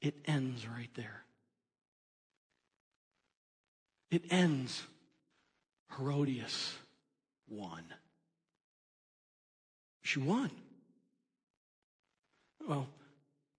It 0.00 0.14
ends 0.26 0.66
right 0.66 0.90
there. 0.94 1.24
It 4.10 4.24
ends. 4.30 4.82
Herodias 5.96 6.74
won. 7.48 7.82
She 10.02 10.20
won. 10.20 10.50
Well, 12.66 12.86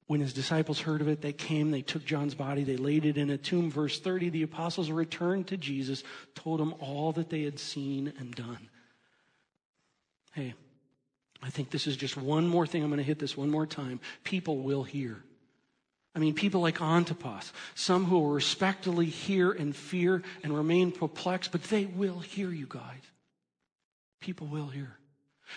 when 0.07 0.21
his 0.21 0.33
disciples 0.33 0.79
heard 0.79 1.01
of 1.01 1.07
it, 1.07 1.21
they 1.21 1.33
came, 1.33 1.69
they 1.69 1.81
took 1.81 2.03
John's 2.05 2.33
body, 2.33 2.63
they 2.63 2.77
laid 2.77 3.05
it 3.05 3.17
in 3.17 3.29
a 3.29 3.37
tomb. 3.37 3.69
Verse 3.69 3.99
30 3.99 4.29
the 4.29 4.43
apostles 4.43 4.89
returned 4.89 5.47
to 5.47 5.57
Jesus, 5.57 6.03
told 6.33 6.59
him 6.59 6.73
all 6.79 7.11
that 7.11 7.29
they 7.29 7.43
had 7.43 7.59
seen 7.59 8.13
and 8.17 8.33
done. 8.33 8.69
Hey, 10.31 10.53
I 11.41 11.49
think 11.49 11.69
this 11.69 11.87
is 11.87 11.95
just 11.95 12.17
one 12.17 12.47
more 12.47 12.67
thing. 12.67 12.83
I'm 12.83 12.89
going 12.89 12.97
to 12.97 13.03
hit 13.03 13.19
this 13.19 13.37
one 13.37 13.49
more 13.49 13.65
time. 13.65 13.99
People 14.23 14.59
will 14.59 14.83
hear. 14.83 15.23
I 16.15 16.19
mean, 16.19 16.33
people 16.33 16.61
like 16.61 16.81
Antipas, 16.81 17.53
some 17.75 18.05
who 18.05 18.19
will 18.19 18.31
respectfully 18.31 19.05
hear 19.05 19.51
and 19.51 19.75
fear 19.75 20.23
and 20.43 20.55
remain 20.55 20.91
perplexed, 20.91 21.51
but 21.51 21.63
they 21.63 21.85
will 21.85 22.19
hear 22.19 22.51
you 22.51 22.65
guys. 22.67 23.01
People 24.19 24.47
will 24.47 24.67
hear. 24.67 24.97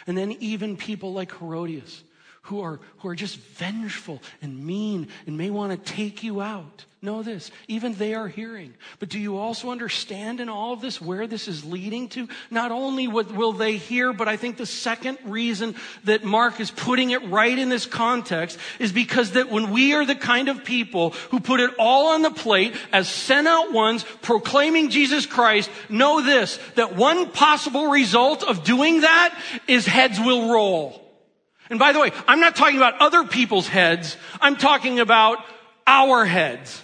And 0.06 0.16
then 0.16 0.32
even 0.40 0.76
people 0.76 1.12
like 1.12 1.32
Herodias, 1.36 2.04
who 2.42 2.60
are, 2.60 2.80
who 2.98 3.08
are 3.08 3.14
just 3.14 3.36
vengeful 3.36 4.20
and 4.40 4.64
mean 4.64 5.08
and 5.26 5.38
may 5.38 5.50
want 5.50 5.72
to 5.72 5.92
take 5.92 6.22
you 6.24 6.40
out. 6.40 6.84
Know 7.04 7.24
this, 7.24 7.50
even 7.66 7.94
they 7.94 8.14
are 8.14 8.28
hearing. 8.28 8.74
But 9.00 9.08
do 9.08 9.18
you 9.18 9.36
also 9.36 9.70
understand 9.70 10.38
in 10.38 10.48
all 10.48 10.72
of 10.72 10.80
this 10.80 11.00
where 11.00 11.26
this 11.26 11.48
is 11.48 11.64
leading 11.64 12.08
to? 12.10 12.28
Not 12.48 12.70
only 12.70 13.08
what 13.08 13.32
will 13.32 13.52
they 13.52 13.76
hear, 13.76 14.12
but 14.12 14.28
I 14.28 14.36
think 14.36 14.56
the 14.56 14.66
second 14.66 15.18
reason 15.24 15.74
that 16.04 16.22
Mark 16.22 16.60
is 16.60 16.70
putting 16.70 17.10
it 17.10 17.28
right 17.28 17.58
in 17.58 17.70
this 17.70 17.86
context 17.86 18.56
is 18.78 18.92
because 18.92 19.32
that 19.32 19.50
when 19.50 19.72
we 19.72 19.94
are 19.94 20.06
the 20.06 20.14
kind 20.14 20.48
of 20.48 20.64
people 20.64 21.10
who 21.30 21.40
put 21.40 21.58
it 21.58 21.72
all 21.76 22.08
on 22.14 22.22
the 22.22 22.30
plate 22.30 22.76
as 22.92 23.08
sent 23.08 23.48
out 23.48 23.72
ones 23.72 24.04
proclaiming 24.22 24.90
Jesus 24.90 25.26
Christ, 25.26 25.70
know 25.88 26.22
this, 26.22 26.60
that 26.76 26.94
one 26.94 27.30
possible 27.30 27.88
result 27.88 28.44
of 28.44 28.62
doing 28.62 29.00
that 29.00 29.36
is 29.66 29.86
heads 29.86 30.20
will 30.20 30.52
roll. 30.52 31.01
And 31.72 31.78
by 31.78 31.92
the 31.92 32.00
way, 32.00 32.12
I'm 32.28 32.40
not 32.40 32.54
talking 32.54 32.76
about 32.76 33.00
other 33.00 33.24
people's 33.24 33.66
heads. 33.66 34.18
I'm 34.42 34.56
talking 34.56 35.00
about 35.00 35.38
our 35.86 36.26
heads. 36.26 36.82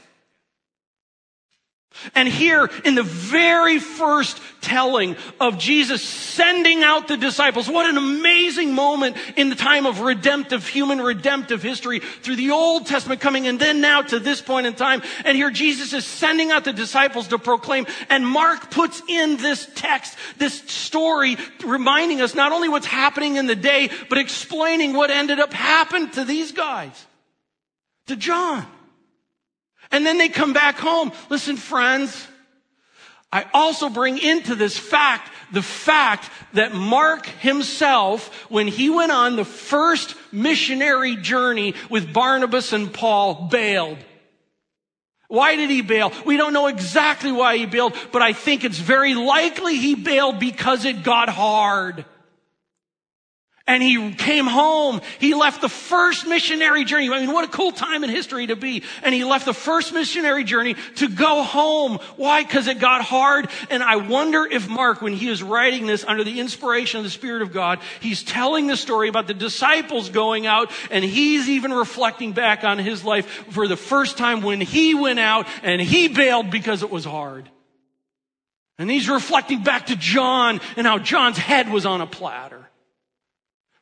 And 2.14 2.28
here 2.28 2.70
in 2.84 2.94
the 2.94 3.02
very 3.02 3.78
first 3.78 4.40
telling 4.60 5.16
of 5.40 5.58
Jesus 5.58 6.02
sending 6.02 6.82
out 6.82 7.08
the 7.08 7.16
disciples, 7.16 7.68
what 7.68 7.88
an 7.88 7.96
amazing 7.96 8.74
moment 8.74 9.16
in 9.36 9.48
the 9.48 9.54
time 9.54 9.86
of 9.86 10.00
redemptive, 10.00 10.66
human 10.66 11.00
redemptive 11.00 11.62
history 11.62 12.00
through 12.00 12.36
the 12.36 12.50
Old 12.50 12.86
Testament 12.86 13.20
coming 13.20 13.46
and 13.46 13.58
then 13.58 13.80
now 13.80 14.02
to 14.02 14.18
this 14.18 14.40
point 14.40 14.66
in 14.66 14.74
time. 14.74 15.02
And 15.24 15.36
here 15.36 15.50
Jesus 15.50 15.92
is 15.92 16.04
sending 16.04 16.50
out 16.50 16.64
the 16.64 16.72
disciples 16.72 17.28
to 17.28 17.38
proclaim. 17.38 17.86
And 18.08 18.26
Mark 18.26 18.70
puts 18.70 19.02
in 19.08 19.36
this 19.36 19.68
text, 19.74 20.16
this 20.38 20.54
story, 20.70 21.36
reminding 21.64 22.20
us 22.20 22.34
not 22.34 22.52
only 22.52 22.68
what's 22.68 22.86
happening 22.86 23.36
in 23.36 23.46
the 23.46 23.56
day, 23.56 23.90
but 24.08 24.18
explaining 24.18 24.92
what 24.92 25.10
ended 25.10 25.40
up 25.40 25.52
happened 25.52 26.12
to 26.14 26.24
these 26.24 26.52
guys, 26.52 27.06
to 28.06 28.16
John. 28.16 28.66
And 29.90 30.04
then 30.04 30.18
they 30.18 30.28
come 30.28 30.52
back 30.52 30.78
home. 30.78 31.12
Listen, 31.30 31.56
friends, 31.56 32.26
I 33.32 33.46
also 33.52 33.88
bring 33.88 34.18
into 34.18 34.54
this 34.54 34.78
fact 34.78 35.30
the 35.52 35.62
fact 35.62 36.30
that 36.52 36.74
Mark 36.74 37.26
himself, 37.26 38.50
when 38.50 38.66
he 38.66 38.90
went 38.90 39.12
on 39.12 39.36
the 39.36 39.44
first 39.44 40.14
missionary 40.32 41.16
journey 41.16 41.74
with 41.90 42.12
Barnabas 42.12 42.72
and 42.72 42.92
Paul, 42.92 43.48
bailed. 43.50 43.98
Why 45.28 45.56
did 45.56 45.68
he 45.68 45.82
bail? 45.82 46.12
We 46.24 46.38
don't 46.38 46.54
know 46.54 46.68
exactly 46.68 47.32
why 47.32 47.58
he 47.58 47.66
bailed, 47.66 47.94
but 48.12 48.22
I 48.22 48.32
think 48.32 48.64
it's 48.64 48.78
very 48.78 49.14
likely 49.14 49.76
he 49.76 49.94
bailed 49.94 50.38
because 50.38 50.86
it 50.86 51.02
got 51.02 51.28
hard 51.28 52.06
and 53.68 53.82
he 53.82 54.12
came 54.14 54.46
home. 54.46 55.02
He 55.20 55.34
left 55.34 55.60
the 55.60 55.68
first 55.68 56.26
missionary 56.26 56.84
journey. 56.84 57.10
I 57.10 57.20
mean, 57.20 57.32
what 57.32 57.44
a 57.44 57.52
cool 57.52 57.70
time 57.70 58.02
in 58.02 58.10
history 58.10 58.46
to 58.46 58.56
be. 58.56 58.82
And 59.02 59.14
he 59.14 59.24
left 59.24 59.44
the 59.44 59.54
first 59.54 59.92
missionary 59.92 60.42
journey 60.42 60.74
to 60.96 61.08
go 61.08 61.42
home. 61.42 61.98
Why? 62.16 62.42
Because 62.42 62.66
it 62.66 62.80
got 62.80 63.02
hard. 63.02 63.48
And 63.68 63.82
I 63.82 63.96
wonder 63.96 64.46
if 64.46 64.68
Mark, 64.68 65.02
when 65.02 65.12
he 65.12 65.28
is 65.28 65.42
writing 65.42 65.86
this 65.86 66.02
under 66.02 66.24
the 66.24 66.40
inspiration 66.40 66.98
of 66.98 67.04
the 67.04 67.10
Spirit 67.10 67.42
of 67.42 67.52
God, 67.52 67.80
he's 68.00 68.24
telling 68.24 68.66
the 68.66 68.76
story 68.76 69.08
about 69.08 69.26
the 69.26 69.34
disciples 69.34 70.08
going 70.08 70.46
out 70.46 70.72
and 70.90 71.04
he's 71.04 71.48
even 71.50 71.70
reflecting 71.72 72.32
back 72.32 72.64
on 72.64 72.78
his 72.78 73.04
life 73.04 73.26
for 73.50 73.68
the 73.68 73.76
first 73.76 74.16
time 74.16 74.40
when 74.40 74.62
he 74.62 74.94
went 74.94 75.18
out 75.18 75.46
and 75.62 75.80
he 75.80 76.08
bailed 76.08 76.50
because 76.50 76.82
it 76.82 76.90
was 76.90 77.04
hard. 77.04 77.50
And 78.78 78.90
he's 78.90 79.10
reflecting 79.10 79.62
back 79.62 79.86
to 79.86 79.96
John 79.96 80.62
and 80.76 80.86
how 80.86 80.98
John's 80.98 81.36
head 81.36 81.68
was 81.68 81.84
on 81.84 82.00
a 82.00 82.06
platter. 82.06 82.68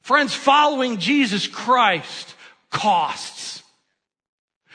Friends, 0.07 0.33
following 0.33 0.99
Jesus 0.99 1.49
Christ 1.49 2.37
costs. 2.71 3.65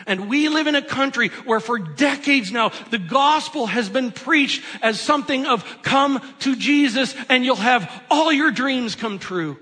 And 0.06 0.28
we 0.28 0.50
live 0.50 0.68
in 0.68 0.76
a 0.76 0.82
country 0.82 1.30
where 1.46 1.62
for 1.62 1.80
decades 1.80 2.52
now, 2.52 2.74
the 2.90 2.98
gospel 2.98 3.66
has 3.68 3.88
been 3.88 4.12
preached 4.12 4.62
as 4.82 5.00
something 5.00 5.46
of 5.46 5.64
come 5.84 6.22
to 6.40 6.58
Jesus 6.58 7.16
and 7.30 7.46
you'll 7.46 7.56
have 7.56 7.90
all 8.12 8.34
your 8.34 8.52
dreams 8.52 8.96
come 8.96 9.20
true. 9.20 9.58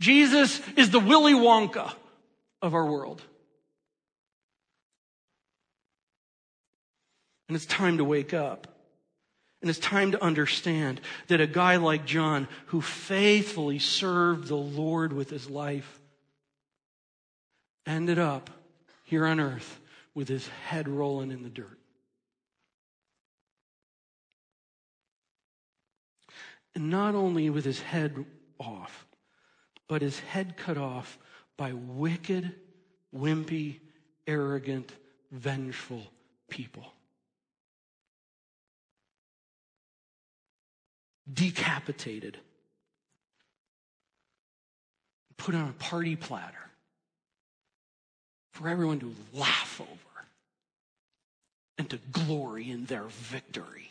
Jesus 0.00 0.60
is 0.76 0.90
the 0.90 1.00
Willy 1.00 1.32
Wonka 1.32 1.90
of 2.60 2.74
our 2.74 2.84
world. 2.84 3.22
And 7.48 7.56
it's 7.56 7.64
time 7.64 7.96
to 7.96 8.04
wake 8.04 8.34
up. 8.34 8.75
And 9.66 9.70
it's 9.70 9.80
time 9.80 10.12
to 10.12 10.22
understand 10.22 11.00
that 11.26 11.40
a 11.40 11.46
guy 11.48 11.74
like 11.74 12.06
John, 12.06 12.46
who 12.66 12.80
faithfully 12.80 13.80
served 13.80 14.46
the 14.46 14.54
Lord 14.54 15.12
with 15.12 15.28
his 15.28 15.50
life, 15.50 15.98
ended 17.84 18.16
up 18.16 18.48
here 19.02 19.26
on 19.26 19.40
earth 19.40 19.80
with 20.14 20.28
his 20.28 20.46
head 20.68 20.86
rolling 20.86 21.32
in 21.32 21.42
the 21.42 21.48
dirt. 21.48 21.80
And 26.76 26.88
not 26.88 27.16
only 27.16 27.50
with 27.50 27.64
his 27.64 27.80
head 27.80 28.24
off, 28.60 29.04
but 29.88 30.00
his 30.00 30.20
head 30.20 30.56
cut 30.56 30.78
off 30.78 31.18
by 31.56 31.72
wicked, 31.72 32.54
wimpy, 33.12 33.80
arrogant, 34.28 34.92
vengeful 35.32 36.04
people. 36.48 36.92
Decapitated, 41.32 42.38
put 45.36 45.54
on 45.54 45.68
a 45.68 45.72
party 45.72 46.16
platter 46.16 46.54
for 48.52 48.68
everyone 48.68 49.00
to 49.00 49.14
laugh 49.32 49.80
over 49.80 50.26
and 51.78 51.90
to 51.90 51.98
glory 52.12 52.70
in 52.70 52.86
their 52.86 53.04
victory. 53.04 53.90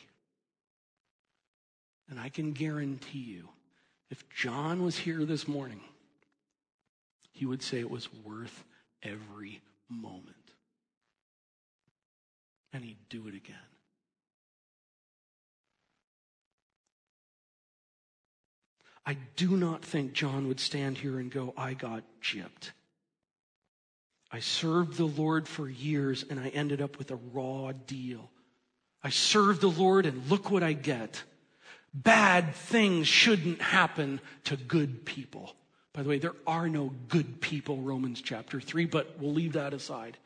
And 2.10 2.20
I 2.20 2.30
can 2.30 2.52
guarantee 2.52 3.20
you, 3.20 3.50
if 4.10 4.28
John 4.30 4.84
was 4.84 4.98
here 4.98 5.26
this 5.26 5.48
morning, 5.48 5.82
he 7.32 7.46
would 7.46 7.62
say 7.62 7.80
it 7.80 7.90
was 7.90 8.08
worth 8.24 8.64
every 9.04 9.62
moment. 9.90 10.36
And 12.72 12.84
he'd 12.84 13.10
do 13.10 13.28
it 13.28 13.36
again. 13.36 13.56
I 19.06 19.18
do 19.36 19.56
not 19.56 19.84
think 19.84 20.14
John 20.14 20.48
would 20.48 20.60
stand 20.60 20.98
here 20.98 21.20
and 21.20 21.32
go, 21.32 21.54
I 21.56 21.74
got 21.74 22.04
gypped. 22.24 22.72
I 24.32 24.40
served 24.40 24.98
the 24.98 25.06
Lord 25.06 25.48
for 25.48 25.70
years 25.70 26.26
and 26.30 26.40
I 26.40 26.50
ended 26.50 26.82
up 26.82 26.98
with 26.98 27.12
a 27.12 27.20
raw 27.32 27.72
deal. 27.72 28.30
I 29.04 29.10
served 29.10 29.62
the 29.62 29.70
Lord 29.70 30.06
and 30.06 30.30
look 30.30 30.50
what 30.50 30.64
I 30.64 30.74
get. 30.74 31.24
Bad 31.94 32.56
things 32.56 33.08
shouldn't 33.08 33.62
happen 33.62 34.20
to 34.46 34.58
good 34.58 35.06
people. 35.06 35.56
By 35.94 36.04
the 36.04 36.10
way, 36.10 36.20
there 36.20 36.36
are 36.46 36.68
no 36.68 36.92
good 37.08 37.40
people, 37.40 37.78
Romans 37.78 38.22
chapter 38.22 38.60
3, 38.60 38.86
but 38.86 39.18
we'll 39.20 39.32
leave 39.32 39.54
that 39.54 39.74
aside. 39.74 40.18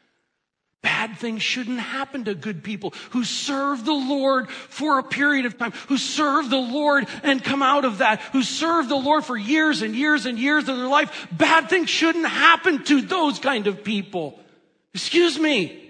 Bad 0.82 1.18
things 1.18 1.44
shouldn't 1.44 1.80
happen 1.80 2.24
to 2.26 2.36
good 2.36 2.64
people 2.64 2.94
who 3.10 3.26
serve 3.26 3.84
the 3.84 3.92
Lord 3.92 4.50
for 4.50 4.98
a 4.98 5.04
period 5.04 5.46
of 5.46 5.58
time, 5.58 5.72
who 5.88 5.98
serve 5.98 6.50
the 6.50 6.58
Lord 6.58 7.06
and 7.24 7.44
come 7.44 7.62
out 7.62 7.84
of 7.84 7.98
that, 7.98 8.22
who 8.32 8.44
serve 8.44 8.88
the 8.88 8.96
Lord 8.96 9.26
for 9.26 9.36
years 9.36 9.82
and 9.82 9.94
years 9.94 10.26
and 10.26 10.40
years 10.40 10.70
of 10.70 10.78
their 10.78 10.88
life. 10.88 11.28
Bad 11.32 11.70
things 11.70 11.90
shouldn't 11.90 12.28
happen 12.28 12.84
to 12.86 13.02
those 13.02 13.40
kind 13.40 13.68
of 13.68 13.84
people. 13.84 14.40
Excuse 14.94 15.38
me. 15.38 15.86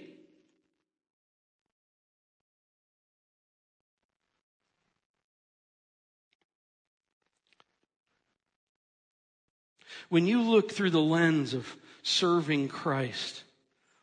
When 10.10 10.26
you 10.26 10.42
look 10.42 10.72
through 10.72 10.90
the 10.90 11.00
lens 11.00 11.54
of 11.54 11.76
serving 12.02 12.70
Christ, 12.70 13.44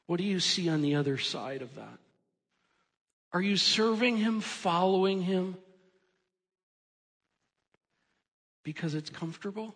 what 0.06 0.18
do 0.18 0.24
you 0.24 0.40
see 0.40 0.68
on 0.68 0.82
the 0.82 0.94
other 0.94 1.18
side 1.18 1.62
of 1.62 1.74
that? 1.74 1.98
Are 3.32 3.42
you 3.42 3.56
serving 3.56 4.16
Him, 4.16 4.40
following 4.40 5.20
Him 5.20 5.56
because 8.62 8.94
it's 8.94 9.10
comfortable? 9.10 9.74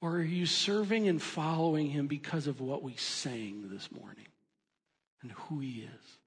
Or 0.00 0.16
are 0.16 0.22
you 0.22 0.46
serving 0.46 1.08
and 1.08 1.20
following 1.20 1.88
Him 1.88 2.06
because 2.06 2.46
of 2.46 2.60
what 2.60 2.82
we 2.82 2.94
sang 2.96 3.68
this 3.70 3.90
morning 3.90 4.26
and 5.22 5.32
who 5.32 5.60
He 5.60 5.80
is? 5.80 6.18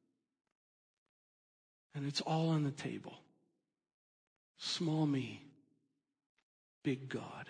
And 1.96 2.06
it's 2.06 2.22
all 2.22 2.50
on 2.50 2.64
the 2.64 2.72
table. 2.72 3.14
Small 4.58 5.06
me, 5.06 5.42
big 6.84 7.08
God. 7.10 7.48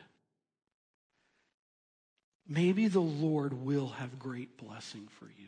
Maybe 2.50 2.88
the 2.88 3.00
Lord 3.00 3.54
will 3.54 3.90
have 3.90 4.18
great 4.18 4.58
blessing 4.58 5.08
for 5.20 5.26
you. 5.26 5.48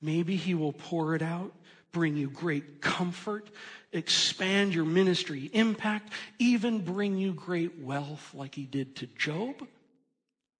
Maybe 0.00 0.36
He 0.36 0.54
will 0.54 0.72
pour 0.72 1.16
it 1.16 1.22
out, 1.22 1.52
bring 1.90 2.16
you 2.16 2.30
great 2.30 2.80
comfort, 2.80 3.50
expand 3.92 4.72
your 4.74 4.84
ministry 4.84 5.50
impact, 5.52 6.12
even 6.38 6.78
bring 6.84 7.18
you 7.18 7.32
great 7.32 7.80
wealth 7.80 8.32
like 8.32 8.54
He 8.54 8.64
did 8.64 8.94
to 8.96 9.06
Job, 9.06 9.66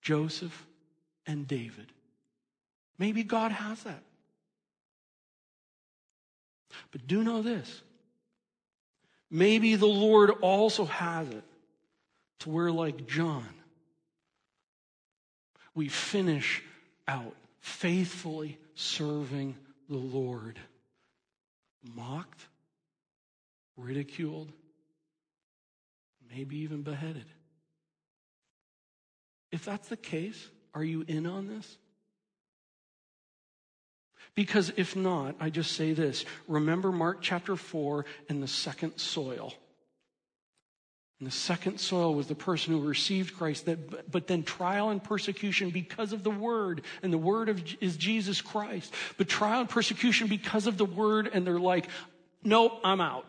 Joseph, 0.02 0.66
and 1.24 1.46
David. 1.46 1.86
Maybe 2.98 3.22
God 3.22 3.52
has 3.52 3.80
that. 3.84 4.02
But 6.90 7.06
do 7.06 7.22
know 7.22 7.42
this. 7.42 7.82
Maybe 9.30 9.76
the 9.76 9.86
Lord 9.86 10.30
also 10.42 10.84
has 10.86 11.28
it 11.28 11.44
to 12.40 12.50
where, 12.50 12.72
like 12.72 13.06
John, 13.06 13.46
we 15.78 15.86
finish 15.86 16.60
out 17.06 17.36
faithfully 17.60 18.58
serving 18.74 19.54
the 19.88 19.96
Lord. 19.96 20.58
Mocked, 21.94 22.40
ridiculed, 23.76 24.50
maybe 26.34 26.58
even 26.58 26.82
beheaded. 26.82 27.26
If 29.52 29.64
that's 29.64 29.86
the 29.86 29.96
case, 29.96 30.48
are 30.74 30.82
you 30.82 31.04
in 31.06 31.26
on 31.26 31.46
this? 31.46 31.78
Because 34.34 34.72
if 34.76 34.96
not, 34.96 35.36
I 35.38 35.48
just 35.48 35.76
say 35.76 35.92
this 35.92 36.24
remember 36.48 36.90
Mark 36.90 37.18
chapter 37.20 37.54
4 37.54 38.04
and 38.28 38.42
the 38.42 38.48
second 38.48 38.98
soil. 38.98 39.54
And 41.20 41.26
the 41.26 41.32
second 41.32 41.80
soil 41.80 42.14
was 42.14 42.28
the 42.28 42.36
person 42.36 42.72
who 42.72 42.80
received 42.80 43.36
Christ, 43.36 43.66
that, 43.66 44.10
but 44.10 44.28
then 44.28 44.44
trial 44.44 44.90
and 44.90 45.02
persecution 45.02 45.70
because 45.70 46.12
of 46.12 46.22
the 46.22 46.30
word, 46.30 46.82
and 47.02 47.12
the 47.12 47.18
word 47.18 47.48
of, 47.48 47.60
is 47.80 47.96
Jesus 47.96 48.40
Christ. 48.40 48.94
But 49.16 49.28
trial 49.28 49.60
and 49.60 49.68
persecution 49.68 50.28
because 50.28 50.68
of 50.68 50.78
the 50.78 50.84
word, 50.84 51.28
and 51.32 51.44
they're 51.44 51.58
like, 51.58 51.88
nope, 52.44 52.80
I'm 52.84 53.00
out. 53.00 53.26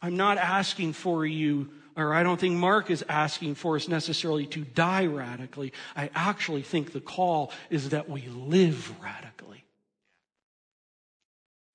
I'm 0.00 0.16
not 0.16 0.38
asking 0.38 0.92
for 0.92 1.26
you, 1.26 1.70
or 1.96 2.14
I 2.14 2.22
don't 2.22 2.38
think 2.38 2.56
Mark 2.56 2.90
is 2.90 3.04
asking 3.08 3.56
for 3.56 3.74
us 3.74 3.88
necessarily 3.88 4.46
to 4.46 4.60
die 4.60 5.06
radically. 5.06 5.72
I 5.96 6.10
actually 6.14 6.62
think 6.62 6.92
the 6.92 7.00
call 7.00 7.52
is 7.68 7.90
that 7.90 8.08
we 8.08 8.22
live 8.28 8.92
radically. 9.02 9.61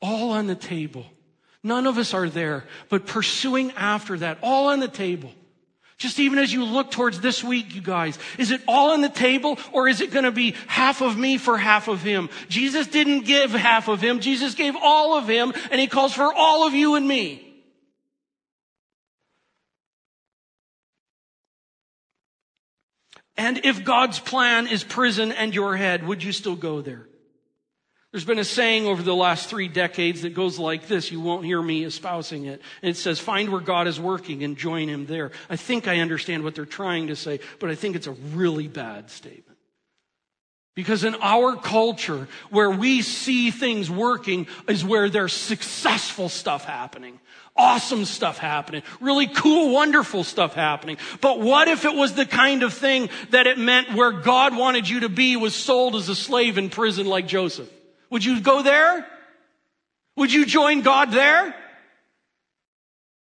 All 0.02 0.32
on 0.32 0.48
the 0.48 0.56
table. 0.56 1.06
None 1.64 1.88
of 1.88 1.98
us 1.98 2.14
are 2.14 2.30
there, 2.30 2.66
but 2.89 3.08
pursuing 3.08 3.72
after 3.72 4.18
that, 4.20 4.38
all 4.41 4.70
on 4.70 4.80
the 4.80 4.88
table. 4.88 5.32
Just 5.98 6.20
even 6.20 6.38
as 6.38 6.54
you 6.54 6.64
look 6.64 6.91
towards 6.91 7.20
this 7.22 7.43
week, 7.43 7.74
you 7.74 7.82
guys, 7.82 8.20
is 8.38 8.52
it 8.52 8.62
all 8.68 8.91
on 8.91 9.02
the 9.02 9.10
table 9.10 9.58
or 9.72 9.88
is 9.88 10.00
it 10.00 10.12
going 10.12 10.26
to 10.26 10.32
be 10.32 10.54
half 10.68 11.02
of 11.02 11.18
me 11.18 11.39
for 11.39 11.58
half 11.58 11.88
of 11.88 12.04
him? 12.04 12.30
Jesus 12.50 12.86
didn't 12.86 13.26
give 13.26 13.52
half 13.52 13.88
of 13.88 14.00
him. 14.00 14.20
Jesus 14.20 14.54
gave 14.54 14.76
all 14.76 15.18
of 15.18 15.28
him 15.28 15.54
and 15.72 15.82
he 15.82 15.88
calls 15.88 16.14
for 16.14 16.32
all 16.32 16.68
of 16.68 16.76
you 16.76 16.95
and 16.95 17.08
me. 17.08 17.43
And 23.36 23.66
if 23.66 23.84
God's 23.84 24.20
plan 24.20 24.68
is 24.68 24.84
prison 24.84 25.32
and 25.32 25.54
your 25.54 25.76
head, 25.76 26.06
would 26.06 26.24
you 26.24 26.32
still 26.32 26.56
go 26.56 26.82
there? 26.82 27.08
There's 28.12 28.26
been 28.26 28.39
a 28.39 28.45
saying 28.45 28.86
over 28.86 29.03
the 29.03 29.16
last 29.16 29.49
three 29.49 29.68
decades 29.68 30.22
that 30.22 30.34
goes 30.34 30.58
like 30.58 30.88
this. 30.88 31.12
You 31.12 31.20
won't 31.20 31.45
hear 31.45 31.62
me 31.62 31.84
espousing 31.84 32.45
it. 32.45 32.62
And 32.82 32.89
it 32.89 32.95
says, 32.95 33.20
find 33.20 33.49
where 33.49 33.62
God 33.62 33.86
is 33.86 33.99
working 33.99 34.43
and 34.43 34.58
join 34.58 34.88
him 34.88 35.05
there. 35.05 35.32
I 35.49 35.58
think 35.58 35.88
I 35.88 35.99
understand 35.99 36.43
what 36.43 36.55
they're 36.55 36.66
trying 36.66 37.08
to 37.08 37.16
say, 37.18 37.41
but 37.60 37.70
I 37.70 37.76
think 37.76 37.95
it's 37.95 38.08
a 38.08 38.12
really 38.12 38.70
bad 38.70 39.10
statement. 39.10 39.58
Because 40.74 41.03
in 41.03 41.16
our 41.16 41.55
culture, 41.55 42.28
where 42.49 42.70
we 42.70 43.01
see 43.01 43.51
things 43.51 43.89
working 43.89 44.47
is 44.70 44.86
where 44.86 45.10
there's 45.10 45.34
successful 45.34 46.30
stuff 46.30 46.64
happening. 46.64 47.20
Awesome 47.55 48.05
stuff 48.05 48.38
happening. 48.38 48.84
Really 49.01 49.26
cool, 49.26 49.74
wonderful 49.74 50.24
stuff 50.24 50.53
happening. 50.53 50.97
But 51.20 51.41
what 51.41 51.68
if 51.68 51.84
it 51.84 51.95
was 51.95 52.14
the 52.14 52.28
kind 52.28 52.62
of 52.62 52.76
thing 52.76 53.10
that 53.32 53.47
it 53.47 53.58
meant 53.58 53.95
where 53.95 54.12
God 54.12 54.55
wanted 54.55 54.88
you 54.88 55.01
to 55.01 55.10
be 55.10 55.36
was 55.36 55.55
sold 55.55 55.95
as 55.95 56.10
a 56.10 56.16
slave 56.16 56.60
in 56.60 56.70
prison 56.70 57.08
like 57.08 57.28
Joseph? 57.28 57.70
Would 58.10 58.24
you 58.24 58.41
go 58.41 58.62
there? 58.62 59.05
Would 60.16 60.34
you 60.34 60.45
join 60.45 60.82
God 60.82 61.12
there? 61.12 61.55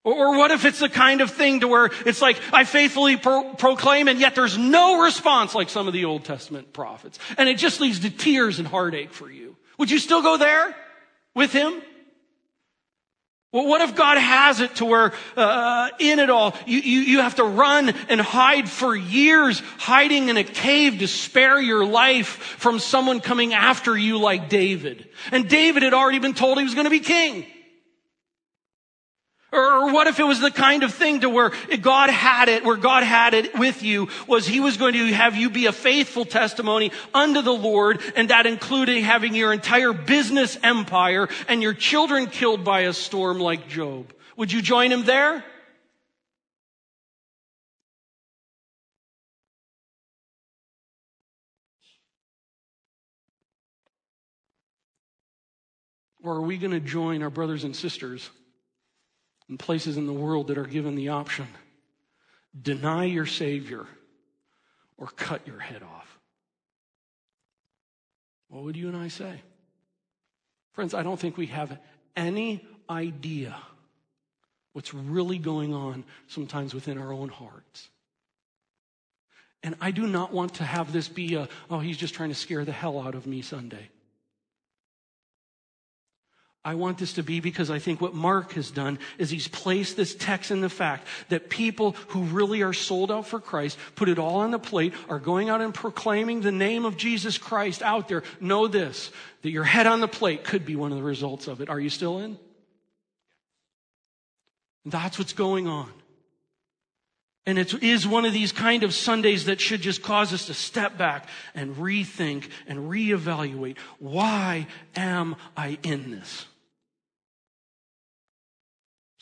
Or, 0.05 0.37
what 0.37 0.51
if 0.51 0.65
it's 0.65 0.79
the 0.79 0.89
kind 0.89 1.21
of 1.21 1.31
thing 1.31 1.61
to 1.61 1.67
where 1.69 1.89
it's 2.05 2.21
like, 2.21 2.37
I 2.51 2.65
faithfully 2.65 3.15
pro- 3.15 3.53
proclaim 3.53 4.09
and 4.09 4.19
yet 4.19 4.35
there's 4.35 4.57
no 4.57 5.01
response 5.01 5.55
like 5.55 5.69
some 5.69 5.87
of 5.87 5.93
the 5.93 6.03
Old 6.03 6.25
Testament 6.25 6.73
prophets. 6.73 7.19
And 7.37 7.47
it 7.47 7.57
just 7.57 7.79
leads 7.79 8.01
to 8.01 8.09
tears 8.09 8.59
and 8.59 8.67
heartache 8.67 9.13
for 9.13 9.31
you. 9.31 9.55
Would 9.77 9.89
you 9.89 9.99
still 9.99 10.21
go 10.21 10.35
there 10.35 10.75
with 11.33 11.53
him? 11.53 11.81
Well, 13.53 13.67
what 13.67 13.81
if 13.81 13.93
God 13.95 14.17
has 14.17 14.61
it 14.61 14.75
to 14.77 14.85
where 14.85 15.13
uh, 15.37 15.89
in 15.99 16.17
it 16.17 16.31
all 16.31 16.55
you, 16.65 16.79
you, 16.79 16.99
you 17.01 17.19
have 17.19 17.35
to 17.35 17.43
run 17.43 17.89
and 18.09 18.19
hide 18.19 18.67
for 18.67 18.95
years, 18.95 19.61
hiding 19.77 20.29
in 20.29 20.37
a 20.37 20.43
cave 20.43 20.99
to 20.99 21.07
spare 21.07 21.61
your 21.61 21.85
life 21.85 22.27
from 22.27 22.79
someone 22.79 23.19
coming 23.19 23.53
after 23.53 23.95
you 23.95 24.17
like 24.17 24.49
David? 24.49 25.07
And 25.31 25.47
David 25.47 25.83
had 25.83 25.93
already 25.93 26.17
been 26.17 26.33
told 26.33 26.57
he 26.57 26.63
was 26.63 26.73
going 26.73 26.85
to 26.85 26.89
be 26.89 26.99
king. 26.99 27.45
Or 29.53 29.93
what 29.93 30.07
if 30.07 30.19
it 30.19 30.23
was 30.23 30.39
the 30.39 30.49
kind 30.49 30.81
of 30.81 30.95
thing 30.95 31.19
to 31.19 31.29
where 31.29 31.51
God 31.79 32.09
had 32.09 32.49
it, 32.49 32.65
where 32.65 32.75
God 32.75 33.03
had 33.03 33.35
it 33.35 33.53
with 33.55 33.83
you, 33.83 34.09
was 34.27 34.47
He 34.47 34.59
was 34.59 34.77
going 34.77 34.93
to 34.93 35.13
have 35.13 35.35
you 35.35 35.51
be 35.51 35.67
a 35.67 35.71
faithful 35.71 36.25
testimony 36.25 36.91
unto 37.13 37.43
the 37.43 37.53
Lord, 37.53 38.01
and 38.15 38.31
that 38.31 38.47
included 38.47 39.03
having 39.03 39.35
your 39.35 39.53
entire 39.53 39.93
business 39.93 40.57
empire 40.63 41.29
and 41.47 41.61
your 41.61 41.75
children 41.75 42.25
killed 42.25 42.63
by 42.63 42.81
a 42.81 42.93
storm 42.93 43.39
like 43.39 43.69
Job. 43.69 44.11
Would 44.37 44.51
you 44.51 44.63
join 44.63 44.91
Him 44.91 45.05
there? 45.05 45.43
Or 56.23 56.37
are 56.37 56.41
we 56.41 56.57
going 56.57 56.71
to 56.71 56.79
join 56.79 57.21
our 57.21 57.29
brothers 57.29 57.65
and 57.65 57.75
sisters 57.75 58.27
and 59.49 59.59
places 59.59 59.97
in 59.97 60.07
the 60.07 60.13
world 60.13 60.47
that 60.47 60.57
are 60.57 60.65
given 60.65 60.95
the 60.95 61.09
option 61.09 61.47
deny 62.61 63.05
your 63.05 63.25
Savior 63.25 63.85
or 64.97 65.07
cut 65.07 65.45
your 65.47 65.59
head 65.59 65.81
off. 65.81 66.19
What 68.49 68.63
would 68.63 68.77
you 68.77 68.87
and 68.87 68.97
I 68.97 69.07
say? 69.07 69.41
Friends, 70.73 70.93
I 70.93 71.03
don't 71.03 71.19
think 71.19 71.37
we 71.37 71.47
have 71.47 71.77
any 72.15 72.63
idea 72.89 73.55
what's 74.73 74.93
really 74.93 75.37
going 75.37 75.73
on 75.73 76.03
sometimes 76.27 76.73
within 76.73 76.97
our 76.97 77.11
own 77.11 77.29
hearts. 77.29 77.89
And 79.63 79.75
I 79.79 79.91
do 79.91 80.05
not 80.05 80.33
want 80.33 80.55
to 80.55 80.63
have 80.63 80.91
this 80.91 81.07
be 81.07 81.35
a, 81.35 81.47
oh, 81.69 81.79
he's 81.79 81.97
just 81.97 82.13
trying 82.13 82.29
to 82.29 82.35
scare 82.35 82.65
the 82.65 82.71
hell 82.71 82.99
out 82.99 83.15
of 83.15 83.25
me 83.25 83.41
Sunday. 83.41 83.89
I 86.65 86.75
want 86.75 86.97
this 86.97 87.13
to 87.13 87.23
be 87.23 87.41
because 87.41 87.69
I 87.69 87.79
think 87.79 87.99
what 87.99 88.13
Mark 88.13 88.53
has 88.53 88.71
done 88.71 88.97
is 89.17 89.29
he's 89.29 89.49
placed 89.49 89.97
this 89.97 90.15
text 90.15 90.49
in 90.49 90.61
the 90.61 90.69
fact 90.69 91.07
that 91.27 91.49
people 91.49 91.91
who 92.09 92.23
really 92.23 92.61
are 92.61 92.71
sold 92.71 93.11
out 93.11 93.27
for 93.27 93.41
Christ, 93.41 93.77
put 93.95 94.07
it 94.07 94.17
all 94.17 94.37
on 94.37 94.51
the 94.51 94.59
plate, 94.59 94.93
are 95.09 95.19
going 95.19 95.49
out 95.49 95.59
and 95.59 95.73
proclaiming 95.73 96.39
the 96.39 96.53
name 96.53 96.85
of 96.85 96.95
Jesus 96.95 97.37
Christ 97.37 97.81
out 97.81 98.07
there. 98.07 98.23
Know 98.39 98.67
this, 98.67 99.11
that 99.41 99.51
your 99.51 99.65
head 99.65 99.87
on 99.87 99.99
the 99.99 100.07
plate 100.07 100.45
could 100.45 100.65
be 100.65 100.77
one 100.77 100.93
of 100.93 100.97
the 100.97 101.03
results 101.03 101.49
of 101.49 101.59
it. 101.59 101.69
Are 101.69 101.79
you 101.81 101.89
still 101.89 102.19
in? 102.19 102.39
That's 104.85 105.19
what's 105.19 105.33
going 105.33 105.67
on. 105.67 105.91
And 107.45 107.59
it 107.59 107.83
is 107.83 108.07
one 108.07 108.23
of 108.23 108.31
these 108.31 108.53
kind 108.53 108.83
of 108.83 108.93
Sundays 108.93 109.45
that 109.45 109.59
should 109.59 109.81
just 109.81 110.01
cause 110.01 110.31
us 110.31 110.45
to 110.45 110.53
step 110.53 110.97
back 110.97 111.27
and 111.53 111.75
rethink 111.75 112.47
and 112.67 112.89
reevaluate. 112.89 113.77
Why 113.99 114.67
am 114.95 115.35
I 115.57 115.77
in 115.83 116.11
this? 116.11 116.45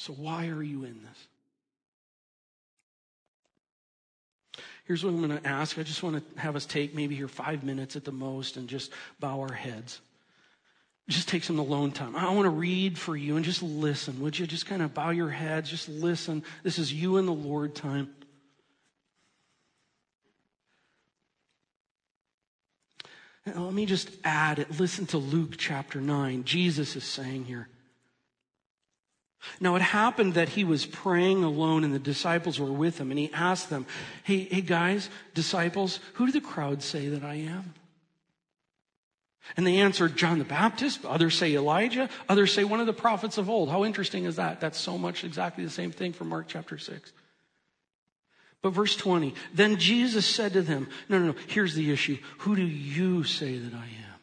So, 0.01 0.13
why 0.13 0.47
are 0.47 0.63
you 0.63 0.83
in 0.83 0.99
this? 1.03 1.27
Here's 4.85 5.03
what 5.03 5.11
I'm 5.11 5.27
going 5.27 5.39
to 5.39 5.47
ask. 5.47 5.77
I 5.77 5.83
just 5.83 6.01
want 6.01 6.15
to 6.15 6.41
have 6.41 6.55
us 6.55 6.65
take 6.65 6.95
maybe 6.95 7.15
here 7.15 7.27
five 7.27 7.63
minutes 7.63 7.95
at 7.95 8.03
the 8.03 8.11
most 8.11 8.57
and 8.57 8.67
just 8.67 8.91
bow 9.19 9.41
our 9.41 9.53
heads. 9.53 10.01
Just 11.07 11.27
take 11.27 11.43
some 11.43 11.59
alone 11.59 11.91
time. 11.91 12.15
I 12.15 12.33
want 12.33 12.45
to 12.45 12.49
read 12.49 12.97
for 12.97 13.15
you 13.15 13.35
and 13.35 13.45
just 13.45 13.61
listen. 13.61 14.19
Would 14.21 14.39
you 14.39 14.47
just 14.47 14.65
kind 14.65 14.81
of 14.81 14.91
bow 14.91 15.11
your 15.11 15.29
heads? 15.29 15.69
Just 15.69 15.87
listen. 15.87 16.43
This 16.63 16.79
is 16.79 16.91
you 16.91 17.17
and 17.17 17.27
the 17.27 17.31
Lord 17.31 17.75
time. 17.75 18.09
And 23.45 23.63
let 23.63 23.73
me 23.75 23.85
just 23.85 24.09
add 24.23 24.57
it. 24.57 24.79
Listen 24.79 25.05
to 25.07 25.19
Luke 25.19 25.57
chapter 25.59 26.01
9. 26.01 26.43
Jesus 26.43 26.95
is 26.95 27.03
saying 27.03 27.45
here. 27.45 27.67
Now 29.59 29.75
it 29.75 29.81
happened 29.81 30.35
that 30.35 30.49
he 30.49 30.63
was 30.63 30.85
praying 30.85 31.43
alone 31.43 31.83
and 31.83 31.93
the 31.93 31.99
disciples 31.99 32.59
were 32.59 32.71
with 32.71 32.99
him 32.99 33.09
and 33.11 33.19
he 33.19 33.31
asked 33.33 33.69
them, 33.69 33.85
Hey, 34.23 34.43
hey 34.43 34.61
guys, 34.61 35.09
disciples, 35.33 35.99
who 36.13 36.27
do 36.27 36.31
the 36.31 36.41
crowd 36.41 36.83
say 36.83 37.07
that 37.09 37.23
I 37.23 37.35
am? 37.35 37.73
And 39.57 39.65
they 39.65 39.77
answered, 39.77 40.15
John 40.15 40.39
the 40.39 40.45
Baptist. 40.45 41.03
Others 41.05 41.37
say 41.37 41.55
Elijah. 41.55 42.09
Others 42.29 42.53
say 42.53 42.63
one 42.63 42.79
of 42.79 42.85
the 42.85 42.93
prophets 42.93 43.37
of 43.37 43.49
old. 43.49 43.69
How 43.69 43.83
interesting 43.83 44.25
is 44.25 44.37
that? 44.37 44.61
That's 44.61 44.77
so 44.77 44.97
much 44.97 45.23
exactly 45.23 45.63
the 45.63 45.69
same 45.69 45.91
thing 45.91 46.13
from 46.13 46.29
Mark 46.29 46.47
chapter 46.47 46.77
6. 46.77 47.11
But 48.61 48.69
verse 48.69 48.95
20, 48.95 49.33
then 49.53 49.77
Jesus 49.77 50.25
said 50.25 50.53
to 50.53 50.61
them, 50.61 50.87
No, 51.09 51.17
no, 51.17 51.27
no, 51.27 51.35
here's 51.47 51.73
the 51.73 51.91
issue. 51.91 52.17
Who 52.39 52.55
do 52.55 52.61
you 52.61 53.23
say 53.23 53.57
that 53.57 53.73
I 53.73 53.85
am? 53.85 54.19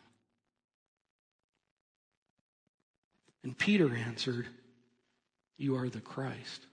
And 3.42 3.58
Peter 3.58 3.94
answered, 3.94 4.46
you 5.58 5.76
are 5.76 5.88
the 5.88 6.00
Christ. 6.00 6.66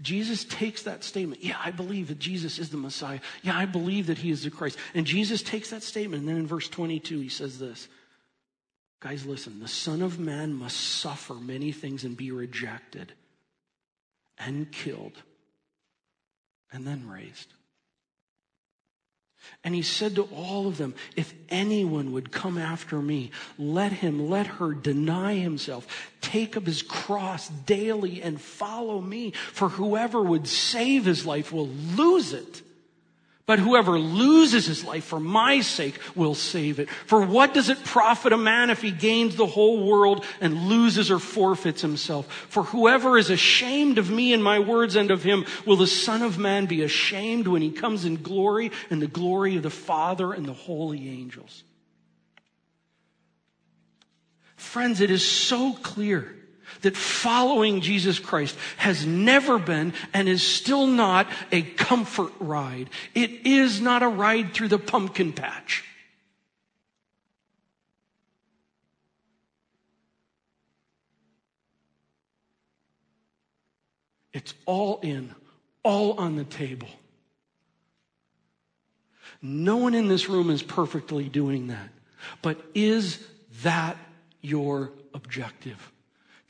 Jesus 0.00 0.44
takes 0.44 0.84
that 0.84 1.04
statement. 1.04 1.44
Yeah, 1.44 1.56
I 1.62 1.72
believe 1.72 2.08
that 2.08 2.18
Jesus 2.18 2.58
is 2.58 2.70
the 2.70 2.78
Messiah. 2.78 3.20
Yeah, 3.42 3.56
I 3.56 3.66
believe 3.66 4.06
that 4.06 4.18
he 4.18 4.30
is 4.30 4.44
the 4.44 4.50
Christ. 4.50 4.78
And 4.94 5.04
Jesus 5.04 5.42
takes 5.42 5.70
that 5.70 5.82
statement. 5.82 6.20
And 6.20 6.28
then 6.28 6.36
in 6.36 6.46
verse 6.46 6.68
22, 6.68 7.20
he 7.20 7.28
says 7.28 7.58
this 7.58 7.88
Guys, 9.00 9.26
listen, 9.26 9.60
the 9.60 9.68
Son 9.68 10.00
of 10.00 10.18
Man 10.18 10.54
must 10.54 10.76
suffer 10.76 11.34
many 11.34 11.72
things 11.72 12.04
and 12.04 12.16
be 12.16 12.30
rejected 12.30 13.12
and 14.38 14.70
killed 14.70 15.22
and 16.72 16.86
then 16.86 17.08
raised. 17.08 17.52
And 19.62 19.74
he 19.74 19.82
said 19.82 20.14
to 20.14 20.22
all 20.34 20.66
of 20.66 20.78
them, 20.78 20.94
If 21.16 21.34
anyone 21.48 22.12
would 22.12 22.32
come 22.32 22.56
after 22.56 23.00
me, 23.02 23.30
let 23.58 23.92
him, 23.92 24.30
let 24.30 24.46
her 24.46 24.72
deny 24.72 25.34
himself, 25.34 25.86
take 26.20 26.56
up 26.56 26.66
his 26.66 26.82
cross 26.82 27.48
daily 27.48 28.22
and 28.22 28.40
follow 28.40 29.00
me. 29.00 29.32
For 29.52 29.68
whoever 29.68 30.22
would 30.22 30.48
save 30.48 31.04
his 31.04 31.26
life 31.26 31.52
will 31.52 31.68
lose 31.68 32.32
it. 32.32 32.62
But 33.50 33.58
whoever 33.58 33.98
loses 33.98 34.66
his 34.66 34.84
life 34.84 35.02
for 35.02 35.18
my 35.18 35.60
sake 35.60 35.98
will 36.14 36.36
save 36.36 36.78
it. 36.78 36.88
For 36.88 37.20
what 37.20 37.52
does 37.52 37.68
it 37.68 37.82
profit 37.82 38.32
a 38.32 38.36
man 38.36 38.70
if 38.70 38.80
he 38.80 38.92
gains 38.92 39.34
the 39.34 39.48
whole 39.48 39.84
world 39.84 40.24
and 40.40 40.68
loses 40.68 41.10
or 41.10 41.18
forfeits 41.18 41.82
himself? 41.82 42.30
For 42.48 42.62
whoever 42.62 43.18
is 43.18 43.28
ashamed 43.28 43.98
of 43.98 44.08
me 44.08 44.32
and 44.32 44.40
my 44.40 44.60
words 44.60 44.94
and 44.94 45.10
of 45.10 45.24
him, 45.24 45.46
will 45.66 45.74
the 45.74 45.88
Son 45.88 46.22
of 46.22 46.38
Man 46.38 46.66
be 46.66 46.84
ashamed 46.84 47.48
when 47.48 47.60
he 47.60 47.72
comes 47.72 48.04
in 48.04 48.22
glory 48.22 48.70
and 48.88 49.02
the 49.02 49.08
glory 49.08 49.56
of 49.56 49.64
the 49.64 49.68
Father 49.68 50.32
and 50.32 50.46
the 50.46 50.52
holy 50.52 51.08
angels? 51.08 51.64
Friends, 54.54 55.00
it 55.00 55.10
is 55.10 55.28
so 55.28 55.72
clear 55.72 56.36
that 56.82 56.96
following 56.96 57.80
Jesus 57.80 58.18
Christ 58.18 58.56
has 58.76 59.06
never 59.06 59.58
been 59.58 59.92
and 60.12 60.28
is 60.28 60.42
still 60.42 60.86
not 60.86 61.26
a 61.52 61.62
comfort 61.62 62.32
ride. 62.40 62.90
It 63.14 63.46
is 63.46 63.80
not 63.80 64.02
a 64.02 64.08
ride 64.08 64.54
through 64.54 64.68
the 64.68 64.78
pumpkin 64.78 65.32
patch. 65.32 65.84
It's 74.32 74.54
all 74.64 75.00
in, 75.02 75.34
all 75.82 76.12
on 76.14 76.36
the 76.36 76.44
table. 76.44 76.88
No 79.42 79.76
one 79.76 79.94
in 79.94 80.08
this 80.08 80.28
room 80.28 80.50
is 80.50 80.62
perfectly 80.62 81.28
doing 81.28 81.68
that. 81.68 81.88
But 82.42 82.60
is 82.74 83.24
that 83.62 83.96
your 84.40 84.92
objective? 85.14 85.90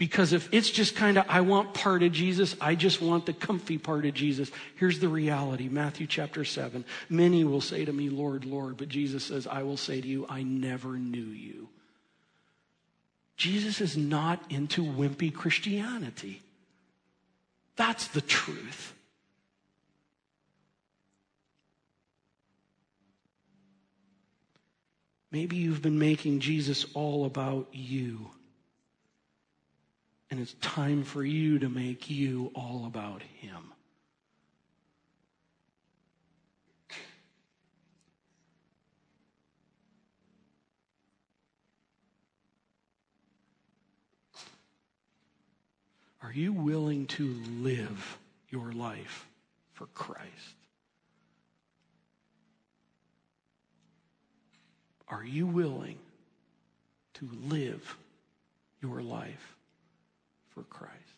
Because 0.01 0.33
if 0.33 0.49
it's 0.51 0.71
just 0.71 0.97
kind 0.97 1.19
of, 1.19 1.27
I 1.29 1.43
want 1.43 1.75
part 1.75 2.03
of 2.03 2.11
Jesus, 2.11 2.57
I 2.59 2.75
just 2.75 3.03
want 3.03 3.27
the 3.27 3.35
comfy 3.35 3.77
part 3.77 4.07
of 4.07 4.15
Jesus. 4.15 4.51
Here's 4.77 4.99
the 4.99 5.11
reality 5.11 5.69
Matthew 5.69 6.07
chapter 6.07 6.43
7. 6.43 6.87
Many 7.11 7.45
will 7.45 7.61
say 7.61 7.85
to 7.85 7.93
me, 7.93 8.09
Lord, 8.09 8.47
Lord, 8.47 8.79
but 8.79 8.89
Jesus 8.89 9.25
says, 9.25 9.47
I 9.47 9.63
will 9.63 9.77
say 9.77 10.01
to 10.01 10.09
you, 10.09 10.25
I 10.27 10.43
never 10.43 10.97
knew 10.97 11.27
you. 11.27 11.69
Jesus 13.37 13.83
is 13.83 13.95
not 13.95 14.43
into 14.49 14.83
wimpy 14.83 15.35
Christianity. 15.35 16.41
That's 17.77 18.07
the 18.07 18.23
truth. 18.23 18.95
Maybe 25.31 25.57
you've 25.57 25.83
been 25.83 25.99
making 25.99 26.41
Jesus 26.41 26.87
all 26.95 27.27
about 27.27 27.69
you. 27.73 28.31
And 30.31 30.39
it's 30.39 30.55
time 30.61 31.03
for 31.03 31.25
you 31.25 31.59
to 31.59 31.69
make 31.69 32.09
you 32.09 32.53
all 32.55 32.87
about 32.87 33.23
Him. 33.23 33.73
Are 46.23 46.33
you 46.33 46.53
willing 46.53 47.07
to 47.09 47.43
live 47.59 48.19
your 48.51 48.73
life 48.73 49.27
for 49.73 49.87
Christ? 49.87 50.29
Are 55.09 55.25
you 55.25 55.49
willing 55.49 55.99
to 57.15 57.29
live 57.49 57.97
your 58.81 59.03
life 59.03 59.57
for 60.61 60.67
Christ. 60.69 61.10